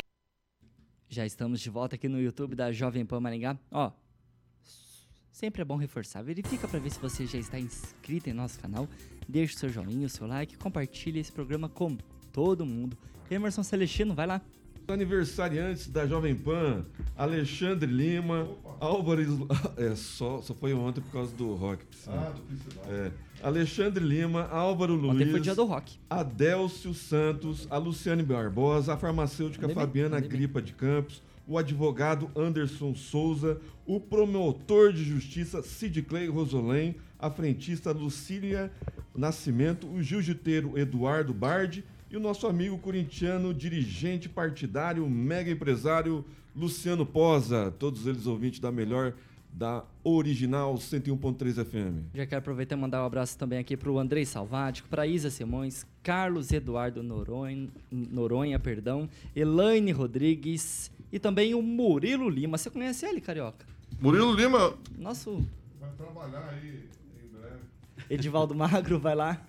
Já 1.13 1.25
estamos 1.25 1.59
de 1.59 1.69
volta 1.69 1.95
aqui 1.95 2.07
no 2.07 2.21
YouTube 2.21 2.55
da 2.55 2.71
Jovem 2.71 3.05
Pan 3.05 3.19
Maringá. 3.19 3.57
Ó, 3.69 3.91
sempre 5.29 5.61
é 5.61 5.65
bom 5.65 5.75
reforçar. 5.75 6.21
Verifica 6.21 6.69
para 6.69 6.79
ver 6.79 6.89
se 6.89 6.99
você 6.99 7.25
já 7.25 7.37
está 7.37 7.59
inscrito 7.59 8.29
em 8.29 8.33
nosso 8.33 8.57
canal. 8.59 8.87
Deixe 9.27 9.53
o 9.55 9.59
seu 9.59 9.67
joinha, 9.69 10.05
o 10.07 10.09
seu 10.09 10.25
like, 10.25 10.55
compartilhe 10.57 11.19
esse 11.19 11.29
programa 11.31 11.67
com 11.67 11.97
todo 12.31 12.65
mundo. 12.65 12.97
Emerson 13.29 13.61
Celestino, 13.61 14.15
vai 14.15 14.25
lá. 14.25 14.41
Aniversariantes 14.87 15.87
da 15.89 16.07
Jovem 16.07 16.33
Pan, 16.35 16.85
Alexandre 17.17 17.89
Lima, 17.91 18.47
Álvaro. 18.79 19.21
Isla- 19.21 19.47
É, 19.77 19.93
só, 19.95 20.41
só 20.41 20.53
foi 20.53 20.73
ontem 20.73 21.01
por 21.01 21.11
causa 21.11 21.35
do 21.35 21.53
rock. 21.55 21.83
Ah, 22.07 22.33
do. 22.33 22.89
É. 22.89 23.11
Alexandre 23.43 24.03
Lima, 24.03 24.47
Álvaro 24.47 24.95
Luiz. 24.95 25.15
Ontem 25.15 25.31
foi 25.31 25.39
dia 25.39 25.55
do 25.55 25.65
rock. 25.65 25.97
Adélcio 26.09 26.93
Santos, 26.93 27.67
a 27.69 27.77
Luciane 27.77 28.23
Barbosa, 28.23 28.93
a 28.93 28.97
farmacêutica 28.97 29.67
Mandei 29.67 29.75
bem, 29.75 29.85
Fabiana 29.85 30.19
bem. 30.19 30.29
Gripa 30.29 30.61
de 30.61 30.73
Campos, 30.73 31.21
o 31.47 31.57
advogado 31.57 32.29
Anderson 32.35 32.95
Souza, 32.95 33.59
o 33.85 33.99
promotor 33.99 34.93
de 34.93 35.03
justiça 35.03 35.61
Sid 35.61 36.01
Clay 36.03 36.27
Rosolém, 36.27 36.95
a 37.19 37.29
frentista 37.29 37.91
Lucília 37.91 38.71
Nascimento, 39.15 39.87
o 39.87 40.01
jiu-jiteiro 40.01 40.77
Eduardo 40.77 41.33
Bardi 41.33 41.83
e 42.09 42.17
o 42.17 42.19
nosso 42.19 42.47
amigo 42.47 42.77
corintiano, 42.77 43.53
dirigente 43.53 44.29
partidário, 44.29 45.09
mega 45.09 45.51
empresário 45.51 46.25
Luciano 46.55 47.05
Posa. 47.05 47.71
Todos 47.71 48.05
eles 48.05 48.27
ouvintes 48.27 48.59
da 48.59 48.71
melhor 48.71 49.13
da 49.53 49.83
original 50.03 50.75
101.3 50.75 51.65
FM. 51.65 52.15
Já 52.15 52.25
quero 52.25 52.39
aproveitar 52.39 52.75
e 52.75 52.79
mandar 52.79 53.03
um 53.03 53.05
abraço 53.05 53.37
também 53.37 53.59
aqui 53.59 53.75
pro 53.75 53.99
Andrei 53.99 54.25
Salvático, 54.25 54.87
pra 54.89 55.05
Isa 55.05 55.29
Simões, 55.29 55.85
Carlos 56.01 56.51
Eduardo 56.51 57.03
Noronha, 57.03 57.69
Noronha, 57.91 58.59
perdão, 58.59 59.09
Elaine 59.35 59.91
Rodrigues 59.91 60.91
e 61.11 61.19
também 61.19 61.53
o 61.53 61.61
Murilo 61.61 62.29
Lima. 62.29 62.57
Você 62.57 62.69
conhece 62.69 63.05
ele, 63.05 63.21
Carioca? 63.21 63.65
Murilo 63.99 64.33
Lima 64.33 64.73
Nosso 64.97 65.45
vai 65.79 65.91
trabalhar 65.91 66.49
aí 66.49 66.87
em 67.23 67.27
breve. 67.27 67.59
Edivaldo 68.09 68.55
Magro, 68.55 68.99
vai 68.99 69.15
lá. 69.15 69.45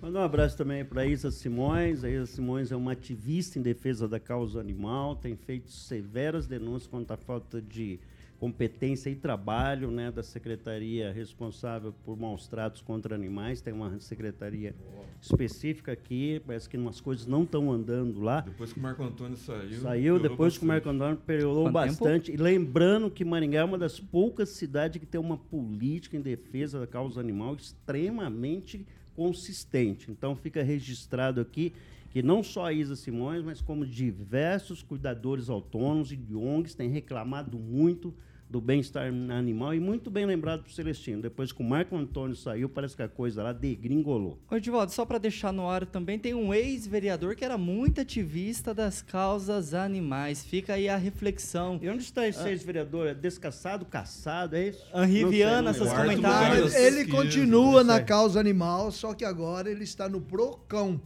Mandar 0.00 0.20
um 0.20 0.24
abraço 0.24 0.56
também 0.56 0.84
para 0.84 1.02
a 1.02 1.06
Isa 1.06 1.30
Simões. 1.30 2.04
A 2.04 2.10
Isa 2.10 2.26
Simões 2.26 2.70
é 2.70 2.76
uma 2.76 2.92
ativista 2.92 3.58
em 3.58 3.62
defesa 3.62 4.06
da 4.06 4.20
causa 4.20 4.60
animal, 4.60 5.16
tem 5.16 5.34
feito 5.34 5.70
severas 5.70 6.46
denúncias 6.46 6.86
contra 6.86 7.14
a 7.14 7.16
falta 7.16 7.60
de 7.60 7.98
competência 8.38 9.10
e 9.10 9.14
trabalho 9.14 9.90
né, 9.90 10.10
da 10.10 10.22
secretaria 10.22 11.12
responsável 11.12 11.92
por 12.04 12.18
maus 12.18 12.46
tratos 12.46 12.80
contra 12.80 13.14
animais. 13.14 13.60
Tem 13.60 13.72
uma 13.72 13.98
secretaria 14.00 14.74
específica 15.20 15.92
aqui, 15.92 16.40
parece 16.46 16.68
que 16.68 16.76
umas 16.76 17.00
coisas 17.00 17.26
não 17.26 17.42
estão 17.42 17.72
andando 17.72 18.20
lá. 18.20 18.40
Depois 18.40 18.72
que 18.72 18.78
o 18.78 18.82
Marco 18.82 19.02
Antônio 19.02 19.36
saiu. 19.36 19.80
Saiu 19.80 20.18
depois 20.18 20.58
que 20.58 20.64
o 20.64 20.68
bastante. 20.68 20.86
Marco 20.86 20.88
Antônio 20.90 21.16
Quanto 21.64 21.72
bastante. 21.72 22.32
E 22.32 22.36
lembrando 22.36 23.10
que 23.10 23.24
Maringá 23.24 23.60
é 23.60 23.64
uma 23.64 23.78
das 23.78 23.98
poucas 23.98 24.50
cidades 24.50 25.00
que 25.00 25.06
tem 25.06 25.20
uma 25.20 25.36
política 25.36 26.16
em 26.16 26.20
defesa 26.20 26.80
da 26.80 26.86
causa 26.86 27.20
animal 27.20 27.54
extremamente 27.54 28.86
consistente. 29.14 30.10
Então 30.10 30.36
fica 30.36 30.62
registrado 30.62 31.40
aqui 31.40 31.72
que 32.16 32.22
não 32.22 32.42
só 32.42 32.64
a 32.64 32.72
Isa 32.72 32.96
Simões, 32.96 33.42
mas 33.42 33.60
como 33.60 33.84
diversos 33.84 34.82
cuidadores 34.82 35.50
autônomos 35.50 36.10
e 36.10 36.16
de 36.16 36.34
ONGs 36.34 36.74
têm 36.74 36.88
reclamado 36.88 37.58
muito 37.58 38.14
do 38.48 38.58
bem-estar 38.58 39.04
animal 39.06 39.74
e 39.74 39.80
muito 39.80 40.10
bem 40.10 40.24
lembrado 40.24 40.62
para 40.62 40.70
o 40.70 40.72
Celestino. 40.72 41.20
Depois 41.20 41.52
que 41.52 41.60
o 41.60 41.62
Marco 41.62 41.94
Antônio 41.94 42.34
saiu, 42.34 42.70
parece 42.70 42.96
que 42.96 43.02
a 43.02 43.08
coisa 43.08 43.42
lá 43.42 43.52
degringolou. 43.52 44.38
Ô, 44.50 44.56
Edivaldo, 44.56 44.92
só 44.92 45.04
pra 45.04 45.18
deixar 45.18 45.52
no 45.52 45.68
ar 45.68 45.84
também, 45.84 46.18
tem 46.18 46.32
um 46.32 46.54
ex-vereador 46.54 47.36
que 47.36 47.44
era 47.44 47.58
muito 47.58 48.00
ativista 48.00 48.72
das 48.72 49.02
causas 49.02 49.74
animais. 49.74 50.42
Fica 50.42 50.72
aí 50.72 50.88
a 50.88 50.96
reflexão. 50.96 51.78
E 51.82 51.90
onde 51.90 52.02
está 52.02 52.26
esse 52.26 52.48
ex-vereador? 52.48 53.08
É 53.08 53.14
descaçado, 53.14 53.84
caçado, 53.84 54.56
é 54.56 54.68
isso? 54.68 54.82
Henri 54.94 55.20
Não 55.20 55.28
sei, 55.28 55.38
Viana, 55.38 55.74
seus 55.74 55.92
comentários. 55.92 56.74
Ele 56.74 57.04
continua 57.08 57.84
na 57.84 58.00
causa 58.00 58.40
animal, 58.40 58.90
só 58.90 59.12
que 59.12 59.22
agora 59.22 59.70
ele 59.70 59.84
está 59.84 60.08
no 60.08 60.22
Procão. 60.22 60.98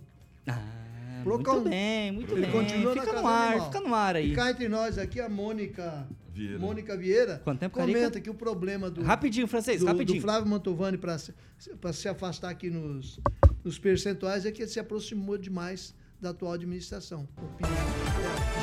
Ah, 0.47 0.81
Procon. 1.23 1.53
muito 1.55 1.69
bem, 1.71 2.13
muito 2.13 2.33
Ele 2.35 2.43
bem. 2.43 2.51
continua 2.53 2.93
Fica 2.95 3.13
no 3.21 3.27
ar, 3.29 3.49
animal. 3.53 3.67
fica 3.73 3.81
no 3.89 3.95
ar 3.95 4.17
aí. 4.17 4.33
E 4.33 4.35
cá 4.35 4.51
entre 4.51 4.69
nós 4.69 4.99
aqui, 4.99 5.21
a 5.21 5.29
Mônica 5.29 6.07
Vieira. 6.33 6.59
Mônica 6.59 6.97
Vieira 6.97 7.41
Quanto 7.45 7.59
tempo, 7.61 7.79
comenta 7.79 7.99
Carica? 8.01 8.21
que 8.21 8.31
o 8.31 8.35
problema 8.35 8.91
do, 8.91 9.03
Rapidinho, 9.03 9.47
francês, 9.47 9.81
do, 9.81 9.87
rapidinho. 9.87 10.19
do 10.21 10.23
Flávio 10.23 10.49
Mantovani 10.49 10.97
para 10.99 11.19
se, 11.19 11.33
pra 11.81 11.93
se 11.93 12.09
afastar 12.09 12.51
aqui 12.51 12.71
nos, 12.71 13.19
nos 13.65 13.79
percentuais 13.79 14.47
é 14.47 14.53
que 14.53 14.63
ele 14.63 14.71
se 14.71 14.81
aproximou 14.81 15.37
demais 15.37 15.95
da 16.21 16.31
atual 16.31 16.53
administração. 16.53 17.27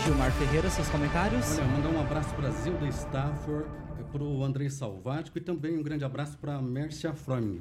Gilmar 0.06 0.32
Ferreira, 0.34 0.70
seus 0.70 0.88
comentários. 0.90 1.58
Olha, 1.58 1.66
mandar 1.68 1.90
um 1.90 2.00
abraço 2.00 2.34
para 2.36 2.50
Zilda 2.52 2.88
Stafford, 2.88 3.68
para 4.12 4.24
o 4.24 4.44
Andrei 4.44 4.70
Salvático 4.70 5.38
e 5.38 5.42
também 5.42 5.78
um 5.78 5.84
grande 5.84 6.06
abraço 6.06 6.38
para 6.38 6.56
a 6.56 6.62
Mércia 6.62 7.14
Fromm. 7.14 7.60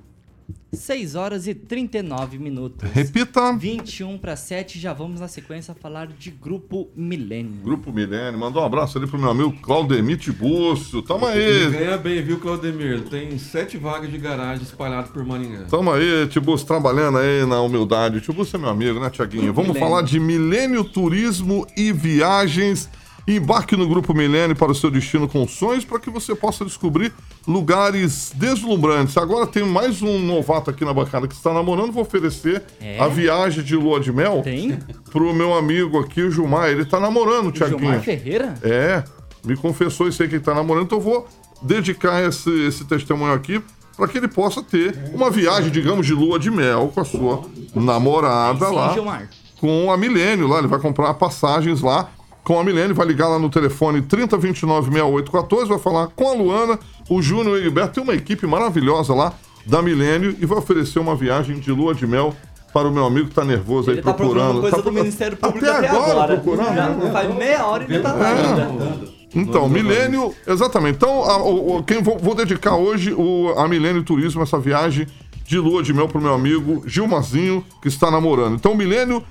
6 0.73 1.15
horas 1.15 1.47
e 1.47 1.55
39 1.55 2.39
minutos. 2.39 2.89
Repita. 2.91 3.53
21 3.57 4.19
para 4.19 4.37
7, 4.37 4.79
já 4.79 4.93
vamos 4.93 5.21
na 5.21 5.29
sequência 5.29 5.75
falar 5.75 6.07
de 6.09 6.31
Grupo 6.31 6.89
Milênio. 6.95 7.53
Grupo 7.63 7.91
Milênio, 7.93 8.39
mandou 8.39 8.63
um 8.63 8.67
abraço 8.67 8.99
ali 8.99 9.07
pro 9.07 9.19
meu 9.19 9.31
amigo 9.31 9.53
Claudemir 9.63 10.19
Tibúcio. 10.19 11.01
Tamo 11.03 11.29
Ele 11.31 11.67
aí. 11.67 11.71
ganha 11.85 11.97
bem, 11.99 12.23
viu, 12.23 12.39
Claudemir? 12.39 13.03
Tem 13.09 13.39
sete 13.39 13.79
vagas 13.79 14.11
de 14.11 14.19
garagem 14.19 14.63
espalhadas 14.65 15.11
por 15.11 15.25
Maringá. 15.25 15.65
Tamo 15.65 15.91
aí, 15.93 16.27
Tibúcio, 16.29 16.67
trabalhando 16.67 17.19
aí 17.19 17.47
na 17.47 17.61
humildade. 17.63 18.21
Tibúcio 18.21 18.57
é 18.57 18.61
meu 18.61 18.69
amigo, 18.69 19.01
né, 19.01 19.09
Tiaguinho? 19.09 19.53
Vamos 19.55 19.73
Milênio. 19.73 19.81
falar 19.89 20.03
de 20.03 20.21
Milênio 20.21 20.85
Turismo 20.85 21.67
e 21.77 21.91
Viagens. 21.93 22.89
Embarque 23.29 23.77
no 23.77 23.89
Grupo 23.89 24.15
Milênio 24.15 24.55
para 24.55 24.71
o 24.71 24.75
seu 24.75 24.89
destino 24.91 25.27
com 25.29 25.47
sonhos 25.49 25.85
para 25.85 25.99
que 25.99 26.09
você 26.09 26.33
possa 26.35 26.65
descobrir 26.65 27.13
lugares 27.47 28.31
deslumbrantes. 28.37 29.17
Agora 29.17 29.47
tem 29.49 29.65
mais 29.65 30.01
um 30.01 30.19
novato 30.21 30.71
aqui 30.71 30.85
na 30.85 30.95
bancada 30.95 31.27
que 31.27 31.35
está 31.35 31.53
namorando. 31.53 31.91
Vou 31.91 32.03
oferecer 32.03 32.63
É? 32.81 33.01
a 33.01 33.09
viagem 33.09 33.65
de 33.65 33.75
lua 33.75 33.99
de 33.99 34.13
mel 34.13 34.43
Tem? 34.45 34.79
pro 35.11 35.35
meu 35.35 35.55
amigo 35.55 35.99
aqui, 35.99 36.23
o 36.23 36.31
Gilmar. 36.31 36.69
Ele 36.69 36.85
tá 36.85 37.01
namorando, 37.01 37.51
Tiaguinho. 37.51 37.81
Gilmar 37.81 38.01
Ferreira? 38.01 38.55
É, 38.63 39.03
me 39.45 39.57
confessou 39.57 40.07
isso 40.07 40.23
aí 40.23 40.29
que 40.29 40.37
ele 40.37 40.45
tá 40.45 40.55
namorando, 40.55 40.85
então 40.85 40.99
eu 40.99 41.03
vou 41.03 41.27
dedicar 41.63 42.23
esse, 42.23 42.51
esse 42.67 42.85
testemunho 42.85 43.33
aqui 43.33 43.61
para 43.97 44.07
que 44.07 44.19
ele 44.19 44.29
possa 44.29 44.63
ter 44.63 44.95
uma 45.15 45.31
viagem, 45.31 45.71
digamos, 45.71 46.07
de 46.07 46.13
lua 46.13 46.39
de 46.39 46.51
mel 46.51 46.93
com 46.95 47.01
a 47.01 47.05
sua 47.05 47.43
namorada 47.75 48.67
Sim, 48.69 48.75
lá, 48.75 48.93
Gilmar. 48.93 49.31
com 49.59 49.91
a 49.91 49.97
Milênio 49.97 50.47
lá. 50.47 50.59
Ele 50.59 50.67
vai 50.69 50.79
comprar 50.79 51.13
passagens 51.15 51.81
lá 51.81 52.09
com 52.47 52.61
a 52.61 52.63
Milênio, 52.63 52.95
vai 52.95 53.05
ligar 53.05 53.27
lá 53.27 53.41
no 53.41 53.51
telefone 53.51 54.01
3029-6814, 54.03 55.67
vai 55.67 55.79
falar 55.81 56.07
com 56.15 56.29
a 56.29 56.33
Luana, 56.33 56.79
o 57.11 57.21
Júnior 57.21 57.57
e 57.57 57.61
o 57.61 57.63
Gilberto. 57.65 57.95
Tem 57.95 58.03
uma 58.05 58.15
equipe 58.15 58.47
maravilhosa 58.47 59.13
lá 59.13 59.33
da 59.67 59.83
Milênio 59.83 60.37
e 60.41 60.47
vai 60.47 60.57
oferecer 60.59 61.01
uma 61.01 61.17
viagem 61.17 61.59
de 61.59 61.73
lua 61.73 61.93
de 61.93 62.07
mel 62.07 62.33
para 62.73 62.87
o 62.87 62.93
meu 62.93 63.05
amigo 63.05 63.29
que 63.29 63.35
tá 63.35 63.45
nervoso 63.45 63.91
Ele 63.91 63.99
aí 63.99 64.05
tá 64.05 64.15
procurando. 64.15 64.61
coisa 64.61 64.71
Tá 64.71 64.77
do 64.77 64.83
procurando- 64.85 65.03
Ministério 65.05 65.37
Público 65.37 65.67
até, 65.67 65.89
até, 65.89 65.89
agora. 65.89 66.35
procurando. 66.37 66.75
Já 66.77 66.89
né? 66.91 67.11
faz 67.11 67.35
meia 67.35 67.67
hora 67.67 67.83
e 67.89 67.93
ele 67.93 67.99
tá 68.03 68.13
lá 68.13 68.29
ainda. 68.29 69.17
Então, 69.35 69.69
Milênio, 69.69 70.33
exatamente. 70.47 70.95
Então, 70.97 71.25
a- 71.25 71.39
o, 71.43 71.79
o- 71.79 71.83
quem 71.83 72.01
vou, 72.01 72.17
vou 72.17 72.35
dedicar 72.37 72.77
hoje 72.77 73.13
o, 73.13 73.53
a 73.57 73.67
Milênio 73.67 74.05
Turismo, 74.05 74.41
essa 74.43 74.59
viagem 74.59 75.07
de 75.45 75.59
lua 75.59 75.83
de 75.83 75.93
mel 75.93 76.07
pro 76.09 76.21
meu 76.21 76.35
amigo 76.35 76.83
Gilmazinho, 76.87 77.65
que 77.83 77.89
está 77.89 78.09
namorando. 78.11 78.55
Então, 78.55 78.75
Milênio, 78.75 79.23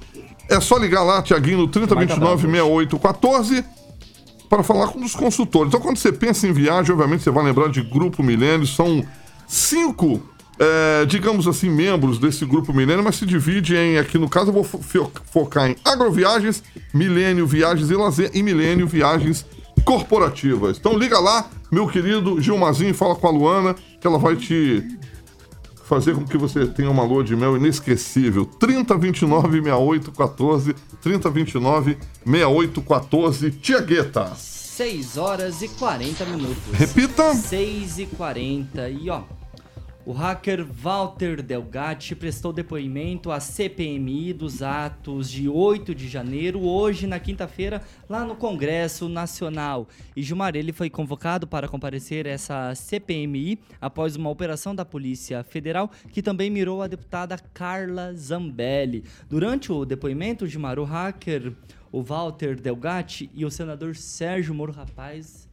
é 0.49 0.59
só 0.59 0.77
ligar 0.77 1.03
lá, 1.03 1.21
Tiaguinho, 1.21 1.59
no 1.59 1.67
3029-6814, 1.69 3.63
para 4.49 4.63
falar 4.63 4.87
com 4.89 5.03
os 5.03 5.15
consultores. 5.15 5.69
Então, 5.69 5.79
quando 5.81 5.97
você 5.97 6.11
pensa 6.11 6.47
em 6.47 6.53
viagem, 6.53 6.91
obviamente 6.91 7.23
você 7.23 7.31
vai 7.31 7.43
lembrar 7.43 7.69
de 7.69 7.81
Grupo 7.81 8.21
Milênio, 8.23 8.65
são 8.67 9.03
cinco. 9.47 10.21
é, 10.57 11.05
digamos 11.05 11.47
assim, 11.47 11.69
membros 11.69 12.17
desse 12.17 12.45
grupo 12.45 12.71
Milênio, 12.73 13.03
mas 13.03 13.15
se 13.17 13.25
divide 13.25 13.75
em, 13.75 13.97
aqui 13.97 14.17
no 14.17 14.29
caso, 14.29 14.49
eu 14.49 14.53
vou 14.53 14.63
fo- 14.63 15.11
focar 15.29 15.69
em 15.69 15.75
agroviagens, 15.83 16.63
Milênio 16.93 17.45
Viagens 17.45 17.89
e 17.89 17.93
Lazer 17.95 18.31
e 18.33 18.41
Milênio 18.41 18.87
Viagens 18.87 19.45
Corporativas. 19.83 20.77
Então 20.77 20.97
liga 20.97 21.19
lá, 21.19 21.45
meu 21.69 21.87
querido 21.87 22.39
Gilmazinho, 22.41 22.93
fala 22.93 23.15
com 23.15 23.27
a 23.27 23.31
Luana, 23.31 23.75
que 23.99 24.07
ela 24.07 24.17
vai 24.17 24.35
te 24.37 24.81
fazer 25.85 26.15
com 26.15 26.25
que 26.25 26.37
você 26.37 26.65
tenha 26.65 26.89
uma 26.89 27.03
lua 27.03 27.23
de 27.23 27.35
mel 27.35 27.55
inesquecível. 27.55 28.45
3029 28.45 29.61
6814, 29.61 30.75
3029 31.01 31.97
6814, 32.25 33.51
Tiagueta. 33.51 34.33
6 34.35 35.17
horas 35.17 35.61
e 35.61 35.69
40 35.69 36.25
minutos. 36.25 36.57
Repita. 36.73 37.33
6 37.33 37.99
e 37.99 38.05
40. 38.07 38.89
E 38.89 39.09
ó, 39.09 39.21
o 40.05 40.11
hacker 40.11 40.63
Walter 40.63 41.41
Delgatti 41.41 42.15
prestou 42.15 42.53
depoimento 42.53 43.31
à 43.31 43.39
CPMI 43.39 44.33
dos 44.33 44.61
atos 44.61 45.31
de 45.31 45.49
8 45.49 45.95
de 45.95 46.07
janeiro, 46.07 46.61
hoje, 46.61 47.07
na 47.07 47.19
quinta-feira, 47.19 47.81
lá 48.07 48.23
no 48.23 48.35
Congresso 48.35 49.09
Nacional. 49.09 49.87
E 50.15 50.21
Gilmar, 50.21 50.55
ele 50.55 50.71
foi 50.71 50.91
convocado 50.91 51.47
para 51.47 51.67
comparecer 51.67 52.27
essa 52.27 52.75
CPMI 52.75 53.59
após 53.81 54.15
uma 54.15 54.29
operação 54.29 54.75
da 54.75 54.85
Polícia 54.85 55.43
Federal 55.43 55.89
que 56.11 56.21
também 56.21 56.51
mirou 56.51 56.83
a 56.83 56.87
deputada 56.87 57.39
Carla 57.51 58.13
Zambelli. 58.13 59.03
Durante 59.27 59.71
o 59.71 59.85
depoimento, 59.85 60.45
Gilmar, 60.45 60.77
o 60.77 60.83
hacker, 60.83 61.51
o 61.91 62.03
Walter 62.03 62.59
Delgatti 62.59 63.31
e 63.33 63.43
o 63.43 63.49
senador 63.49 63.95
Sérgio 63.95 64.53
Moro 64.53 64.71
Rapaz 64.71 65.44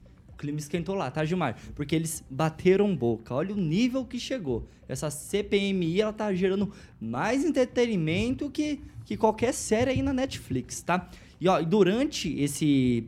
clima 0.43 0.59
esquentou 0.59 0.97
lá, 0.97 1.09
tá, 1.09 1.25
Gilmar? 1.25 1.57
Porque 1.77 1.95
eles 1.95 2.25
bateram 2.29 2.97
boca. 2.97 3.33
Olha 3.33 3.55
o 3.55 3.57
nível 3.57 4.05
que 4.05 4.19
chegou. 4.19 4.67
Essa 4.89 5.09
CPMI, 5.09 6.01
ela 6.01 6.13
tá 6.13 6.35
gerando 6.35 6.73
mais 7.01 7.45
entretenimento 7.45 8.51
que, 8.51 8.81
que 9.05 9.17
qualquer 9.17 9.55
série 9.55 9.93
aí 9.93 10.03
na 10.03 10.13
Netflix, 10.13 10.83
tá? 10.83 11.09
E 11.41 11.49
ó, 11.49 11.63
durante 11.63 12.29
esse 12.41 13.07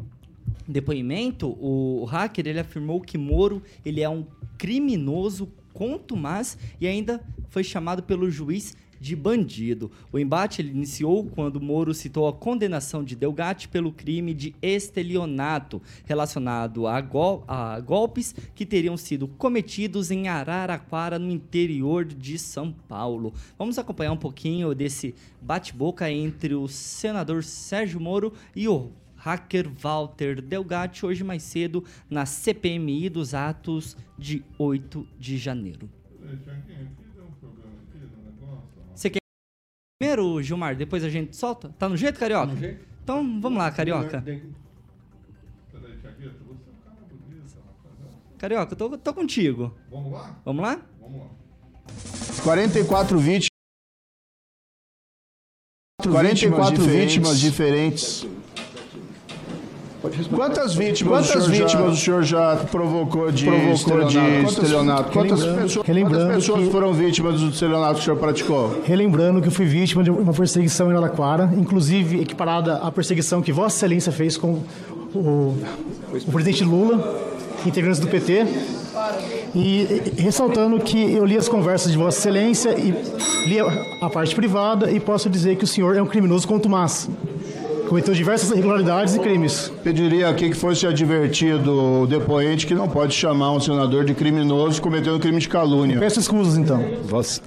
depoimento, 0.66 1.49
o 1.61 2.05
hacker 2.05 2.47
ele 2.47 2.61
afirmou 2.61 3.01
que 3.01 3.18
Moro 3.18 3.61
ele 3.85 4.01
é 4.01 4.09
um 4.09 4.24
criminoso 4.57 5.51
contumaz 5.72 6.57
e 6.80 6.87
ainda 6.87 7.20
foi 7.51 7.64
chamado 7.64 8.05
pelo 8.05 8.30
juiz 8.30 8.76
de 9.01 9.14
bandido. 9.16 9.90
O 10.12 10.18
embate 10.18 10.62
iniciou 10.62 11.24
quando 11.26 11.61
Moro 11.61 11.95
citou 11.95 12.28
a 12.28 12.32
condenação 12.32 13.03
de 13.05 13.16
Delgatti 13.16 13.68
pelo 13.68 13.92
crime 13.92 14.34
de 14.34 14.55
estelionato 14.62 15.80
relacionado 16.05 16.86
a, 16.86 17.01
gol 17.01 17.45
a 17.47 17.78
golpes 17.80 18.34
que 18.55 18.66
teriam 18.66 18.97
sido 18.97 19.28
cometidos 19.28 20.11
em 20.11 20.28
Araraquara, 20.28 21.18
no 21.18 21.30
interior 21.30 22.05
de 22.05 22.38
São 22.38 22.72
Paulo. 22.72 23.32
Vamos 23.59 23.78
acompanhar 23.78 24.12
um 24.12 24.16
pouquinho 24.16 24.74
desse 24.74 25.14
bate-boca 25.40 26.11
entre 26.11 26.55
o 26.55 26.68
senador 26.68 27.45
Sérgio 27.45 28.01
Moro 28.01 28.32
e 28.55 28.68
o 28.68 28.90
hacker 29.24 29.70
Walter 29.70 30.42
Delgatti 30.42 31.07
hoje 31.07 31.24
mais 31.24 31.42
cedo 31.42 31.82
na 32.11 32.26
CPMI 32.26 33.09
dos 33.09 33.32
atos 33.32 33.97
de 34.18 34.45
8 34.59 35.07
de 35.18 35.38
janeiro. 35.38 35.88
Você 38.95 39.09
quer 39.09 39.18
primeiro, 40.05 40.43
Gilmar, 40.43 40.77
depois 40.77 41.03
a 41.03 41.09
gente 41.09 41.35
solta? 41.35 41.71
Tá 41.79 41.89
no 41.89 41.97
jeito, 41.97 42.19
Carioca? 42.19 42.53
no 42.53 42.59
jeito. 42.59 42.85
Então 43.03 43.41
vamos 43.41 43.59
lá, 43.59 43.71
Carioca. 43.71 44.23
Carioca, 48.39 48.73
eu 48.73 48.77
tô, 48.77 48.99
tô 48.99 49.15
contigo. 49.15 49.75
Vamos 49.91 50.13
lá? 50.13 50.39
Vamos 50.45 50.63
lá? 50.63 50.81
Vamos 51.01 51.21
lá. 51.21 51.31
44 52.43 53.19
vítimas. 53.19 53.49
44 56.03 56.85
vítimas 56.85 57.41
diferentes. 57.41 58.27
Quantas 60.35 60.75
vítimas, 60.75 61.27
quantas 61.31 61.47
vítimas 61.49 61.93
o 61.93 61.97
senhor 61.97 62.23
já 62.23 62.57
provocou 62.71 63.33
de 63.33 63.45
Provocou 63.47 64.05
de 64.07 64.45
estelionato? 64.45 65.13
Quantas, 65.13 65.41
Relembrando- 65.41 65.63
pessoas, 65.63 65.87
quantas 65.87 66.35
pessoas 66.35 66.65
que- 66.65 66.71
foram 66.71 66.93
vítimas 66.93 67.41
do 67.41 67.49
estelionato 67.49 67.95
que 67.95 68.01
o 68.01 68.05
senhor 68.05 68.17
praticou? 68.19 68.81
Relembrando 68.85 69.41
que 69.41 69.49
eu 69.49 69.53
fui 69.53 69.65
vítima 69.65 70.03
de 70.05 70.11
uma 70.11 70.33
perseguição 70.35 70.89
em 70.89 70.93
Araraquara, 70.93 71.51
inclusive 71.57 72.21
equiparada 72.21 72.77
à 72.79 72.91
perseguição 72.93 73.41
que 73.41 73.51
Vossa 73.53 73.77
Excelência 73.77 74.13
fez 74.13 74.37
com 74.37 74.61
o, 75.15 75.19
o 76.27 76.31
presidente 76.33 76.65
Lula, 76.65 77.23
integrantes 77.65 77.99
do 77.99 78.07
PT. 78.07 78.47
E, 79.55 80.13
e 80.19 80.23
ressaltando 80.23 80.79
que 80.81 81.13
eu 81.15 81.25
li 81.25 81.37
as 81.37 81.49
conversas 81.49 81.91
de 81.93 81.97
Vossa 81.99 82.19
Excelência 82.19 82.71
e 82.79 82.93
li 83.49 83.59
a, 83.61 84.07
a 84.07 84.11
parte 84.11 84.35
privada 84.35 84.91
e 84.91 85.01
posso 85.01 85.31
dizer 85.31 85.57
que 85.57 85.65
o 85.65 85.67
senhor 85.67 85.97
é 85.97 86.03
um 86.03 86.07
criminoso 86.07 86.47
contumaz. 86.47 87.09
Cometeu 87.95 88.12
diversas 88.12 88.51
irregularidades 88.51 89.14
e 89.14 89.20
crimes. 89.20 89.70
Pediria 89.84 90.28
aqui 90.28 90.51
que 90.51 90.57
fosse 90.57 90.84
advertido 90.84 92.03
o 92.03 92.07
depoente 92.09 92.66
que 92.66 92.74
não 92.74 92.88
pode 92.88 93.14
chamar 93.14 93.53
um 93.53 93.61
senador 93.61 94.05
de 94.05 94.12
criminoso 94.14 94.82
cometendo 94.82 95.20
crime 95.20 95.38
de 95.38 95.49
calúnia. 95.49 96.01
Peço 96.01 96.18
escusas, 96.18 96.57
então. 96.57 96.84
Vossa... 97.05 97.40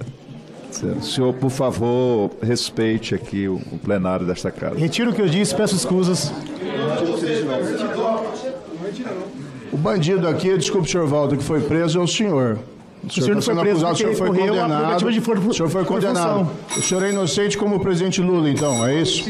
Senhor, 1.02 1.34
por 1.34 1.50
favor, 1.50 2.30
respeite 2.40 3.14
aqui 3.14 3.46
o, 3.46 3.56
o 3.70 3.78
plenário 3.78 4.24
desta 4.24 4.50
casa. 4.50 4.76
Retiro 4.78 5.10
o 5.10 5.14
que 5.14 5.20
eu 5.20 5.28
disse, 5.28 5.54
peço 5.54 5.76
escusas. 5.76 6.32
O 9.70 9.76
bandido 9.76 10.26
aqui, 10.28 10.56
desculpe, 10.56 10.90
senhor 10.90 11.06
Walter, 11.06 11.36
que 11.36 11.44
foi 11.44 11.60
preso 11.60 11.98
é 11.98 12.02
o 12.02 12.06
senhor. 12.08 12.58
O 13.04 13.10
senhor 13.12 13.30
não 13.30 13.38
está 13.38 13.52
foi 13.52 13.54
sendo 13.54 13.60
preso 13.60 13.86
acusado, 13.86 13.94
o 13.94 13.96
senhor 13.96 14.14
foi 14.14 14.28
condenado. 14.28 15.12
de 15.12 15.20
for- 15.20 15.38
o 15.38 15.54
senhor 15.54 15.68
foi 15.68 15.84
condenado. 15.84 16.50
O 16.76 16.82
senhor 16.82 17.04
é 17.04 17.10
inocente 17.10 17.56
como 17.56 17.76
o 17.76 17.80
presidente 17.80 18.20
Lula, 18.20 18.50
então, 18.50 18.86
é 18.86 19.00
isso? 19.00 19.24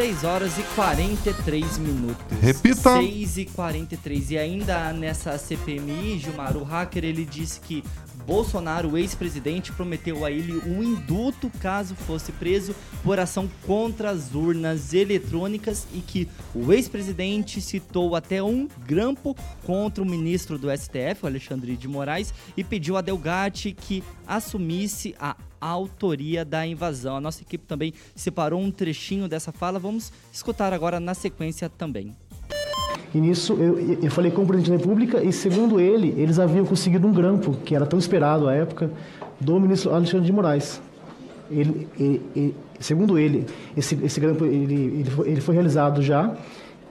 6 0.00 0.24
horas 0.24 0.56
e 0.56 0.62
43 0.74 1.76
minutos. 1.76 2.38
Repita. 2.40 2.96
6 2.96 3.36
e 3.36 3.44
43. 3.44 4.30
E 4.30 4.38
ainda 4.38 4.94
nessa 4.94 5.36
CPMI, 5.36 6.18
Gilmar, 6.18 6.56
o 6.56 6.64
hacker 6.64 7.04
ele 7.04 7.22
disse 7.22 7.60
que 7.60 7.84
Bolsonaro, 8.26 8.90
o 8.90 8.98
ex-presidente, 8.98 9.72
prometeu 9.72 10.24
a 10.24 10.30
ele 10.30 10.56
um 10.66 10.82
indulto 10.82 11.50
caso 11.60 11.94
fosse 11.94 12.32
preso 12.32 12.74
por 13.02 13.18
ação 13.18 13.50
contra 13.66 14.10
as 14.10 14.34
urnas 14.34 14.94
eletrônicas 14.94 15.86
e 15.92 16.00
que 16.00 16.28
o 16.54 16.72
ex-presidente 16.72 17.60
citou 17.60 18.14
até 18.14 18.42
um 18.42 18.68
grampo 18.86 19.36
contra 19.64 20.02
o 20.02 20.06
ministro 20.06 20.58
do 20.58 20.68
STF, 20.70 21.24
Alexandre 21.24 21.76
de 21.76 21.88
Moraes, 21.88 22.32
e 22.56 22.62
pediu 22.62 22.96
a 22.96 23.00
Delgatti 23.00 23.72
que 23.72 24.02
assumisse 24.26 25.14
a 25.18 25.36
autoria 25.60 26.44
da 26.44 26.66
invasão. 26.66 27.16
A 27.16 27.20
nossa 27.20 27.42
equipe 27.42 27.66
também 27.66 27.92
separou 28.14 28.60
um 28.60 28.70
trechinho 28.70 29.28
dessa 29.28 29.52
fala. 29.52 29.78
Vamos 29.78 30.12
escutar 30.32 30.72
agora 30.72 30.98
na 30.98 31.14
sequência 31.14 31.68
também. 31.68 32.16
E 33.14 33.20
nisso 33.20 33.54
eu, 33.54 33.98
eu 34.02 34.10
falei 34.10 34.30
com 34.30 34.42
o 34.42 34.46
presidente 34.46 34.70
da 34.70 34.76
República 34.78 35.22
e, 35.22 35.32
segundo 35.32 35.80
ele, 35.80 36.14
eles 36.16 36.38
haviam 36.38 36.64
conseguido 36.64 37.06
um 37.06 37.12
grampo, 37.12 37.52
que 37.64 37.74
era 37.74 37.84
tão 37.84 37.98
esperado 37.98 38.48
à 38.48 38.54
época, 38.54 38.90
do 39.40 39.58
ministro 39.58 39.92
Alexandre 39.92 40.26
de 40.26 40.32
Moraes. 40.32 40.80
Ele, 41.50 41.88
ele- 41.98 42.22
ele- 42.36 42.54
segundo 42.78 43.18
ele, 43.18 43.46
esse, 43.76 43.98
esse 44.04 44.20
grampo 44.20 44.44
ele, 44.44 45.04
ele, 45.26 45.40
foi, 45.40 45.54
realizado 45.54 46.00
já, 46.02 46.34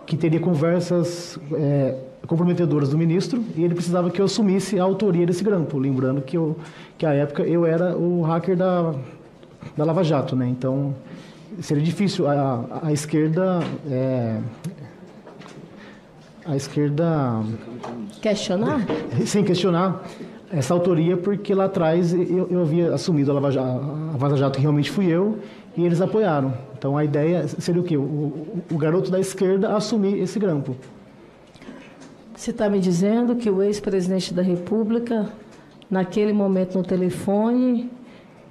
que 0.06 0.18
teria 0.18 0.40
conversas 0.40 1.40
é, 1.54 1.96
comprometedoras 2.28 2.90
do 2.90 2.98
ministro 2.98 3.42
e 3.56 3.64
ele 3.64 3.74
precisava 3.74 4.10
que 4.10 4.20
eu 4.20 4.26
assumisse 4.26 4.78
a 4.78 4.84
autoria 4.84 5.26
desse 5.26 5.44
grampo, 5.44 5.78
lembrando 5.78 6.22
que, 6.22 6.36
eu, 6.36 6.58
que 6.98 7.06
à 7.06 7.14
época 7.14 7.44
eu 7.44 7.66
era 7.66 7.96
o 7.98 8.22
hacker 8.24 8.58
da, 8.58 8.94
da 9.78 9.86
Lava 9.86 10.04
Jato, 10.04 10.36
né? 10.36 10.48
Então 10.50 10.94
seria 11.62 11.84
difícil 11.84 12.28
a, 12.28 12.82
a 12.84 12.92
esquerda 12.92 13.62
é, 13.90 14.38
a 16.50 16.56
esquerda 16.56 17.42
Questionar? 18.22 18.82
sem 19.26 19.44
questionar 19.44 20.04
essa 20.52 20.74
autoria 20.74 21.16
porque 21.16 21.54
lá 21.54 21.66
atrás 21.66 22.14
eu, 22.14 22.48
eu 22.50 22.62
havia 22.62 22.94
assumido 22.94 23.30
a 23.32 23.36
Lava 23.36 23.52
Jato, 23.52 23.86
a 24.14 24.18
Vaza 24.18 24.36
Jato 24.38 24.56
que 24.56 24.62
realmente 24.62 24.90
fui 24.90 25.06
eu 25.06 25.38
e 25.78 25.86
eles 25.86 26.02
apoiaram. 26.02 26.54
Então 26.78 26.98
a 26.98 27.06
ideia 27.06 27.48
seria 27.48 27.80
o 27.82 27.84
quê? 27.84 27.96
O, 27.96 28.02
o- 28.02 28.64
o 28.72 28.78
garoto 28.78 29.12
da 29.12 29.20
esquerda 29.20 29.76
assumir 29.76 30.18
esse 30.20 30.40
grampo. 30.40 30.76
Você 32.36 32.52
está 32.52 32.70
me 32.70 32.80
dizendo 32.80 33.36
que 33.36 33.50
o 33.50 33.62
ex-presidente 33.62 34.34
da 34.34 34.42
República, 34.42 35.28
naquele 35.90 36.32
momento 36.34 36.78
no 36.78 36.84
telefone, 36.84 37.90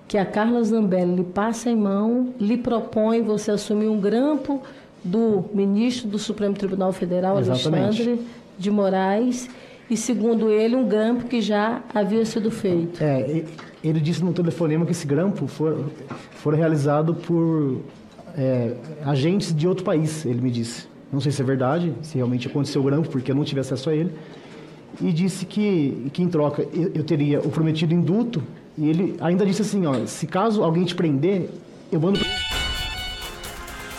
que 0.07 0.16
a 0.18 0.24
Carla 0.26 0.62
Zambelli 0.62 1.16
lhe 1.16 1.24
passa 1.24 1.70
em 1.70 1.76
mão, 1.76 2.32
lhe 2.38 2.57
propõe 2.59 3.22
você 3.22 3.51
assumir 3.51 3.88
um 3.88 3.99
grampo 3.99 4.62
do 5.09 5.44
ministro 5.52 6.09
do 6.09 6.18
Supremo 6.18 6.54
Tribunal 6.54 6.92
Federal, 6.92 7.38
Exatamente. 7.38 8.02
Alexandre 8.02 8.20
de 8.59 8.70
Moraes, 8.70 9.48
e 9.90 9.96
segundo 9.96 10.50
ele, 10.50 10.76
um 10.76 10.86
grampo 10.86 11.26
que 11.26 11.40
já 11.40 11.82
havia 11.94 12.24
sido 12.26 12.50
feito. 12.50 13.02
É, 13.02 13.44
ele 13.82 14.00
disse 14.00 14.22
no 14.22 14.32
telefonema 14.32 14.84
que 14.84 14.92
esse 14.92 15.06
grampo 15.06 15.46
for, 15.46 15.86
for 16.32 16.54
realizado 16.54 17.14
por 17.14 17.80
é, 18.36 18.74
agentes 19.04 19.54
de 19.54 19.66
outro 19.66 19.84
país, 19.84 20.26
ele 20.26 20.40
me 20.40 20.50
disse. 20.50 20.86
Não 21.11 21.20
sei 21.20 21.32
se 21.32 21.40
é 21.40 21.44
verdade, 21.44 21.94
se 22.02 22.16
realmente 22.16 22.46
aconteceu 22.46 22.82
o 22.82 22.84
grampo, 22.84 23.09
porque 23.09 23.30
eu 23.30 23.34
não 23.34 23.44
tive 23.44 23.61
acesso 23.61 23.88
a 23.88 23.94
ele. 23.94 24.12
E 25.00 25.11
disse 25.11 25.46
que, 25.46 26.11
que 26.12 26.22
em 26.22 26.28
troca 26.28 26.66
eu, 26.74 26.90
eu 26.94 27.04
teria 27.04 27.40
o 27.40 27.48
prometido 27.48 27.94
indulto, 27.94 28.42
e 28.76 28.88
ele 28.88 29.16
ainda 29.20 29.46
disse 29.46 29.62
assim, 29.62 29.86
ó, 29.86 29.94
se 30.06 30.26
caso 30.26 30.62
alguém 30.62 30.84
te 30.84 30.94
prender, 30.94 31.48
eu 31.90 31.98
mando... 31.98 32.20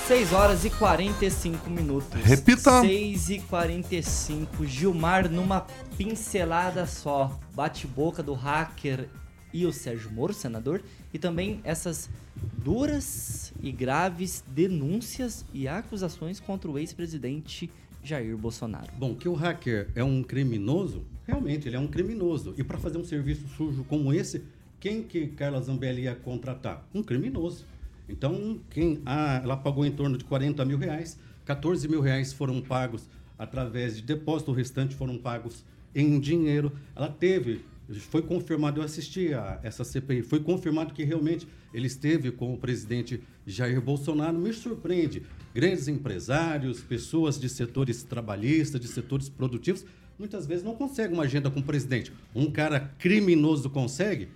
6 0.09 0.33
horas 0.33 0.65
e 0.65 0.71
45 0.71 1.69
minutos. 1.69 2.19
Repita. 2.23 2.81
6 2.81 3.29
e 3.29 3.39
45. 3.41 4.65
Gilmar 4.65 5.29
numa 5.29 5.67
pincelada 5.99 6.87
só. 6.87 7.39
Bate-boca 7.53 8.23
do 8.23 8.33
hacker 8.33 9.07
e 9.53 9.67
o 9.67 9.71
Sérgio 9.71 10.11
Moro, 10.11 10.33
senador. 10.33 10.81
E 11.13 11.19
também 11.19 11.61
essas 11.63 12.09
duras 12.57 13.53
e 13.61 13.71
graves 13.71 14.43
denúncias 14.47 15.45
e 15.53 15.67
acusações 15.67 16.39
contra 16.39 16.71
o 16.71 16.79
ex-presidente 16.79 17.69
Jair 18.03 18.35
Bolsonaro. 18.35 18.91
Bom, 18.97 19.13
que 19.13 19.29
o 19.29 19.35
hacker 19.35 19.89
é 19.93 20.03
um 20.03 20.23
criminoso, 20.23 21.05
realmente 21.27 21.69
ele 21.69 21.75
é 21.75 21.79
um 21.79 21.87
criminoso. 21.87 22.55
E 22.57 22.63
para 22.63 22.79
fazer 22.79 22.97
um 22.97 23.05
serviço 23.05 23.47
sujo 23.49 23.83
como 23.83 24.11
esse, 24.11 24.43
quem 24.79 25.03
que 25.03 25.27
Carla 25.27 25.61
Zambelli 25.61 26.05
ia 26.05 26.15
contratar? 26.15 26.83
Um 26.95 27.03
criminoso. 27.03 27.63
Então, 28.09 28.59
quem 28.69 29.01
ah, 29.05 29.39
ela 29.43 29.55
pagou 29.55 29.85
em 29.85 29.91
torno 29.91 30.17
de 30.17 30.25
40 30.25 30.65
mil 30.65 30.77
reais, 30.77 31.17
14 31.45 31.87
mil 31.87 32.01
reais 32.01 32.33
foram 32.33 32.61
pagos 32.61 33.09
através 33.37 33.95
de 33.95 34.01
depósito, 34.01 34.51
o 34.51 34.53
restante 34.53 34.95
foram 34.95 35.17
pagos 35.17 35.63
em 35.95 36.19
dinheiro. 36.19 36.71
Ela 36.95 37.09
teve 37.09 37.61
foi 37.97 38.21
confirmado, 38.21 38.79
eu 38.79 38.83
assisti 38.83 39.33
a 39.33 39.59
essa 39.63 39.83
CPI, 39.83 40.21
foi 40.21 40.39
confirmado 40.41 40.93
que 40.93 41.03
realmente 41.03 41.47
ele 41.73 41.87
esteve 41.87 42.31
com 42.31 42.53
o 42.53 42.57
presidente 42.57 43.21
Jair 43.47 43.81
Bolsonaro. 43.81 44.37
Me 44.37 44.53
surpreende. 44.53 45.23
Grandes 45.55 45.87
empresários, 45.87 46.81
pessoas 46.81 47.39
de 47.39 47.49
setores 47.49 48.03
trabalhistas, 48.03 48.79
de 48.79 48.87
setores 48.87 49.27
produtivos, 49.27 49.85
muitas 50.19 50.45
vezes 50.45 50.63
não 50.63 50.75
conseguem 50.75 51.13
uma 51.15 51.23
agenda 51.23 51.49
com 51.49 51.61
o 51.61 51.63
presidente. 51.63 52.13
Um 52.35 52.51
cara 52.51 52.93
criminoso 52.99 53.69
consegue? 53.69 54.29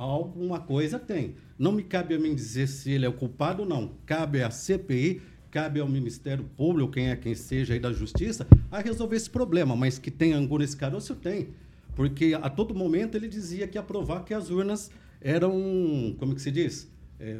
Alguma 0.00 0.58
coisa 0.58 0.98
tem. 0.98 1.34
Não 1.58 1.72
me 1.72 1.82
cabe 1.82 2.14
a 2.14 2.18
mim 2.18 2.34
dizer 2.34 2.66
se 2.68 2.90
ele 2.90 3.04
é 3.04 3.08
o 3.10 3.12
culpado 3.12 3.64
ou 3.64 3.68
não. 3.68 3.90
Cabe 4.06 4.42
à 4.42 4.50
CPI, 4.50 5.20
cabe 5.50 5.78
ao 5.78 5.86
Ministério 5.86 6.42
Público, 6.56 6.92
quem 6.92 7.10
é 7.10 7.16
quem 7.16 7.34
seja 7.34 7.74
aí 7.74 7.78
da 7.78 7.92
Justiça, 7.92 8.46
a 8.70 8.80
resolver 8.80 9.16
esse 9.16 9.28
problema. 9.28 9.76
Mas 9.76 9.98
que 9.98 10.10
tem 10.10 10.32
angu 10.32 10.56
nesse 10.56 10.74
caroço, 10.74 11.14
tem. 11.14 11.48
Porque 11.94 12.34
a 12.40 12.48
todo 12.48 12.74
momento 12.74 13.14
ele 13.14 13.28
dizia 13.28 13.68
que 13.68 13.76
ia 13.76 13.82
provar 13.82 14.24
que 14.24 14.32
as 14.32 14.48
urnas 14.48 14.90
eram, 15.20 16.16
como 16.18 16.34
que 16.34 16.40
se 16.40 16.50
diz? 16.50 16.90
É, 17.18 17.36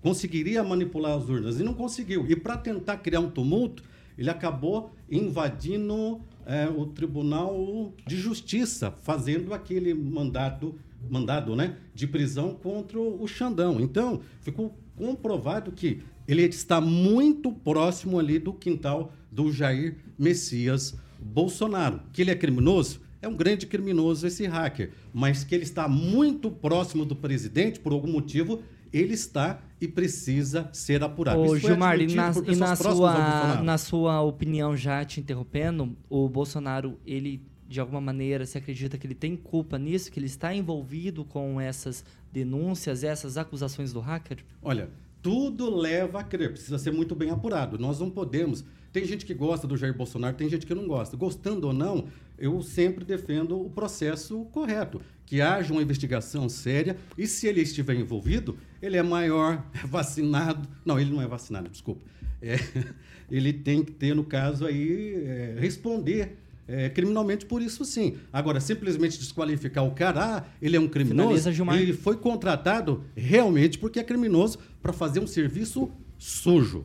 conseguiria 0.00 0.64
manipular 0.64 1.16
as 1.16 1.28
urnas 1.28 1.60
e 1.60 1.62
não 1.62 1.72
conseguiu. 1.72 2.26
E 2.28 2.34
para 2.34 2.56
tentar 2.56 2.96
criar 2.96 3.20
um 3.20 3.30
tumulto, 3.30 3.84
ele 4.18 4.28
acabou 4.28 4.90
invadindo 5.08 6.20
é, 6.44 6.68
o 6.68 6.84
Tribunal 6.86 7.92
de 8.04 8.16
Justiça, 8.16 8.90
fazendo 8.90 9.54
aquele 9.54 9.94
mandado, 9.94 10.74
mandado 11.10 11.54
né, 11.54 11.76
de 11.94 12.06
prisão 12.06 12.54
contra 12.54 12.98
o 12.98 13.26
Xandão. 13.26 13.80
Então, 13.80 14.20
ficou 14.40 14.76
comprovado 14.96 15.72
que 15.72 16.02
ele 16.26 16.42
está 16.42 16.80
muito 16.80 17.52
próximo 17.52 18.18
ali 18.18 18.38
do 18.38 18.52
quintal 18.52 19.12
do 19.30 19.52
Jair 19.52 19.96
Messias 20.18 20.96
Bolsonaro. 21.20 22.00
Que 22.12 22.22
ele 22.22 22.30
é 22.30 22.34
criminoso? 22.34 23.00
É 23.22 23.28
um 23.28 23.34
grande 23.34 23.66
criminoso 23.66 24.26
esse 24.26 24.46
hacker, 24.46 24.92
mas 25.12 25.42
que 25.42 25.54
ele 25.54 25.64
está 25.64 25.88
muito 25.88 26.50
próximo 26.50 27.04
do 27.04 27.16
presidente, 27.16 27.80
por 27.80 27.92
algum 27.92 28.10
motivo, 28.12 28.62
ele 28.92 29.14
está 29.14 29.60
e 29.80 29.88
precisa 29.88 30.68
ser 30.72 31.02
apurado. 31.02 31.40
Ô, 31.40 31.58
Gilmar, 31.58 32.00
e, 32.00 32.14
na, 32.14 32.32
e 32.46 32.56
na, 32.56 32.76
sua, 32.76 33.62
na 33.62 33.78
sua 33.78 34.22
opinião, 34.22 34.76
já 34.76 35.04
te 35.04 35.20
interrompendo, 35.20 35.96
o 36.08 36.28
Bolsonaro, 36.28 36.98
ele 37.06 37.42
de 37.68 37.80
alguma 37.80 38.00
maneira 38.00 38.46
se 38.46 38.56
acredita 38.56 38.96
que 38.96 39.06
ele 39.06 39.14
tem 39.14 39.36
culpa 39.36 39.78
nisso, 39.78 40.10
que 40.10 40.18
ele 40.18 40.26
está 40.26 40.54
envolvido 40.54 41.24
com 41.24 41.60
essas 41.60 42.04
denúncias, 42.32 43.02
essas 43.02 43.36
acusações 43.36 43.92
do 43.92 44.00
hacker? 44.00 44.38
Olha, 44.62 44.88
tudo 45.22 45.74
leva 45.74 46.20
a 46.20 46.24
crer, 46.24 46.52
precisa 46.52 46.78
ser 46.78 46.92
muito 46.92 47.14
bem 47.14 47.30
apurado. 47.30 47.78
Nós 47.78 47.98
não 47.98 48.08
podemos. 48.10 48.64
Tem 48.92 49.04
gente 49.04 49.26
que 49.26 49.34
gosta 49.34 49.66
do 49.66 49.76
Jair 49.76 49.94
Bolsonaro, 49.94 50.36
tem 50.36 50.48
gente 50.48 50.64
que 50.64 50.74
não 50.74 50.86
gosta. 50.86 51.16
Gostando 51.16 51.66
ou 51.66 51.72
não, 51.72 52.06
eu 52.38 52.62
sempre 52.62 53.04
defendo 53.04 53.60
o 53.60 53.68
processo 53.68 54.44
correto, 54.52 55.00
que 55.26 55.40
haja 55.40 55.72
uma 55.72 55.82
investigação 55.82 56.48
séria 56.48 56.96
e 57.18 57.26
se 57.26 57.46
ele 57.46 57.60
estiver 57.60 57.94
envolvido, 57.94 58.56
ele 58.80 58.96
é 58.96 59.02
maior, 59.02 59.66
é 59.74 59.86
vacinado. 59.86 60.68
Não, 60.84 60.98
ele 60.98 61.10
não 61.10 61.20
é 61.20 61.26
vacinado, 61.26 61.68
desculpa. 61.68 62.02
É, 62.40 62.56
ele 63.30 63.52
tem 63.52 63.84
que 63.84 63.92
ter, 63.92 64.14
no 64.14 64.24
caso 64.24 64.64
aí, 64.64 65.14
é, 65.26 65.56
responder 65.58 66.38
é, 66.68 66.88
criminalmente 66.88 67.46
por 67.46 67.62
isso 67.62 67.84
sim. 67.84 68.16
Agora, 68.32 68.60
simplesmente 68.60 69.18
desqualificar 69.18 69.84
o 69.84 69.92
cara, 69.92 70.38
ah, 70.38 70.44
ele 70.60 70.76
é 70.76 70.80
um 70.80 70.88
criminoso, 70.88 71.48
ele 71.48 71.92
foi 71.92 72.16
contratado 72.16 73.04
realmente 73.14 73.78
porque 73.78 74.00
é 74.00 74.04
criminoso 74.04 74.58
para 74.82 74.92
fazer 74.92 75.20
um 75.20 75.26
serviço 75.26 75.90
sujo. 76.18 76.84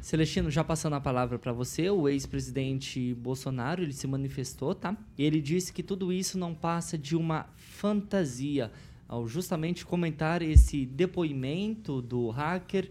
Celestino, 0.00 0.50
já 0.50 0.64
passando 0.64 0.94
a 0.94 1.00
palavra 1.00 1.38
para 1.38 1.52
você, 1.52 1.88
o 1.88 2.08
ex-presidente 2.08 3.14
Bolsonaro, 3.14 3.82
ele 3.82 3.92
se 3.92 4.06
manifestou, 4.06 4.74
tá? 4.74 4.96
Ele 5.16 5.40
disse 5.40 5.72
que 5.72 5.82
tudo 5.82 6.12
isso 6.12 6.36
não 6.36 6.54
passa 6.54 6.98
de 6.98 7.14
uma 7.14 7.46
fantasia, 7.56 8.70
ao 9.06 9.28
justamente 9.28 9.84
comentar 9.84 10.42
esse 10.42 10.86
depoimento 10.86 12.02
do 12.02 12.30
hacker 12.30 12.90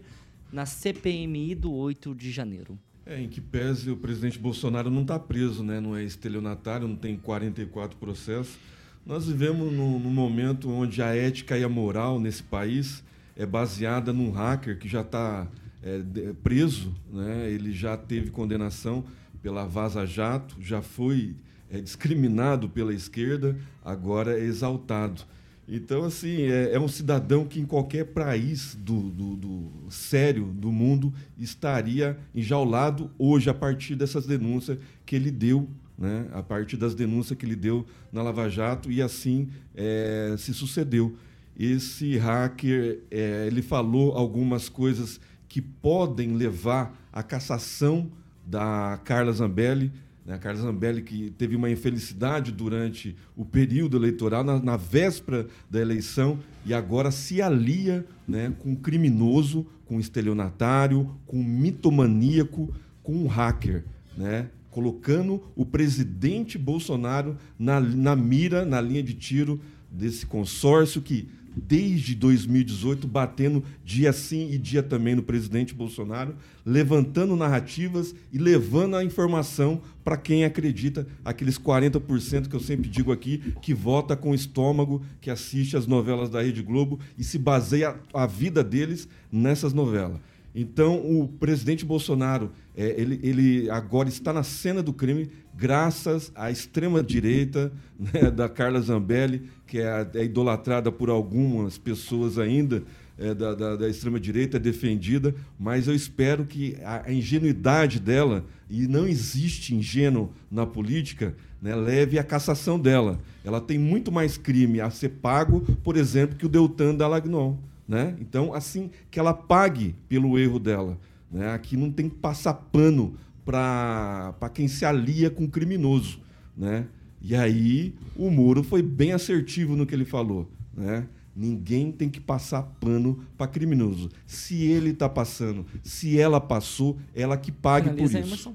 na 0.50 0.64
CPMI 0.64 1.54
do 1.54 1.72
8 1.72 2.14
de 2.14 2.30
janeiro. 2.30 2.78
É, 3.04 3.20
em 3.20 3.28
que 3.28 3.40
pese 3.40 3.90
o 3.90 3.96
presidente 3.96 4.38
Bolsonaro 4.38 4.88
não 4.88 5.02
está 5.02 5.18
preso, 5.18 5.64
né? 5.64 5.80
não 5.80 5.96
é 5.96 6.04
estelionatário, 6.04 6.86
não 6.86 6.94
tem 6.94 7.16
44 7.16 7.96
processos. 7.98 8.56
Nós 9.04 9.26
vivemos 9.26 9.72
num, 9.72 9.98
num 9.98 10.12
momento 10.12 10.70
onde 10.70 11.02
a 11.02 11.14
ética 11.14 11.58
e 11.58 11.64
a 11.64 11.68
moral 11.68 12.20
nesse 12.20 12.42
país 12.44 13.02
é 13.36 13.44
baseada 13.44 14.12
num 14.12 14.30
hacker 14.30 14.78
que 14.78 14.88
já 14.88 15.00
está 15.00 15.48
é, 15.82 16.00
preso, 16.44 16.94
né? 17.12 17.50
ele 17.50 17.72
já 17.72 17.96
teve 17.96 18.30
condenação 18.30 19.04
pela 19.42 19.66
Vaza 19.66 20.06
Jato, 20.06 20.56
já 20.60 20.80
foi 20.80 21.34
é, 21.68 21.80
discriminado 21.80 22.68
pela 22.68 22.94
esquerda, 22.94 23.56
agora 23.84 24.38
é 24.38 24.44
exaltado. 24.44 25.22
Então, 25.68 26.04
assim, 26.04 26.42
é, 26.42 26.74
é 26.74 26.80
um 26.80 26.88
cidadão 26.88 27.44
que 27.44 27.60
em 27.60 27.64
qualquer 27.64 28.06
país 28.06 28.74
do, 28.74 29.10
do, 29.10 29.36
do, 29.36 29.70
sério 29.90 30.44
do 30.46 30.72
mundo 30.72 31.12
estaria 31.38 32.18
enjaulado 32.34 33.10
hoje 33.16 33.48
a 33.48 33.54
partir 33.54 33.94
dessas 33.94 34.26
denúncias 34.26 34.78
que 35.06 35.14
ele 35.14 35.30
deu, 35.30 35.68
né? 35.96 36.26
a 36.32 36.42
partir 36.42 36.76
das 36.76 36.94
denúncias 36.94 37.38
que 37.38 37.46
ele 37.46 37.54
deu 37.54 37.86
na 38.12 38.22
Lava 38.22 38.48
Jato, 38.48 38.90
e 38.90 39.00
assim 39.00 39.48
é, 39.74 40.34
se 40.36 40.52
sucedeu. 40.52 41.16
Esse 41.56 42.16
hacker, 42.16 43.00
é, 43.10 43.46
ele 43.46 43.62
falou 43.62 44.12
algumas 44.12 44.68
coisas 44.68 45.20
que 45.48 45.60
podem 45.60 46.34
levar 46.34 46.98
à 47.12 47.22
cassação 47.22 48.10
da 48.44 48.98
Carla 49.04 49.32
Zambelli, 49.32 49.92
né? 50.24 50.38
Carla 50.38 50.60
Zambelli 50.60 51.02
que 51.02 51.30
teve 51.30 51.56
uma 51.56 51.70
infelicidade 51.70 52.52
durante 52.52 53.16
o 53.36 53.44
período 53.44 53.96
eleitoral, 53.96 54.44
na, 54.44 54.58
na 54.60 54.76
véspera 54.76 55.46
da 55.70 55.80
eleição, 55.80 56.38
e 56.64 56.72
agora 56.72 57.10
se 57.10 57.42
alia 57.42 58.06
né, 58.26 58.52
com 58.58 58.70
um 58.70 58.76
criminoso, 58.76 59.66
com 59.84 59.96
um 59.96 60.00
estelionatário, 60.00 61.10
com 61.26 61.38
um 61.38 61.44
mitomaníaco, 61.44 62.72
com 63.02 63.14
um 63.14 63.26
hacker, 63.26 63.84
né? 64.16 64.48
colocando 64.70 65.42
o 65.54 65.66
presidente 65.66 66.56
Bolsonaro 66.56 67.36
na, 67.58 67.78
na 67.78 68.16
mira, 68.16 68.64
na 68.64 68.80
linha 68.80 69.02
de 69.02 69.12
tiro 69.12 69.60
desse 69.90 70.24
consórcio 70.24 71.02
que 71.02 71.28
desde 71.56 72.14
2018, 72.14 73.06
batendo 73.06 73.62
dia 73.84 74.12
sim 74.12 74.50
e 74.50 74.58
dia 74.58 74.82
também 74.82 75.14
no 75.14 75.22
presidente 75.22 75.74
Bolsonaro, 75.74 76.34
levantando 76.64 77.36
narrativas 77.36 78.14
e 78.32 78.38
levando 78.38 78.96
a 78.96 79.04
informação 79.04 79.80
para 80.04 80.16
quem 80.16 80.44
acredita, 80.44 81.06
aqueles 81.24 81.58
40% 81.58 82.48
que 82.48 82.56
eu 82.56 82.60
sempre 82.60 82.88
digo 82.88 83.12
aqui, 83.12 83.54
que 83.60 83.72
vota 83.72 84.16
com 84.16 84.34
estômago, 84.34 85.02
que 85.20 85.30
assiste 85.30 85.76
as 85.76 85.86
novelas 85.86 86.30
da 86.30 86.42
Rede 86.42 86.62
Globo 86.62 86.98
e 87.16 87.24
se 87.24 87.38
baseia 87.38 87.96
a 88.12 88.26
vida 88.26 88.64
deles 88.64 89.08
nessas 89.30 89.72
novelas. 89.72 90.18
Então, 90.54 90.96
o 90.96 91.26
presidente 91.26 91.84
Bolsonaro, 91.84 92.50
é, 92.76 92.94
ele, 93.00 93.18
ele, 93.22 93.70
agora 93.70 94.08
está 94.08 94.32
na 94.32 94.42
cena 94.42 94.82
do 94.82 94.92
crime 94.92 95.30
graças 95.54 96.30
à 96.34 96.50
extrema-direita 96.50 97.72
né, 97.98 98.30
da 98.30 98.48
Carla 98.48 98.80
Zambelli, 98.80 99.48
que 99.66 99.78
é, 99.78 100.06
é, 100.14 100.24
idolatrada 100.24 100.92
por 100.92 101.08
algumas 101.08 101.78
pessoas 101.78 102.38
ainda 102.38 102.82
é, 103.18 103.34
da, 103.34 103.54
da, 103.54 103.76
da 103.76 103.88
extrema-direita, 103.88 104.58
é 104.58 104.60
defendida, 104.60 105.34
mas 105.58 105.86
eu 105.86 105.94
espero 105.94 106.44
que 106.44 106.76
a, 106.82 107.04
a, 107.06 107.12
ingenuidade 107.12 107.98
dela, 107.98 108.44
e 108.68 108.86
não 108.86 109.06
existe 109.06 109.74
ingênuo 109.74 110.32
na 110.50 110.66
política, 110.66 111.34
né, 111.60 111.74
leve 111.74 112.18
à 112.18 112.24
cassação 112.24 112.78
dela. 112.78 113.18
Ela 113.44 113.60
tem 113.60 113.78
muito 113.78 114.12
mais 114.12 114.36
crime 114.36 114.80
a 114.80 114.90
ser 114.90 115.10
pago, 115.10 115.60
por 115.82 115.96
exemplo, 115.96 116.36
que 116.36 116.44
o 116.44 116.48
Deltan 116.48 116.94
da 116.94 117.08
Lagnon. 117.08 117.56
Né? 117.92 118.16
Então, 118.18 118.54
assim, 118.54 118.90
que 119.10 119.20
ela 119.20 119.34
pague 119.34 119.94
pelo 120.08 120.38
erro 120.38 120.58
dela. 120.58 120.98
Né? 121.30 121.52
Aqui 121.52 121.76
não 121.76 121.92
tem 121.92 122.08
que 122.08 122.14
passar 122.14 122.54
pano 122.54 123.16
para 123.44 124.50
quem 124.54 124.66
se 124.66 124.86
alia 124.86 125.28
com 125.28 125.44
o 125.44 125.48
criminoso. 125.50 126.18
Né? 126.56 126.86
E 127.20 127.36
aí 127.36 127.94
o 128.16 128.30
Moro 128.30 128.62
foi 128.62 128.80
bem 128.80 129.12
assertivo 129.12 129.76
no 129.76 129.84
que 129.84 129.94
ele 129.94 130.06
falou. 130.06 130.50
Né? 130.74 131.06
Ninguém 131.36 131.92
tem 131.92 132.08
que 132.08 132.18
passar 132.18 132.62
pano 132.62 133.26
para 133.36 133.46
criminoso. 133.46 134.08
Se 134.24 134.64
ele 134.64 134.92
está 134.92 135.06
passando, 135.06 135.66
se 135.84 136.18
ela 136.18 136.40
passou, 136.40 136.98
ela 137.14 137.36
que 137.36 137.52
pague 137.52 137.90
por 137.90 138.06
isso. 138.06 138.16
Emerson. 138.16 138.54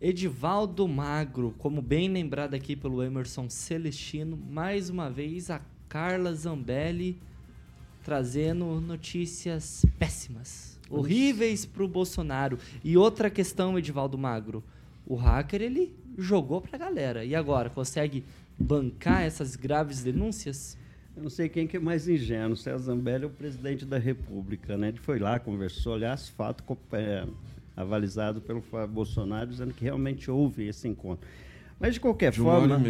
Edivaldo 0.00 0.86
Magro, 0.86 1.52
como 1.58 1.82
bem 1.82 2.08
lembrado 2.08 2.54
aqui 2.54 2.76
pelo 2.76 3.02
Emerson 3.02 3.50
Celestino, 3.50 4.38
mais 4.48 4.88
uma 4.88 5.10
vez 5.10 5.50
a 5.50 5.60
Carla 5.88 6.32
Zambelli 6.32 7.18
trazendo 8.06 8.80
notícias 8.80 9.84
péssimas, 9.98 10.78
horríveis 10.88 11.66
para 11.66 11.82
o 11.82 11.88
Bolsonaro. 11.88 12.56
E 12.84 12.96
outra 12.96 13.28
questão, 13.28 13.76
Edivaldo 13.76 14.16
Magro, 14.16 14.62
o 15.04 15.16
hacker 15.16 15.60
ele 15.60 15.92
jogou 16.16 16.60
para 16.60 16.76
a 16.76 16.78
galera. 16.78 17.24
E 17.24 17.34
agora, 17.34 17.68
consegue 17.68 18.22
bancar 18.56 19.24
essas 19.24 19.56
graves 19.56 20.04
denúncias? 20.04 20.78
Eu 21.16 21.22
não 21.24 21.28
sei 21.28 21.48
quem 21.48 21.66
que 21.66 21.78
é 21.78 21.80
mais 21.80 22.06
ingênuo, 22.06 22.56
se 22.56 22.70
é 22.70 22.78
Zambelli 22.78 23.24
ou 23.24 23.30
o 23.30 23.34
presidente 23.34 23.84
da 23.84 23.98
República, 23.98 24.76
né? 24.76 24.90
Ele 24.90 24.98
foi 24.98 25.18
lá, 25.18 25.40
conversou, 25.40 25.94
aliás, 25.94 26.28
fato 26.28 26.62
é, 26.92 27.26
avalizado 27.76 28.40
pelo 28.40 28.62
Bolsonaro, 28.88 29.50
dizendo 29.50 29.74
que 29.74 29.82
realmente 29.82 30.30
houve 30.30 30.68
esse 30.68 30.86
encontro. 30.86 31.28
Mas 31.78 31.94
de 31.94 32.00
qualquer 32.00 32.32
De 32.32 32.38
forma, 32.38 32.82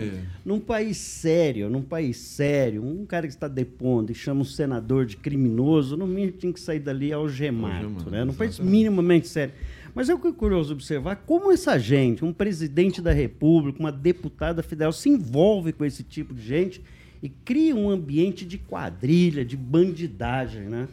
num 0.44 0.60
país 0.60 0.96
sério, 0.96 1.68
num 1.68 1.82
país 1.82 2.16
sério, 2.18 2.84
um 2.84 3.04
cara 3.04 3.26
que 3.26 3.32
está 3.32 3.48
depondo 3.48 4.12
e 4.12 4.14
chama 4.14 4.42
um 4.42 4.44
senador 4.44 5.06
de 5.06 5.16
criminoso, 5.16 5.96
no 5.96 6.06
mínimo 6.06 6.38
tinha 6.38 6.52
que 6.52 6.60
sair 6.60 6.78
dali 6.78 7.12
algemado, 7.12 7.86
Algemado, 7.86 8.10
né? 8.10 8.24
Num 8.24 8.32
país 8.32 8.60
minimamente 8.60 9.26
sério. 9.26 9.52
Mas 9.92 10.08
é 10.08 10.16
curioso 10.16 10.72
observar 10.72 11.16
como 11.26 11.50
essa 11.50 11.78
gente, 11.78 12.24
um 12.24 12.32
presidente 12.32 13.02
da 13.02 13.12
República, 13.12 13.80
uma 13.80 13.90
deputada 13.90 14.62
federal, 14.62 14.92
se 14.92 15.08
envolve 15.08 15.72
com 15.72 15.84
esse 15.84 16.04
tipo 16.04 16.32
de 16.32 16.42
gente 16.42 16.82
e 17.26 17.28
cria 17.44 17.74
um 17.74 17.90
ambiente 17.90 18.44
de 18.44 18.56
quadrilha, 18.58 19.44
de 19.44 19.56
bandidagem, 19.56 20.62
né? 20.62 20.88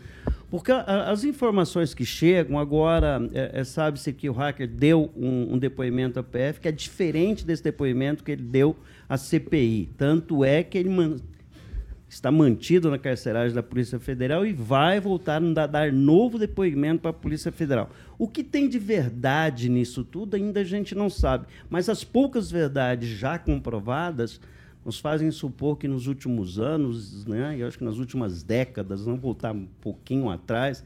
Porque 0.49 0.71
a- 0.71 1.09
as 1.09 1.23
informações 1.23 1.93
que 1.93 2.05
chegam 2.05 2.59
agora, 2.59 3.19
é, 3.33 3.59
é, 3.61 3.63
sabe-se 3.63 4.13
que 4.13 4.29
o 4.29 4.33
hacker 4.33 4.67
deu 4.67 5.11
um, 5.15 5.53
um 5.53 5.57
depoimento 5.57 6.19
à 6.19 6.23
PF 6.23 6.59
que 6.59 6.67
é 6.67 6.71
diferente 6.71 7.45
desse 7.45 7.63
depoimento 7.63 8.23
que 8.23 8.31
ele 8.31 8.43
deu 8.43 8.75
à 9.09 9.17
CPI. 9.17 9.89
Tanto 9.97 10.43
é 10.45 10.61
que 10.63 10.77
ele 10.77 10.89
man- 10.89 11.17
está 12.07 12.29
mantido 12.31 12.91
na 12.91 12.99
carceragem 12.99 13.55
da 13.55 13.63
Polícia 13.63 13.99
Federal 13.99 14.45
e 14.45 14.53
vai 14.53 14.99
voltar 14.99 15.41
a 15.43 15.65
dar- 15.65 15.91
novo 15.91 16.37
depoimento 16.37 17.01
para 17.01 17.09
a 17.09 17.13
Polícia 17.13 17.51
Federal. 17.51 17.89
O 18.19 18.27
que 18.27 18.43
tem 18.43 18.69
de 18.69 18.77
verdade 18.77 19.67
nisso 19.69 20.03
tudo 20.03 20.35
ainda 20.35 20.59
a 20.59 20.63
gente 20.63 20.93
não 20.93 21.09
sabe, 21.09 21.47
mas 21.67 21.89
as 21.89 22.03
poucas 22.03 22.51
verdades 22.51 23.09
já 23.09 23.39
comprovadas 23.39 24.39
nos 24.85 24.99
fazem 24.99 25.31
supor 25.31 25.77
que 25.77 25.87
nos 25.87 26.07
últimos 26.07 26.59
anos, 26.59 27.25
né, 27.25 27.55
eu 27.57 27.67
acho 27.67 27.77
que 27.77 27.83
nas 27.83 27.97
últimas 27.97 28.43
décadas, 28.43 29.05
vamos 29.05 29.21
voltar 29.21 29.53
um 29.53 29.65
pouquinho 29.81 30.29
atrás, 30.29 30.83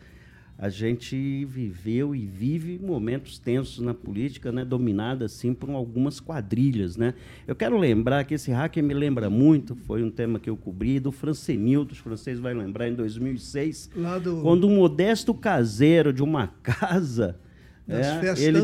a 0.60 0.70
gente 0.70 1.46
viveu 1.46 2.16
e 2.16 2.26
vive 2.26 2.80
momentos 2.80 3.38
tensos 3.38 3.78
na 3.80 3.94
política, 3.94 4.52
né, 4.52 4.66
dominada 4.66 5.26
assim 5.26 5.54
por 5.54 5.70
algumas 5.70 6.20
quadrilhas, 6.20 6.98
né? 6.98 7.14
Eu 7.48 7.56
quero 7.56 7.78
lembrar 7.78 8.24
que 8.24 8.34
esse 8.34 8.50
hacker 8.52 8.84
me 8.84 8.94
lembra 8.96 9.30
muito, 9.30 9.76
foi 9.76 10.02
um 10.02 10.10
tema 10.10 10.40
que 10.40 10.50
eu 10.50 10.58
cobri 10.58 11.00
do 11.00 11.12
Francenildo, 11.12 11.94
os 11.94 12.00
franceses 12.00 12.40
vai 12.40 12.56
lembrar 12.56 12.88
em 12.90 12.96
2006, 12.96 13.92
Lá 13.96 14.18
do- 14.18 14.42
quando 14.42 14.68
um 14.68 14.78
modesto 14.78 15.32
caseiro 15.32 16.12
de 16.12 16.24
uma 16.24 16.48
casa 16.64 17.40
é, 17.88 18.20
ele 18.44 18.58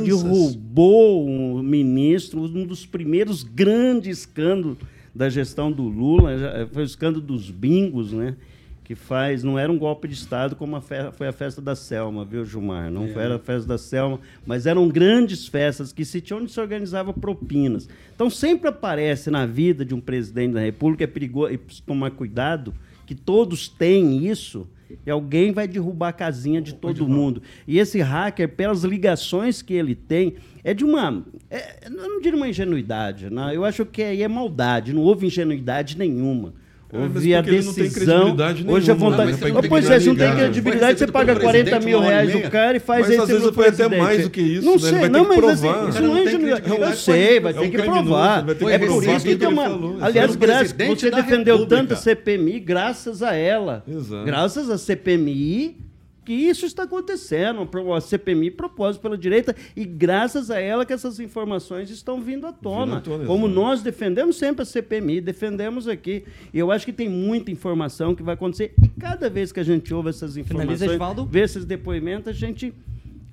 derrubou 0.50 1.30
um 1.30 1.62
ministro, 1.64 2.42
um 2.42 2.66
dos 2.66 2.86
primeiros 2.88 3.44
grandes 3.44 4.20
escândalos 4.20 4.78
da 5.14 5.30
gestão 5.30 5.72
do 5.72 5.84
Lula, 5.84 6.38
já- 6.38 6.68
foi 6.72 6.84
o 6.84 6.86
escândalo 6.86 7.24
dos 7.24 7.50
bingos, 7.50 8.12
né? 8.12 8.36
Que 8.84 8.96
faz, 8.96 9.44
não 9.44 9.58
era 9.58 9.72
um 9.72 9.78
golpe 9.78 10.08
de 10.10 10.14
Estado 10.14 10.56
como 10.58 10.76
a 10.76 10.82
fe- 10.82 11.12
foi 11.14 11.28
a 11.28 11.32
festa 11.32 11.62
da 11.62 11.74
Selma, 11.76 12.26
viu, 12.26 12.44
Gilmar? 12.44 12.92
Não 12.92 13.06
É. 13.06 13.08
foi 13.10 13.24
a 13.32 13.40
festa 13.40 13.68
da 13.68 13.78
Selma, 13.78 14.20
mas 14.46 14.66
eram 14.66 14.90
grandes 14.90 15.48
festas 15.48 15.94
que 15.94 16.04
se 16.04 16.20
tinha 16.20 16.38
onde 16.38 16.52
se 16.52 16.60
organizava 16.60 17.14
propinas. 17.14 17.88
Então 18.14 18.30
sempre 18.30 18.68
aparece 18.68 19.32
na 19.32 19.46
vida 19.46 19.86
de 19.86 19.96
um 19.96 20.02
presidente 20.02 20.54
da 20.54 20.60
República, 20.60 21.06
é 21.06 21.08
perigoso, 21.08 21.54
e 21.54 21.58
precisa 21.58 21.84
tomar 21.88 22.12
cuidado, 22.12 22.74
que 23.08 23.16
todos 23.16 23.70
têm 23.70 24.26
isso, 24.28 24.68
e 25.06 25.12
alguém 25.12 25.52
vai 25.52 25.68
derrubar 25.68 26.10
a 26.10 26.14
casinha 26.14 26.62
de 26.62 26.74
todo 26.74 27.08
mundo. 27.08 27.42
E 27.68 27.80
esse 27.80 28.00
hacker, 28.02 28.50
pelas 28.50 28.84
ligações 28.84 29.62
que 29.62 29.74
ele 29.74 29.96
tem, 29.96 30.36
é 30.64 30.74
de 30.74 30.84
uma. 30.84 31.26
é- 31.50 31.88
eu 31.88 31.92
não 31.92 32.22
diria 32.22 32.38
uma 32.38 32.48
ingenuidade, 32.48 33.30
não. 33.30 33.52
eu 33.52 33.66
acho 33.66 33.86
que 33.86 34.02
aí 34.02 34.24
é 34.24 34.28
maldade, 34.28 34.94
não 34.94 35.02
houve 35.02 35.28
ingenuidade 35.28 35.98
nenhuma. 35.98 36.54
É, 36.94 36.98
Houve 36.98 37.34
a 37.34 37.42
não 37.42 37.50
decisão. 37.74 38.38
Hoje 38.68 38.92
a 38.92 38.94
vontade. 38.94 39.34
Ô, 39.52 39.64
pois 39.68 39.90
é, 39.90 40.00
se 40.00 40.08
não 40.10 40.16
tem 40.16 40.36
credibilidade, 40.36 41.00
você 41.00 41.08
paga 41.08 41.34
recebido 41.34 41.52
40 41.52 41.70
pelo 41.72 41.86
mil 41.86 42.00
reais 42.00 42.32
do 42.32 42.52
cara 42.52 42.78
e 42.78 42.80
faz 42.80 43.02
Mas 43.02 43.10
aí 43.10 43.18
às 43.18 43.28
vezes 43.28 43.50
foi 43.50 43.68
até 43.68 43.88
mais 43.88 44.24
do 44.24 44.30
que 44.30 44.42
isso, 44.42 44.66
Não 44.66 44.78
sei, 44.78 45.10
não, 45.10 45.28
mas 45.28 45.44
assim, 45.44 45.90
isso 45.90 46.02
não 46.02 46.08
não 46.10 46.18
é 46.18 46.22
credibilidade. 46.22 46.70
Eu 46.70 46.94
sei, 46.94 47.40
vai 47.40 47.52
É 47.52 47.56
ter 47.56 47.70
que 47.72 47.82
provar. 47.82 48.46
ter 48.46 48.56
que 48.56 48.66
É 48.72 48.78
por 48.78 49.04
isso 49.04 49.26
que 49.26 49.36
tem 49.36 49.48
uma. 49.48 50.06
Aliás, 50.06 50.36
você 50.36 51.10
defendeu 51.10 51.66
tanto 51.66 51.94
a 51.94 51.98
CPMI, 51.98 52.60
graças 52.60 53.24
a 53.24 53.34
ela. 53.34 53.84
Graças 54.24 54.70
à 54.70 54.78
CPMI 54.78 55.93
que 56.24 56.34
isso 56.34 56.66
está 56.66 56.84
acontecendo. 56.84 57.68
A 57.96 58.02
CPMI 58.02 58.52
propôs 58.52 58.98
pela 58.98 59.18
direita 59.18 59.56
e 59.76 59.86
graças 59.86 60.50
a 60.50 60.60
ela 60.60 60.86
que 60.86 60.94
essas 60.94 61.20
informações 61.20 61.90
estão 61.90 62.22
vindo 62.22 62.48
à 62.48 62.52
tona. 62.52 62.86
Vindo 62.86 62.98
à 62.98 63.02
tona, 63.02 63.26
Como 63.26 63.48
nós 63.48 63.82
defendemos 63.82 64.38
sempre 64.38 64.64
a 64.64 64.66
CPMI, 64.66 65.22
defendemos 65.22 65.88
aqui. 65.88 66.24
E 66.54 66.60
eu 66.60 66.72
acho 66.72 66.86
que 66.86 66.94
tem 66.94 67.10
muita 67.10 67.52
informação 67.52 68.16
que 68.16 68.24
vai 68.24 68.34
acontecer. 68.34 68.74
E 68.84 68.88
cada 69.00 69.30
vez 69.30 69.52
que 69.52 69.60
a 69.60 69.64
gente 69.64 69.94
ouve 69.94 70.10
essas 70.10 70.38
informações, 70.38 70.80
Finaliza, 70.80 71.26
vê 71.30 71.42
esses 71.42 71.66
depoimentos, 71.66 72.28
a 72.30 72.34
gente 72.34 72.74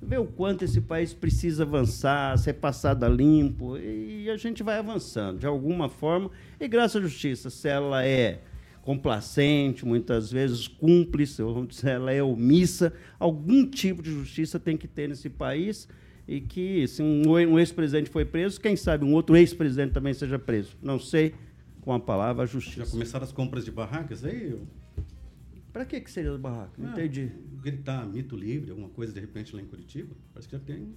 vê 0.01 0.17
o 0.17 0.25
quanto 0.25 0.65
esse 0.65 0.81
país 0.81 1.13
precisa 1.13 1.63
avançar, 1.63 2.37
ser 2.37 2.53
passado 2.53 3.03
a 3.03 3.09
limpo, 3.09 3.77
e 3.77 4.29
a 4.29 4.35
gente 4.35 4.61
vai 4.63 4.77
avançando 4.77 5.39
de 5.39 5.47
alguma 5.47 5.87
forma. 5.87 6.29
E 6.59 6.67
graças 6.67 6.97
à 6.97 7.05
justiça, 7.05 7.49
se 7.49 7.69
ela 7.69 8.05
é 8.05 8.39
complacente, 8.81 9.85
muitas 9.85 10.31
vezes 10.31 10.67
cúmplice, 10.67 11.41
ou 11.41 11.67
ela 11.83 12.11
é 12.11 12.21
omissa, 12.21 12.93
algum 13.19 13.65
tipo 13.65 14.01
de 14.01 14.11
justiça 14.11 14.59
tem 14.59 14.75
que 14.75 14.87
ter 14.87 15.07
nesse 15.07 15.29
país. 15.29 15.87
E 16.27 16.39
que, 16.39 16.87
se 16.87 17.01
um, 17.01 17.59
ex-presidente 17.59 18.09
foi 18.09 18.23
preso, 18.23 18.59
quem 18.61 18.75
sabe 18.75 19.03
um 19.03 19.13
outro 19.13 19.35
ex-presidente 19.35 19.91
também 19.91 20.13
seja 20.13 20.39
preso. 20.39 20.77
Não 20.81 20.97
sei, 20.97 21.33
com 21.81 21.91
a 21.91 21.99
palavra, 21.99 22.45
justiça. 22.45 22.85
Já 22.85 22.91
começaram 22.91 23.25
as 23.25 23.31
compras 23.31 23.65
de 23.65 23.71
barracas 23.71 24.23
aí? 24.23 24.57
Para 25.73 25.85
que, 25.85 25.99
que 25.99 26.11
seria 26.11 26.33
o 26.33 26.37
barraco? 26.37 26.73
Não 26.77 26.89
Ah, 26.89 26.91
entendi. 26.91 27.31
Gritar 27.61 28.05
mito 28.05 28.35
livre, 28.35 28.71
alguma 28.71 28.89
coisa 28.89 29.13
de 29.13 29.19
repente 29.19 29.55
lá 29.55 29.61
em 29.61 29.65
Curitiba? 29.65 30.15
Parece 30.33 30.47
que 30.47 30.55
já 30.55 30.61
tem. 30.61 30.93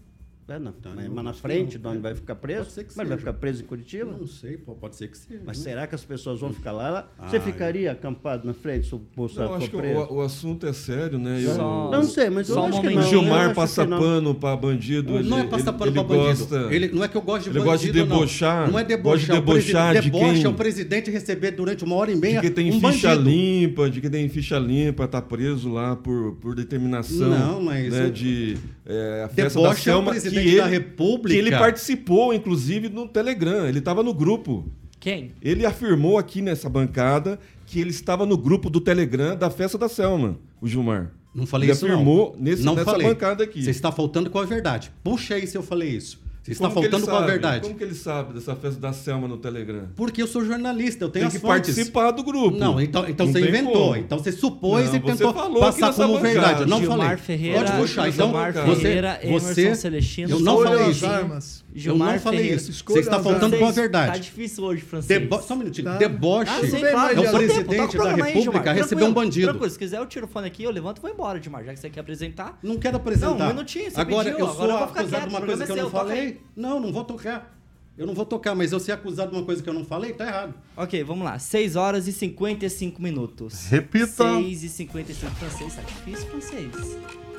É, 0.47 0.59
não. 0.59 0.72
Tá, 0.72 0.90
mas, 0.95 1.07
não, 1.07 1.14
mas 1.14 1.24
na 1.24 1.30
acho 1.30 1.40
frente, 1.40 1.76
não. 1.78 1.82
de 1.82 1.88
onde 1.97 2.03
vai 2.03 2.14
ficar 2.14 2.34
preso? 2.34 2.61
Pode 2.64 2.72
ser 2.72 2.84
que 2.84 2.88
mas 2.90 2.97
vai 2.97 3.07
seja. 3.07 3.18
ficar 3.18 3.32
preso 3.32 3.62
em 3.62 3.66
Curitiba? 3.66 4.14
Não 4.20 4.26
sei, 4.26 4.59
pode 4.59 4.95
ser 4.95 5.09
que 5.09 5.16
seja. 5.16 5.40
Mas 5.47 5.57
né? 5.57 5.64
será 5.64 5.86
que 5.86 5.95
as 5.95 6.05
pessoas 6.05 6.38
vão 6.40 6.53
ficar 6.53 6.72
lá? 6.72 7.09
Você 7.26 7.38
Ah, 7.38 7.40
ficaria 7.40 7.90
acampado 7.92 8.47
na 8.47 8.53
frente 8.53 8.86
se 8.86 8.95
o 8.95 8.99
Não, 8.99 9.07
Bolsonaro 9.16 9.55
acho 9.55 9.66
for 9.66 9.70
que 9.70 9.76
preso? 9.78 10.01
o, 10.01 10.14
o 10.16 10.20
assunto 10.20 10.66
é 10.66 10.72
sério, 10.74 11.18
né? 11.18 11.40
E 11.40 11.47
Só- 11.47 11.88
o- 11.88 11.90
Não 11.90 12.03
sei, 12.03 12.28
mas 12.28 12.47
eu 12.51 12.55
Só 12.57 12.62
um 12.62 12.66
acho 12.66 12.80
que 12.82 12.86
O 12.88 12.90
não. 12.95 13.03
Gilmar 13.05 13.40
Eu 13.45 13.47
acho 13.47 13.55
passa 13.55 13.86
não. 13.86 13.99
pano 13.99 14.34
pra 14.34 14.55
bandido. 14.55 15.12
Não 15.22 15.38
ele- 15.38 15.47
é 15.47 15.51
passar 15.51 15.72
pano 15.72 15.92
pra 15.92 16.03
bandido. 16.03 16.24
gosta- 16.47 16.74
Ele, 16.74 16.88
não 16.88 17.03
é 17.05 17.09
que 17.09 17.16
eu 17.16 17.22
gosto 17.22 17.45
de 17.45 17.49
ele 17.49 17.59
bandido, 17.61 17.70
gosta 17.72 17.86
de 17.92 17.99
não. 17.99 18.07
debochar, 18.07 18.70
Não 18.70 18.78
é 18.78 18.82
gosta 18.82 18.84
de 18.84 18.97
debochar. 18.97 19.36
o 19.36 19.40
debochar 19.40 19.95
de 19.95 20.01
deboche 20.11 20.34
quem- 20.34 20.45
é 20.45 20.49
o 20.49 20.55
presidente 20.55 21.11
receber 21.11 21.51
durante 21.53 21.84
uma 21.84 21.95
hora 21.97 22.12
e 22.12 22.16
meia 22.16 22.42
De 22.42 22.49
que 22.49 22.55
tem 22.55 22.68
um 22.70 22.80
ficha 22.80 23.09
bandido. 23.16 23.30
limpa, 23.30 23.88
de 23.88 23.99
que 24.03 24.11
tem 24.11 24.28
ficha 24.28 24.59
limpa, 24.59 25.09
tá 25.09 25.22
preso 25.22 25.72
lá 25.72 25.97
por, 25.97 26.34
por 26.36 26.55
determinação. 26.55 27.30
Não, 27.30 27.62
mas 27.62 27.90
né, 27.90 28.07
o- 28.09 28.11
de 28.11 28.59
é, 28.87 29.22
a 29.24 29.28
festa 29.28 29.61
da 29.61 29.68
Deboche 29.68 29.89
é 29.89 29.93
o 29.93 29.97
Selma, 29.97 30.12
que 30.12 30.20
presidente 30.20 30.49
ele, 30.49 30.57
da 30.59 30.66
República. 30.66 31.28
que 31.28 31.37
ele 31.37 31.51
participou, 31.51 32.35
inclusive, 32.35 32.89
no 32.89 33.09
Telegram. 33.09 33.66
Ele 33.66 33.78
estava 33.78 34.03
no 34.03 34.12
grupo. 34.12 34.70
Quem? 35.01 35.32
Ele 35.43 35.66
afirmou 35.66 36.18
aqui 36.18 36.43
nessa 36.43 36.68
bancada 36.68 37.39
que 37.66 37.80
ele 37.80 37.91
estava 37.91 38.26
no 38.26 38.37
grupo 38.37 38.68
do 38.70 38.80
Telegram 38.80 39.37
da 39.37 39.51
festa 39.51 39.76
da 39.78 39.89
Selma, 39.89 40.39
o 40.61 40.68
Gilmar. 40.68 41.11
Não 41.35 41.47
falei 41.47 41.68
ele 41.68 41.72
isso, 41.72 41.85
afirmou 41.85 42.35
não. 42.37 42.43
Nesse, 42.43 42.62
não 42.62 42.74
nessa 42.74 42.91
falei. 42.91 43.09
bancada 43.09 43.43
aqui. 43.43 43.62
Você 43.62 43.70
está 43.70 43.91
faltando 43.91 44.30
com 44.30 44.39
a 44.39 44.45
verdade. 44.45 44.93
Puxa 45.03 45.35
aí 45.35 45.47
se 45.47 45.57
eu 45.57 45.62
falei 45.62 45.91
isso. 45.91 46.22
Você 46.45 46.53
está 46.53 46.68
Como 46.68 46.82
faltando 46.82 47.07
com 47.07 47.16
a 47.16 47.22
verdade. 47.22 47.62
Como 47.62 47.74
que 47.74 47.84
ele 47.84 47.95
sabe 47.95 48.34
dessa 48.34 48.55
festa 48.55 48.78
da 48.78 48.92
Selma 48.92 49.26
no 49.26 49.38
Telegram? 49.38 49.88
Porque 49.97 50.20
eu 50.20 50.26
sou 50.26 50.45
jornalista, 50.45 51.03
eu 51.03 51.09
tenho 51.09 51.22
Tem 51.22 51.26
as 51.28 51.32
que 51.32 51.38
fontes. 51.40 51.74
participar 51.74 52.11
do 52.11 52.22
grupo. 52.22 52.55
Não, 52.59 52.78
então, 52.78 53.09
então 53.09 53.24
Não 53.24 53.32
você 53.32 53.40
inventou. 53.49 53.72
como. 53.72 53.97
Então 53.97 54.18
você 54.18 54.30
supôs 54.30 54.88
Não, 54.90 54.97
e 54.97 55.01
você 55.01 55.01
tentou 55.16 55.32
passar 55.32 55.95
como 55.95 56.18
bancada. 56.18 56.28
verdade. 56.28 56.66
Não 56.68 56.80
Gilmar 56.80 56.99
falei. 56.99 57.16
Ferreira, 57.16 57.59
Pode 57.64 57.72
puxar. 57.78 58.09
Então, 58.11 58.30
você, 58.66 58.76
Ferreira, 58.82 59.18
Emerson 59.22 59.49
você, 59.49 59.74
Celestino, 59.74 60.30
eu 60.32 60.40
não 60.40 60.62
falei 60.62 60.90
isso. 60.90 61.07
armas. 61.07 61.64
Eu 61.74 61.80
Gilmar 61.80 62.12
não 62.12 62.20
falei 62.20 62.38
Ferreira. 62.40 62.61
isso. 62.61 62.70
Escolha 62.70 63.03
Você 63.03 63.09
está 63.09 63.22
faltando 63.22 63.57
com 63.57 63.64
a 63.64 63.68
Tá 63.68 63.72
verdade. 63.72 64.20
difícil 64.20 64.64
hoje, 64.64 64.82
francês. 64.82 65.20
Debo... 65.20 65.40
Só 65.42 65.55
um 65.55 65.57
minutinho. 65.57 65.86
Tá. 65.86 65.97
Deboche 65.97 66.51
Ah, 66.55 66.61
sim, 66.61 66.78
claro. 66.80 66.82
bem, 66.82 66.92
mas 66.95 67.16
é 67.16 67.20
o 67.20 67.32
presidente 67.32 67.66
programa 67.97 68.18
da 68.18 68.24
República 68.26 68.74
Tranquilo, 68.74 69.07
um 69.07 69.12
bandido. 69.14 69.47
Tranquilo, 69.49 69.70
se 69.70 69.78
quiser 69.78 69.99
eu 69.99 70.07
tiro 70.07 70.26
o 70.26 70.28
fone 70.28 70.47
aqui, 70.47 70.62
eu 70.62 70.70
levanto 70.70 70.99
e 70.99 71.01
vou 71.01 71.11
embora, 71.11 71.40
Gilmar, 71.42 71.64
já 71.64 71.72
que 71.72 71.80
você 71.80 71.88
quer 71.88 72.01
apresentar. 72.01 72.59
Não 72.62 72.76
quero 72.76 72.99
apresentar. 72.99 73.34
Não, 73.34 73.47
um 73.47 73.49
minutinho, 73.49 73.90
você 73.90 73.99
Agora, 73.99 74.28
eu 74.28 74.36
agora 74.36 74.55
sou 74.55 74.68
eu 74.68 74.76
acusado 74.84 75.28
de 75.28 75.34
uma 75.34 75.40
coisa 75.40 75.64
que 75.64 75.72
eu 75.72 75.76
é 75.76 75.82
não 75.82 75.90
seu, 75.90 76.34
Não, 76.57 76.78
não 76.80 76.93
vou 76.93 77.05
tocar. 77.05 77.53
Eu 77.97 78.07
não 78.09 78.14
vou 78.14 78.26
tocar, 78.26 78.57
mas 78.57 78.72
eu 78.72 78.80
ser 78.80 78.91
acusado 78.91 79.30
de 79.30 79.37
uma 79.37 79.45
coisa 79.45 79.62
que 79.62 79.68
eu 79.68 79.74
não 79.74 79.85
falei, 79.85 80.12
tá 80.12 80.26
errado. 80.26 80.55
Ok, 80.76 81.05
vamos 81.05 81.24
lá. 81.24 81.39
6 81.39 81.76
horas 81.76 82.09
e 82.09 82.12
55 82.12 83.01
minutos. 83.01 83.66
Repita. 83.66 84.07
6 84.35 84.64
e 84.64 84.68
55. 84.68 85.32
Francês, 85.37 85.74
tá 85.76 85.82
difícil, 85.82 86.26
francês. 86.28 86.72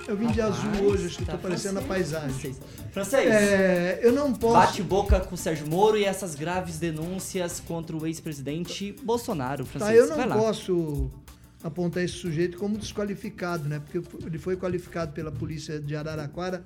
Eu 0.07 0.15
vim 0.15 0.27
de 0.27 0.39
Rapaz, 0.39 0.63
azul 0.65 0.85
hoje, 0.87 1.07
acho 1.07 1.17
que 1.17 1.25
tá 1.25 1.33
tô 1.33 1.39
parecendo 1.39 1.79
a 1.79 1.81
francês, 1.81 2.11
paisagem. 2.11 2.53
Francês, 2.53 2.59
francês 2.91 3.33
É, 3.33 3.99
eu 4.01 4.13
não 4.13 4.31
posso. 4.31 4.53
bate 4.53 4.83
boca 4.83 5.19
com 5.19 5.35
o 5.35 5.37
Sérgio 5.37 5.67
Moro 5.67 5.97
e 5.97 6.05
essas 6.05 6.35
graves 6.35 6.77
denúncias 6.79 7.59
contra 7.59 7.97
o 7.97 8.05
ex-presidente 8.05 8.95
Bolsonaro, 9.03 9.65
francês. 9.65 9.91
Tá, 9.91 9.95
eu 9.97 10.07
não 10.07 10.15
Vai 10.15 10.27
lá. 10.27 10.37
posso 10.37 11.11
apontar 11.63 12.03
esse 12.03 12.13
sujeito 12.13 12.57
como 12.57 12.77
desqualificado, 12.77 13.67
né? 13.67 13.79
Porque 13.79 14.25
ele 14.25 14.37
foi 14.37 14.55
qualificado 14.55 15.11
pela 15.11 15.31
polícia 15.31 15.79
de 15.81 15.95
Araraquara 15.95 16.63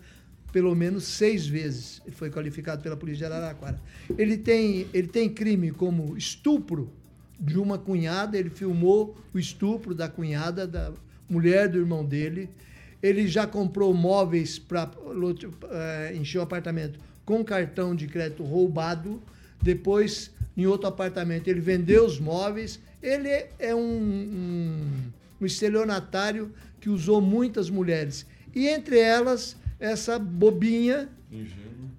pelo 0.51 0.75
menos 0.75 1.03
seis 1.03 1.47
vezes. 1.47 2.01
Ele 2.05 2.15
foi 2.15 2.29
qualificado 2.29 2.81
pela 2.81 2.97
polícia 2.97 3.27
de 3.27 3.33
Araraquara. 3.33 3.79
Ele 4.17 4.37
tem, 4.37 4.87
ele 4.93 5.07
tem 5.07 5.29
crime 5.29 5.71
como 5.71 6.17
estupro 6.17 6.91
de 7.39 7.57
uma 7.57 7.77
cunhada. 7.77 8.37
Ele 8.37 8.49
filmou 8.49 9.15
o 9.33 9.39
estupro 9.39 9.93
da 9.93 10.07
cunhada, 10.09 10.67
da 10.67 10.91
mulher 11.29 11.69
do 11.69 11.77
irmão 11.77 12.03
dele. 12.03 12.49
Ele 13.01 13.27
já 13.27 13.47
comprou 13.47 13.93
móveis 13.93 14.59
para 14.59 14.91
encher 16.13 16.39
o 16.39 16.41
apartamento 16.41 16.99
com 17.23 17.43
cartão 17.43 17.95
de 17.95 18.07
crédito 18.07 18.43
roubado. 18.43 19.21
depois 19.61 20.31
em 20.57 20.65
outro 20.65 20.87
apartamento 20.87 21.47
ele 21.47 21.61
vendeu 21.61 22.05
os 22.05 22.19
móveis. 22.19 22.79
Ele 23.01 23.29
é 23.57 23.73
um, 23.73 23.79
um, 23.79 24.87
um 25.39 25.45
estelionatário 25.45 26.51
que 26.81 26.89
usou 26.89 27.21
muitas 27.21 27.69
mulheres. 27.69 28.25
E 28.53 28.67
entre 28.67 28.99
elas, 28.99 29.55
essa 29.79 30.19
bobinha, 30.19 31.07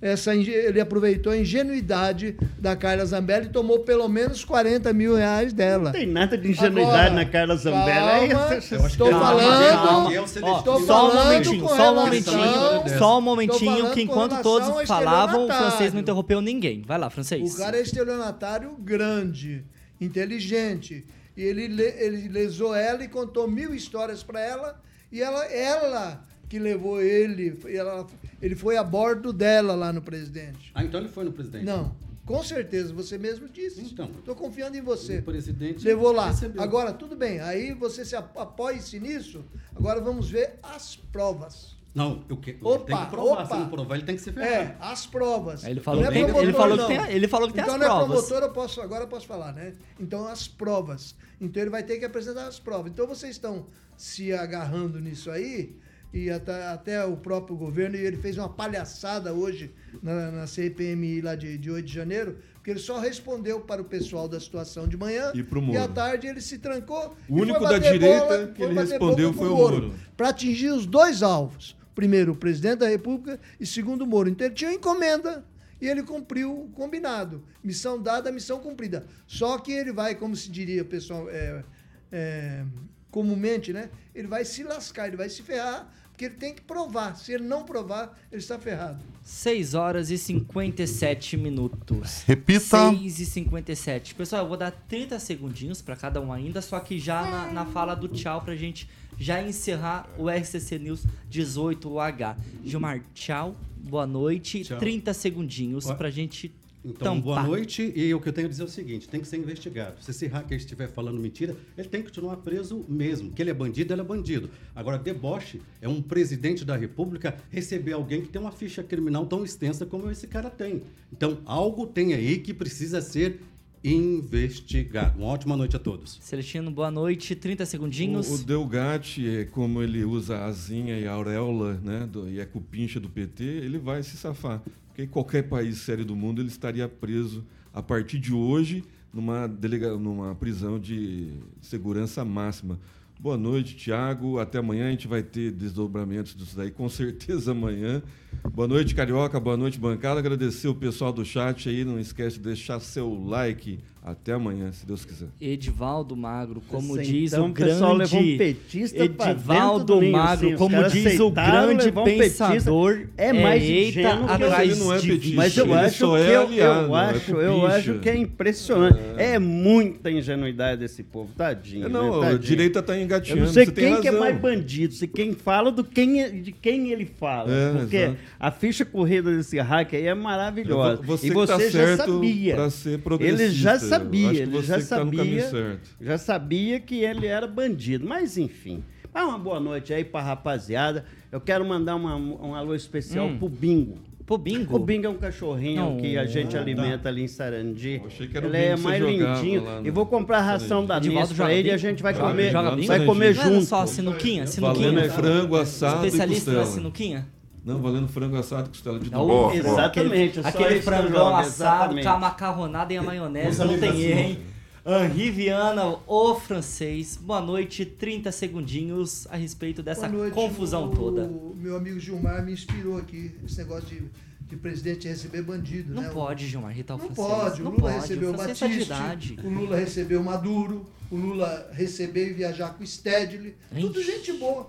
essa, 0.03 0.35
inge- 0.35 0.51
ele 0.51 0.81
aproveitou 0.81 1.33
a 1.33 1.37
ingenuidade 1.37 2.37
da 2.59 2.75
Carla 2.75 3.05
Zambelli 3.05 3.47
e 3.47 3.51
tomou 3.51 3.81
pelo 3.81 4.09
menos 4.09 4.45
40 4.45 4.93
mil 4.93 5.15
reais 5.15 5.53
dela. 5.53 5.85
Não 5.85 5.93
tem 5.93 6.07
nada 6.07 6.39
de 6.39 6.51
ingenuidade 6.51 7.15
na 7.15 7.25
Carla 7.27 7.55
Zambelli. 7.57 7.91
É 8.25 8.29
Calma, 8.29 8.57
isso. 8.57 8.75
eu 8.75 8.85
acho 8.87 8.97
que 8.97 9.03
Calma, 9.11 9.19
falando, 9.21 10.63
tô 10.65 10.81
só 10.81 11.11
um 11.11 11.15
momentinho, 11.15 11.69
só 11.69 11.93
um 11.93 11.95
momentinho, 11.95 12.99
só 12.99 13.19
um 13.19 13.21
momentinho 13.21 13.91
que 13.93 14.03
enquanto 14.03 14.43
todos 14.43 14.87
falavam, 14.89 15.45
o 15.45 15.49
francês 15.49 15.93
não 15.93 16.01
interrompeu 16.01 16.41
ninguém. 16.41 16.83
Vai 16.87 16.99
lá, 16.99 17.11
francês. 17.11 17.55
O 17.55 17.59
cara 17.59 17.77
é 17.77 17.83
estelionatário 17.83 18.75
grande, 18.79 19.65
inteligente. 20.01 21.05
E 21.37 21.43
ele, 21.43 21.69
le- 21.69 21.95
ele 21.99 22.29
lesou 22.29 22.75
ela 22.75 23.03
e 23.05 23.09
contou 23.09 23.49
mil 23.49 23.75
histórias 23.75 24.23
para 24.23 24.41
ela. 24.41 24.81
E 25.13 25.21
ela, 25.23 25.45
ela 25.47 26.25
que 26.51 26.59
levou 26.59 27.01
ele. 27.01 27.57
ela- 27.69 28.07
ele 28.43 28.55
foi 28.57 28.77
a 28.77 28.83
bordo 28.85 29.33
dela 29.33 29.75
lá 29.75 29.93
no 29.93 30.03
presidente. 30.03 30.71
Ah, 30.75 30.85
então 30.85 31.01
ele 31.01 31.09
foi 31.09 31.25
no 31.25 31.33
presidente? 31.33 31.65
Não, 31.65 31.95
com 32.27 32.43
certeza, 32.43 32.93
você 32.93 33.17
mesmo 33.17 33.49
disse. 33.49 33.81
Então. 33.81 34.11
Estou 34.19 34.35
confiando 34.35 34.77
em 34.77 34.81
você. 34.83 35.19
O 35.19 35.23
presidente 35.23 35.85
Levou 35.85 36.11
lá. 36.13 36.27
recebeu. 36.31 36.61
Agora, 36.61 36.93
tudo 36.93 37.15
bem. 37.17 37.41
Aí 37.41 37.73
você 37.73 38.05
se 38.05 38.17
ap- 38.17 38.37
apoia-se 38.37 38.99
nisso. 38.99 39.45
Agora 39.77 40.01
vamos 40.01 40.29
ver 40.29 40.59
as 40.63 40.97
provas. 40.97 41.79
Não, 41.95 42.25
eu 42.29 42.37
que, 42.37 42.57
Opa, 42.63 42.85
tem 42.85 42.97
que 42.97 43.11
provar. 43.11 43.33
opa. 43.45 43.47
Se 43.47 43.61
não 43.61 43.69
provar, 43.69 43.95
ele 43.97 44.05
tem 44.05 44.15
que 44.17 44.23
se 44.23 44.31
ferrar. 44.33 44.49
É, 44.53 44.77
as 44.81 45.07
provas. 45.07 45.65
Aí 45.65 45.73
ele 45.73 45.81
falou 45.81 46.01
Não 46.03 46.09
é 46.09 46.13
que 46.13 46.19
tem- 46.19 46.23
ele 46.25 46.33
promotor, 46.53 46.61
falou 46.61 46.77
que 46.87 46.95
não. 46.97 47.05
tem- 47.07 47.17
ele 47.17 47.29
falou 47.29 47.49
que 47.49 47.55
tem 47.55 47.63
então 47.63 47.75
as 47.75 47.81
não 47.81 47.87
é 47.87 47.91
provas. 47.91 48.25
promotor, 48.27 48.49
eu 48.49 48.53
posso, 48.53 48.81
agora 48.81 49.05
eu 49.05 49.09
posso 49.09 49.27
falar, 49.27 49.53
né? 49.53 49.73
Então 49.99 50.27
as 50.29 50.47
provas. 50.47 51.15
Então 51.41 51.61
ele 51.63 51.71
vai 51.71 51.83
ter 51.83 51.99
que 51.99 52.05
apresentar 52.05 52.47
as 52.47 52.59
provas. 52.61 52.93
Então 52.93 53.07
vocês 53.09 53.33
estão 53.33 53.67
se 53.97 54.33
agarrando 54.33 55.01
nisso 55.01 55.31
aí, 55.33 55.75
e 56.13 56.31
até, 56.31 56.67
até 56.67 57.05
o 57.05 57.17
próprio 57.17 57.57
governo, 57.57 57.97
e 57.97 58.01
ele 58.01 58.17
fez 58.17 58.37
uma 58.37 58.49
palhaçada 58.49 59.33
hoje 59.33 59.73
na, 60.03 60.31
na 60.31 60.47
CPMI 60.47 61.21
lá 61.21 61.35
de, 61.35 61.57
de 61.57 61.71
8 61.71 61.87
de 61.87 61.93
janeiro, 61.93 62.39
porque 62.55 62.71
ele 62.71 62.81
só 62.81 62.99
respondeu 62.99 63.61
para 63.61 63.81
o 63.81 63.85
pessoal 63.85 64.29
da 64.29 64.39
situação 64.39 64.87
de 64.87 64.97
manhã 64.97 65.33
E 65.35 65.43
pro 65.43 65.61
à 65.61 65.63
Moro. 65.63 65.93
tarde 65.93 66.27
ele 66.27 66.41
se 66.41 66.59
trancou. 66.59 67.17
O 67.29 67.39
e 67.39 67.43
único 67.43 67.61
da 67.61 67.79
direita 67.79 68.27
bola, 68.27 68.47
que 68.49 68.63
ele 68.63 68.75
respondeu 68.75 69.33
foi 69.33 69.49
o 69.49 69.57
Moro. 69.57 69.95
Para 70.17 70.29
atingir 70.29 70.71
os 70.71 70.85
dois 70.85 71.23
alvos. 71.23 71.77
Primeiro, 71.95 72.33
o 72.33 72.37
presidente 72.37 72.81
da 72.81 72.89
República 72.89 73.41
e 73.59 73.67
segundo, 73.67 74.03
o 74.03 74.07
Moro. 74.07 74.29
Então 74.29 74.47
ele 74.47 74.55
tinha 74.55 74.73
encomenda 74.73 75.45
e 75.81 75.89
ele 75.89 76.03
cumpriu 76.03 76.65
o 76.65 76.69
combinado. 76.69 77.43
Missão 77.65 78.01
dada, 78.01 78.31
missão 78.31 78.59
cumprida. 78.59 79.07
Só 79.27 79.59
que 79.59 79.73
ele 79.73 79.93
vai, 79.93 80.15
como 80.15 80.37
se 80.37 80.51
diria, 80.51 80.85
pessoal, 80.85 81.29
é, 81.31 81.65
é, 82.13 82.65
comumente, 83.11 83.73
né? 83.73 83.91
Ele 84.15 84.29
vai 84.29 84.45
se 84.45 84.63
lascar, 84.63 85.09
ele 85.09 85.17
vai 85.17 85.29
se 85.29 85.43
ferrar, 85.43 85.91
porque 86.21 86.27
ele 86.27 86.35
tem 86.35 86.55
que 86.55 86.61
provar. 86.61 87.17
Se 87.17 87.33
ele 87.33 87.45
não 87.45 87.65
provar, 87.65 88.15
ele 88.31 88.43
está 88.43 88.59
ferrado. 88.59 88.99
6 89.23 89.75
horas 89.75 90.11
e 90.11 90.19
57 90.19 91.37
minutos. 91.39 92.23
Repita. 92.27 92.91
6 92.91 93.21
e 93.21 93.25
57. 93.25 94.15
Pessoal, 94.15 94.43
eu 94.43 94.49
vou 94.49 94.57
dar 94.59 94.71
30 94.71 95.19
segundinhos 95.19 95.81
para 95.81 95.97
cada 95.97 96.21
um 96.21 96.31
ainda, 96.31 96.61
só 96.61 96.79
que 96.79 96.99
já 96.99 97.23
na, 97.23 97.53
na 97.53 97.67
fala 97.67 97.95
do 97.95 98.07
tchau 98.07 98.43
pra 98.43 98.55
gente 98.55 98.87
já 99.19 99.43
encerrar 99.43 100.09
o 100.19 100.29
RCC 100.29 100.79
News 100.79 101.07
18H. 101.31 102.37
Gilmar, 102.65 103.03
tchau, 103.15 103.57
boa 103.77 104.07
noite. 104.07 104.65
Tchau. 104.65 104.79
30 104.79 105.15
segundinhos 105.15 105.87
Ó, 105.87 105.95
pra 105.95 106.11
gente 106.11 106.55
Então, 106.85 107.17
tampar. 107.17 107.23
boa 107.23 107.43
noite. 107.43 107.93
E 107.95 108.13
o 108.15 108.21
que 108.21 108.29
eu 108.29 108.33
tenho 108.33 108.47
a 108.47 108.51
dizer 108.51 108.63
é 108.63 108.65
o 108.65 108.69
seguinte: 108.69 109.09
tem 109.09 109.21
que 109.21 109.29
ser 109.29 109.37
investigado. 109.37 110.03
Se 110.03 110.11
esse 110.11 110.27
hacker 110.27 110.57
estiver 110.57 110.89
falando 110.89 111.21
mentira, 111.21 111.55
ele 111.77 111.89
tem 111.89 112.01
que 112.01 112.09
continuar 112.09 112.39
preso 112.39 112.85
mesmo. 112.89 113.33
Que 113.33 113.43
ele 113.43 113.51
é 113.51 113.55
bandido, 113.55 113.93
ele 113.93 114.01
é 114.01 114.05
bandido. 114.05 114.51
Agora, 114.75 114.99
deboche 114.99 115.61
é 115.81 115.89
um 115.89 116.01
presidente 116.01 116.65
da 116.65 116.77
República 116.77 117.37
receber 117.51 117.93
alguém 117.93 118.23
que 118.23 118.29
tem 118.29 118.41
uma 118.41 118.53
ficha 118.53 118.83
criminal 118.83 119.27
tão 119.27 119.45
extensa 119.45 119.85
como 119.85 120.11
esse 120.11 120.27
cara 120.27 120.49
tem. 120.49 120.83
Então, 121.13 121.39
algo 121.45 121.87
tem 121.87 122.15
aí 122.15 122.39
que 122.39 122.55
precisa 122.55 123.01
ser 123.03 123.41
investigado. 123.83 125.19
Uma 125.19 125.29
ótima 125.29 125.57
noite 125.57 125.77
a 125.77 125.79
todos. 125.79 126.19
Celestino, 126.21 126.71
boa 126.71 126.91
noite. 126.91 127.35
30 127.35 127.65
segundinhos. 127.67 128.29
O, 128.29 128.35
o 128.35 128.39
Delgatti, 128.45 129.27
é, 129.27 129.45
como 129.45 129.83
ele 129.83 130.05
usa 130.05 130.37
a 130.37 130.47
asinha 130.47 130.99
e 130.99 131.07
a 131.07 131.13
auréola, 131.13 131.75
né, 131.83 132.07
do, 132.07 132.29
e 132.29 132.39
é 132.39 132.45
cupincha 132.45 133.01
do 133.01 133.09
PT, 133.09 133.43
ele 133.43 133.79
vai 133.79 134.03
se 134.03 134.17
safar. 134.17 134.63
Porque 134.89 135.03
em 135.03 135.09
qualquer 135.09 135.49
país 135.49 135.79
sério 135.79 136.05
do 136.05 136.15
mundo 136.15 136.43
ele 136.43 136.49
estaria 136.49 136.89
preso 136.89 137.45
a 137.73 137.83
partir 137.83 138.19
de 138.19 138.35
hoje 138.35 138.85
numa, 139.13 139.47
delega, 139.47 139.97
numa 139.97 140.35
prisão 140.35 140.79
de 140.79 141.33
segurança 141.61 142.25
máxima. 142.25 142.79
Boa 143.23 143.37
noite, 143.37 143.77
Tiago. 143.77 144.39
Até 144.39 144.57
amanhã 144.57 144.89
a 144.89 144.91
gente 144.93 145.07
vai 145.07 145.23
ter 145.23 145.51
desdobramentos 145.51 146.35
disso 146.35 146.57
daí, 146.57 146.71
com 146.71 146.89
certeza 146.89 147.51
amanhã. 147.51 148.03
Boa 148.51 148.67
noite, 148.67 148.95
Carioca. 148.95 149.39
Boa 149.39 149.59
noite, 149.59 149.79
bancada. 149.79 150.19
Agradecer 150.19 150.69
o 150.69 150.75
pessoal 150.75 151.13
do 151.13 151.23
chat 151.23 151.69
aí. 151.69 151.85
Não 151.85 152.01
esquece 152.01 152.39
de 152.39 152.45
deixar 152.45 152.81
seu 152.81 153.13
like. 153.13 153.79
Até 154.03 154.33
amanhã, 154.33 154.73
se 154.73 154.87
Deus 154.87 155.05
quiser. 155.05 155.29
Edivaldo 155.39 156.17
Magro, 156.17 156.63
como 156.69 156.97
diz 156.99 157.33
então, 157.35 157.47
o 157.47 157.51
o 157.51 157.53
pessoal 157.53 157.97
grande 157.97 158.15
levou 158.15 158.21
um 158.35 158.39
petista 158.39 159.05
Edivaldo 159.05 160.03
Magro, 160.03 160.49
os 160.53 160.57
como 160.57 160.89
diz 160.89 161.21
o 161.21 161.31
grande 161.31 161.89
um 161.91 162.05
pensador, 162.05 163.09
É 163.15 163.31
mais 163.31 163.63
eita 163.63 164.01
ingênuo 164.01 164.27
que 164.27 164.33
atrás 164.33 164.79
não 164.79 164.95
é 164.95 165.01
petista. 165.01 165.37
Mas 165.37 165.57
eu 165.59 165.65
Ele 165.67 165.75
acho 165.75 165.99
só 165.99 166.17
que 166.17 166.23
é 166.23 166.35
eu, 166.35 166.41
aliado, 166.43 166.87
eu 166.89 166.97
é 166.97 167.01
acho, 167.11 167.31
eu 167.33 167.55
cupincha. 167.61 167.77
acho 167.77 167.99
que 167.99 168.09
é 168.09 168.17
impressionante. 168.17 168.99
É, 169.19 169.39
muita 169.39 170.11
ingenuidade 170.11 170.81
desse 170.81 171.03
povo, 171.03 171.31
tadinho. 171.37 171.85
É, 171.85 171.89
não, 171.91 172.13
né? 172.13 172.17
a 172.29 172.31
Tadinho. 172.31 172.39
direita 172.39 172.83
tá 172.83 172.99
engatinhando, 172.99 173.43
Eu 173.43 173.47
não 173.49 173.53
sei 173.53 173.67
você 173.67 173.73
tem 173.73 173.93
quem 173.93 174.01
que 174.01 174.09
é 174.09 174.13
mais 174.13 174.41
bandido, 174.41 174.95
se 174.95 175.07
quem 175.07 175.35
fala 175.35 175.71
do 175.71 175.85
quem 175.85 176.23
é- 176.23 176.31
de 176.31 176.53
quem 176.53 176.91
ele 176.91 177.05
fala. 177.05 177.53
É, 177.53 177.73
porque 177.81 177.97
exato. 177.97 178.17
a 178.41 178.51
ficha 178.51 178.85
corrida 178.87 179.31
desse 179.37 179.59
hack 179.59 179.93
aí 179.93 180.07
é 180.07 180.15
maravilhosa. 180.15 181.03
Você 181.03 181.27
e 181.27 181.29
que 181.31 181.35
você 181.37 181.53
tá 181.53 181.59
já 181.59 181.71
certo 181.71 182.15
sabia. 182.15 182.55
pra 182.55 182.71
ser 182.71 183.01
ele 183.21 183.51
já 183.51 183.75
Eu 183.75 183.90
sabia, 183.91 184.43
ele 184.43 184.63
já 184.63 184.75
tá 184.77 184.81
sabia. 184.81 185.81
Já 186.01 186.19
sabia 186.19 186.81
que 186.81 187.01
ele 187.03 187.27
era 187.27 187.47
bandido. 187.47 188.07
Mas 188.07 188.37
enfim. 188.39 188.83
Ah, 189.13 189.27
uma 189.27 189.39
boa 189.39 189.59
noite 189.61 189.93
aí 189.93 190.05
pra 190.05 190.23
rapaziada. 190.23 191.05
Eu 191.33 191.41
quero 191.41 191.65
mandar 191.65 191.97
uma, 191.97 192.15
um 192.17 192.55
alô 192.55 192.75
especial 192.75 193.27
Hum. 193.27 193.39
pro 193.39 193.49
Bingo. 193.49 193.99
Pro 194.25 194.39
Bingo? 194.39 194.77
O 194.77 194.79
Bingo 194.79 195.07
é 195.07 195.09
um 195.11 195.17
cachorrinho 195.17 195.83
Não. 195.83 195.97
que 195.97 196.17
a 196.17 196.25
gente 196.25 196.57
Ah, 196.57 196.61
alimenta 196.61 197.09
ali 197.09 197.23
em 197.23 197.27
Sarandi. 197.27 198.01
que 198.09 198.37
era 198.37 198.47
o 198.47 198.51
ele 198.51 198.57
é 198.57 198.77
mais 198.77 199.03
lindinho. 199.03 199.65
lá 199.65 199.81
E 199.85 199.91
vou 199.91 200.07
comprar 200.07 200.39
a 200.39 200.43
ração 200.43 200.87
da 200.87 201.01
joga 201.03 201.27
pra 201.35 201.53
ele 201.53 201.69
e 201.69 201.73
a 201.73 201.77
gente 201.77 202.01
vai 202.01 202.15
Joga- 202.15 202.29
comer, 202.29 202.53
joga 202.53 202.77
vai 202.87 203.05
comer 203.05 203.35
Não 203.35 203.43
era 203.43 203.51
junto. 203.53 203.67
só 203.67 203.85
sinuquinha, 203.87 204.47
sinuquinha. 204.47 204.93
Valendo 204.93 205.13
frango 205.13 205.57
assado 205.57 206.07
Especialista 206.07 206.53
e 206.53 206.55
na 206.55 206.65
sinuquinha? 206.65 207.27
Não, 207.65 207.81
valendo 207.83 208.09
frango 208.09 208.37
assado 208.37 208.67
e 208.67 208.71
costela 208.71 208.99
de 208.99 209.11
domingo. 209.11 209.53
exatamente, 209.53 210.41
Aquele, 210.41 210.81
frangão 210.83 211.09
jogo, 211.11 211.37
assado 211.37 211.47
exatamente. 211.47 212.05
com 212.07 212.11
a 212.13 212.19
macarronada 212.19 212.93
e 212.93 212.97
a 212.97 213.03
maionese. 213.03 213.59
Não 213.59 213.79
tem 213.79 213.89
assim, 213.91 214.03
erro, 214.03 214.21
hein? 214.21 214.39
Henri 214.87 215.31
Viana, 215.31 215.99
o 216.07 216.35
francês. 216.37 217.19
Boa 217.21 217.41
noite, 217.41 217.85
30 217.85 218.33
segundinhos 218.33 219.27
a 219.31 219.37
respeito 219.37 219.83
dessa 219.83 220.09
noite, 220.09 220.33
confusão 220.35 220.87
o- 220.87 220.95
toda. 220.97 221.25
O 221.25 221.55
meu 221.55 221.77
amigo 221.77 222.01
Gilmar 222.01 222.43
me 222.45 222.53
inspirou 222.53 222.97
aqui, 222.97 223.31
esse 223.45 223.59
negócio 223.59 223.87
de, 223.87 224.03
de 224.49 224.57
presidente 224.57 225.07
receber 225.07 225.43
bandido, 225.43 225.93
Não 225.95 226.03
né? 226.05 226.09
pode, 226.09 226.47
Gilmar, 226.49 226.73
irritar 226.73 226.95
o 226.95 226.99
Não 226.99 227.07
francês. 227.15 227.27
pode. 227.29 227.61
O 227.61 227.65
Não 227.65 227.71
Lula 227.73 227.83
pode. 227.83 228.01
recebeu 228.01 228.31
o 228.31 228.35
tá 228.37 228.67
idade. 228.67 229.37
o 229.45 229.49
Lula 229.51 229.77
recebeu 229.77 230.21
o 230.23 230.25
Maduro, 230.25 230.87
o 231.11 231.17
Lula 231.17 231.69
recebeu 231.73 232.29
e 232.29 232.33
viajar 232.33 232.71
com 232.71 232.83
o 232.83 232.87
Stedley. 232.87 233.55
Tudo 233.79 234.03
gente 234.03 234.33
boa. 234.33 234.67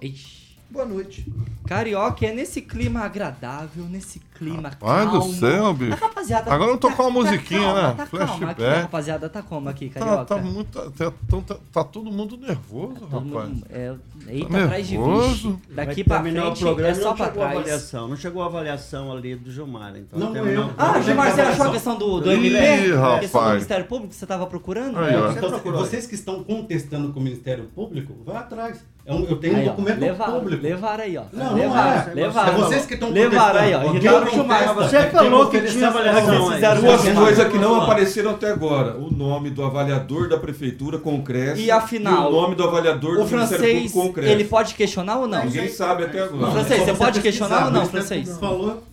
Boa 0.72 0.86
noite. 0.86 1.26
Carioca 1.68 2.26
é 2.26 2.34
nesse 2.34 2.62
clima 2.62 3.02
agradável, 3.02 3.84
nesse 3.84 4.20
clima 4.42 4.72
Pai 4.80 5.06
calmo. 5.06 5.20
do 5.20 5.34
céu, 5.34 5.74
bicho. 5.74 5.94
A 5.94 5.96
rapaziada 5.98 6.52
Agora 6.54 6.72
eu 6.72 6.78
tô 6.78 6.88
tá- 6.90 6.96
com 6.96 7.04
uma 7.04 7.24
tá 7.24 7.32
musiquinha, 7.32 7.62
calma, 7.62 7.82
né? 7.82 7.94
Tá 7.98 8.06
calma 8.08 8.26
aqui, 8.26 8.44
a 8.44 8.48
Flashback. 8.48 8.82
rapaziada 8.82 9.30
tá 9.30 9.42
como 9.44 9.70
aqui, 9.70 9.90
Tá, 9.90 10.00
Carioca? 10.00 10.26
tá 10.26 10.38
muito. 10.38 10.92
Tá, 10.92 11.14
tão- 11.30 11.42
tá- 11.42 11.58
tá 11.72 11.84
todo 11.84 12.12
mundo 12.12 12.38
nervoso, 12.38 12.96
Todo 13.10 13.10
rapaz. 13.34 13.50
mundo- 13.50 13.66
é, 13.70 13.94
eita, 14.28 14.50
Tá 14.50 14.64
atrás 14.64 14.88
de 14.88 14.98
nervoso? 14.98 15.50
bicho. 15.50 15.60
Daqui 15.70 16.04
pra 16.04 16.22
frente 16.22 16.40
o 16.40 16.54
programa 16.58 16.92
é 16.92 16.96
só 16.96 17.10
não 17.10 17.16
pra 17.16 17.26
chegou 17.28 17.44
a 17.44 17.46
trás. 17.48 17.58
avaliação. 17.60 18.08
Não 18.08 18.18
chegou 18.18 18.44
a 18.44 18.46
avaliação 18.48 19.12
ali 19.12 19.36
do 19.36 19.52
Gilmar. 19.52 19.94
Então 19.96 20.20
Não, 20.20 20.36
eu. 20.36 20.70
Ah. 20.78 21.00
Gilmar, 21.02 21.32
você 21.32 21.42
achou 21.42 21.68
a 21.68 21.72
questão 21.72 21.96
do, 21.98 22.20
do 22.20 22.32
Ih, 22.34 22.48
MP? 22.48 22.58
A 22.58 22.78
questão 22.80 22.98
do 22.98 23.02
rapaz. 23.32 23.52
Ministério 23.54 23.86
Público 23.86 24.10
que 24.10 24.16
você 24.16 24.26
tava 24.26 24.48
procurando? 24.48 24.98
Aí, 24.98 25.16
ó. 25.16 25.28
Você 25.28 25.38
Então, 25.38 25.50
procurou. 25.52 25.80
vocês 25.82 26.08
que 26.08 26.16
estão 26.16 26.44
contestando 26.44 27.14
com 27.14 27.20
o 27.20 27.24
Ministério 27.24 27.66
Público, 27.76 28.16
vá 28.26 28.40
atrás. 28.40 28.84
É 29.04 29.12
eu 29.16 29.36
tenho 29.38 29.56
Aí, 29.58 29.64
um 29.64 29.66
ó, 29.66 29.70
documento 29.72 30.00
levaram, 30.00 30.40
público. 30.40 30.62
Levaram 30.64 31.04
aí, 31.04 31.18
ó. 31.18 31.24
Não, 31.34 31.46
não 31.48 31.56
levaram, 31.56 32.12
é. 32.12 32.14
levaram. 32.14 32.54
É 32.54 32.58
vocês 32.58 32.86
que 32.86 32.94
estão 32.94 33.10
Levaram 33.10 33.60
aí, 33.60 33.74
ó. 33.74 33.80
contestando. 33.82 33.96
Irritaram 34.06 34.31
o 34.32 34.34
Quem 34.34 34.40
Gilmar. 34.42 34.74
contesta 34.74 34.90
Você 34.90 34.98
é 34.98 35.10
falou 35.10 35.48
que 35.50 35.58
ofereceu 35.58 35.78
tinha 35.78 35.88
avaliação 35.90 36.82
Duas 36.82 37.10
coisas 37.10 37.48
que 37.52 37.58
não 37.58 37.82
apareceram 37.82 38.32
até 38.32 38.52
agora. 38.52 38.98
O 38.98 39.12
nome 39.12 39.50
do 39.50 39.64
avaliador 39.64 40.28
da 40.30 40.38
prefeitura 40.38 40.98
com 40.98 41.16
o 41.16 41.22
Cresce 41.24 41.62
E 41.62 41.72
afinal, 41.72 42.30
o 42.30 42.32
nome 42.32 42.56
do 42.56 42.64
avaliador 42.64 43.20
O 43.20 43.24
do 43.24 43.30
Ministério 43.30 43.66
francês, 43.66 43.92
com 43.92 44.08
o 44.08 44.20
ele 44.24 44.44
pode 44.46 44.76
questionar 44.76 45.18
ou 45.18 45.28
não? 45.28 45.46
Ninguém 45.46 45.70
sabe 45.70 46.04
até 46.04 46.22
agora. 46.22 46.52
Francês, 46.52 46.82
É 46.82 46.86
você 46.86 46.94
pode 46.94 47.22
questionar 47.22 47.66
ou 47.66 47.72
não, 47.72 47.86
francês? 47.86 48.38
Falou. 48.38 48.84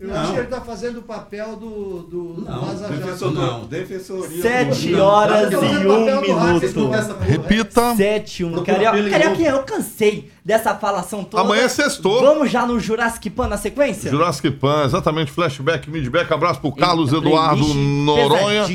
Eu 0.00 0.14
acho 0.14 0.32
que 0.32 0.38
ele 0.38 0.46
tá 0.46 0.60
fazendo 0.60 1.00
o 1.00 1.02
papel 1.02 1.56
do, 1.56 2.02
do, 2.04 2.32
do 2.34 2.44
Não, 2.44 2.88
defensor 2.88 3.32
não. 3.32 3.64
Defensoria. 3.64 4.42
Sete 4.42 4.90
Não, 4.90 5.04
horas 5.04 5.50
não, 5.50 5.64
e 5.64 5.84
não, 5.84 6.18
um 6.18 6.20
minuto. 6.20 6.90
Repita. 7.20 7.96
Sete, 7.96 8.44
um. 8.44 8.62
Carioca, 8.62 9.10
Carioquinha, 9.10 9.50
eu 9.50 9.62
cansei 9.64 10.30
dessa 10.44 10.74
falação 10.74 11.24
toda. 11.24 11.42
Amanhã 11.42 11.62
é 11.62 11.68
sextou. 11.68 12.20
Vamos 12.20 12.50
já 12.50 12.66
no 12.66 12.78
Jurassic 12.80 13.30
Pan 13.30 13.48
na 13.48 13.56
sequência? 13.56 14.10
Jurassic 14.10 14.50
Pan, 14.52 14.84
exatamente, 14.84 15.30
flashback, 15.30 15.90
midback, 15.90 16.32
abraço 16.32 16.60
pro 16.60 16.72
Carlos 16.72 17.12
Eita, 17.12 17.26
Eduardo 17.26 17.74
Noronha. 17.74 18.66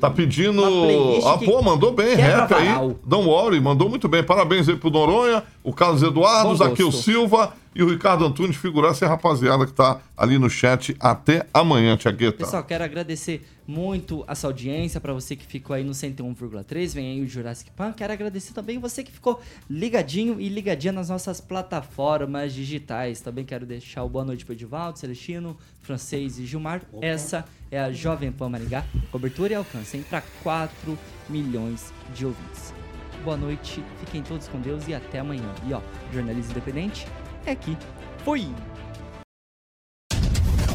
Tá 0.00 0.10
pedindo. 0.10 0.62
Ah, 1.26 1.38
pô, 1.38 1.62
mandou 1.62 1.92
bem, 1.92 2.14
rap 2.14 2.52
aí. 2.54 2.96
Don't 3.04 3.28
worry, 3.28 3.60
mandou 3.60 3.88
muito 3.88 4.08
bem. 4.08 4.22
Parabéns 4.22 4.68
aí 4.68 4.76
pro 4.76 4.90
Noronha, 4.90 5.42
o 5.62 5.72
Carlos 5.72 6.02
Eduardo, 6.02 6.50
o 6.50 6.56
Zaqueu. 6.56 6.92
Silva 6.92 7.52
e 7.74 7.82
o 7.82 7.88
Ricardo 7.88 8.24
Antunes, 8.24 8.56
figuraça 8.56 9.04
e 9.04 9.06
a 9.06 9.10
rapaziada 9.10 9.66
que 9.66 9.72
tá 9.72 9.98
ali 10.16 10.38
no 10.38 10.48
chat. 10.48 10.96
Até 11.00 11.46
amanhã, 11.52 11.96
Tiagueta. 11.96 12.38
Pessoal, 12.38 12.62
quero 12.62 12.84
agradecer 12.84 13.44
muito 13.66 14.24
a 14.26 14.34
sua 14.34 14.50
audiência, 14.50 15.00
para 15.00 15.12
você 15.12 15.34
que 15.34 15.46
ficou 15.46 15.74
aí 15.74 15.82
no 15.82 15.92
101,3, 15.92 16.94
vem 16.94 17.12
aí 17.12 17.20
o 17.22 17.26
Jurassic 17.26 17.70
Pan. 17.70 17.92
Quero 17.92 18.12
agradecer 18.12 18.52
também 18.52 18.78
você 18.78 19.02
que 19.02 19.10
ficou 19.10 19.40
ligadinho 19.68 20.40
e 20.40 20.48
ligadinha 20.48 20.92
nas 20.92 21.08
nossas 21.08 21.40
plataformas 21.40 22.52
digitais. 22.52 23.20
Também 23.20 23.44
quero 23.44 23.64
deixar 23.64 24.04
o 24.04 24.08
boa 24.08 24.24
noite 24.24 24.44
para 24.44 24.54
Edivaldo, 24.54 24.98
Celestino, 24.98 25.56
Francês 25.80 26.38
e 26.38 26.46
Gilmar. 26.46 26.82
Essa 27.00 27.44
é 27.70 27.80
a 27.80 27.90
Jovem 27.90 28.30
Pan 28.30 28.48
Maringá, 28.48 28.84
cobertura 29.10 29.52
e 29.52 29.56
alcance 29.56 29.98
para 30.08 30.22
4 30.42 30.98
milhões 31.28 31.92
de 32.14 32.26
ouvintes. 32.26 32.74
Boa 33.24 33.36
noite, 33.36 33.82
fiquem 34.00 34.22
todos 34.22 34.48
com 34.48 34.60
Deus 34.60 34.86
e 34.86 34.94
até 34.94 35.18
amanhã. 35.18 35.54
E 35.66 35.72
ó, 35.72 35.80
jornalismo 36.12 36.52
independente 36.52 37.06
é 37.46 37.52
aqui. 37.52 37.76
Fui! 38.24 38.48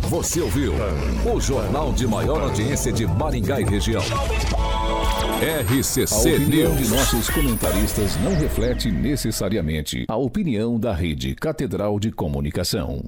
Você 0.10 0.42
ouviu 0.42 0.74
o 1.32 1.40
jornal 1.40 1.94
de 1.94 2.08
maior 2.08 2.42
audiência 2.42 2.92
de 2.92 3.06
Maringá 3.06 3.62
e 3.62 3.64
região. 3.64 4.02
RCC 4.02 6.06
A 6.12 6.18
opinião 6.36 6.74
News. 6.74 6.88
de 6.88 6.96
nossos 6.96 7.30
comentaristas 7.30 8.16
não 8.24 8.34
reflete 8.34 8.92
necessariamente 8.92 10.06
a 10.08 10.18
opinião 10.18 10.80
da 10.80 10.96
Rede 10.96 11.36
Catedral 11.36 12.00
de 12.00 12.12
Comunicação. 12.12 13.04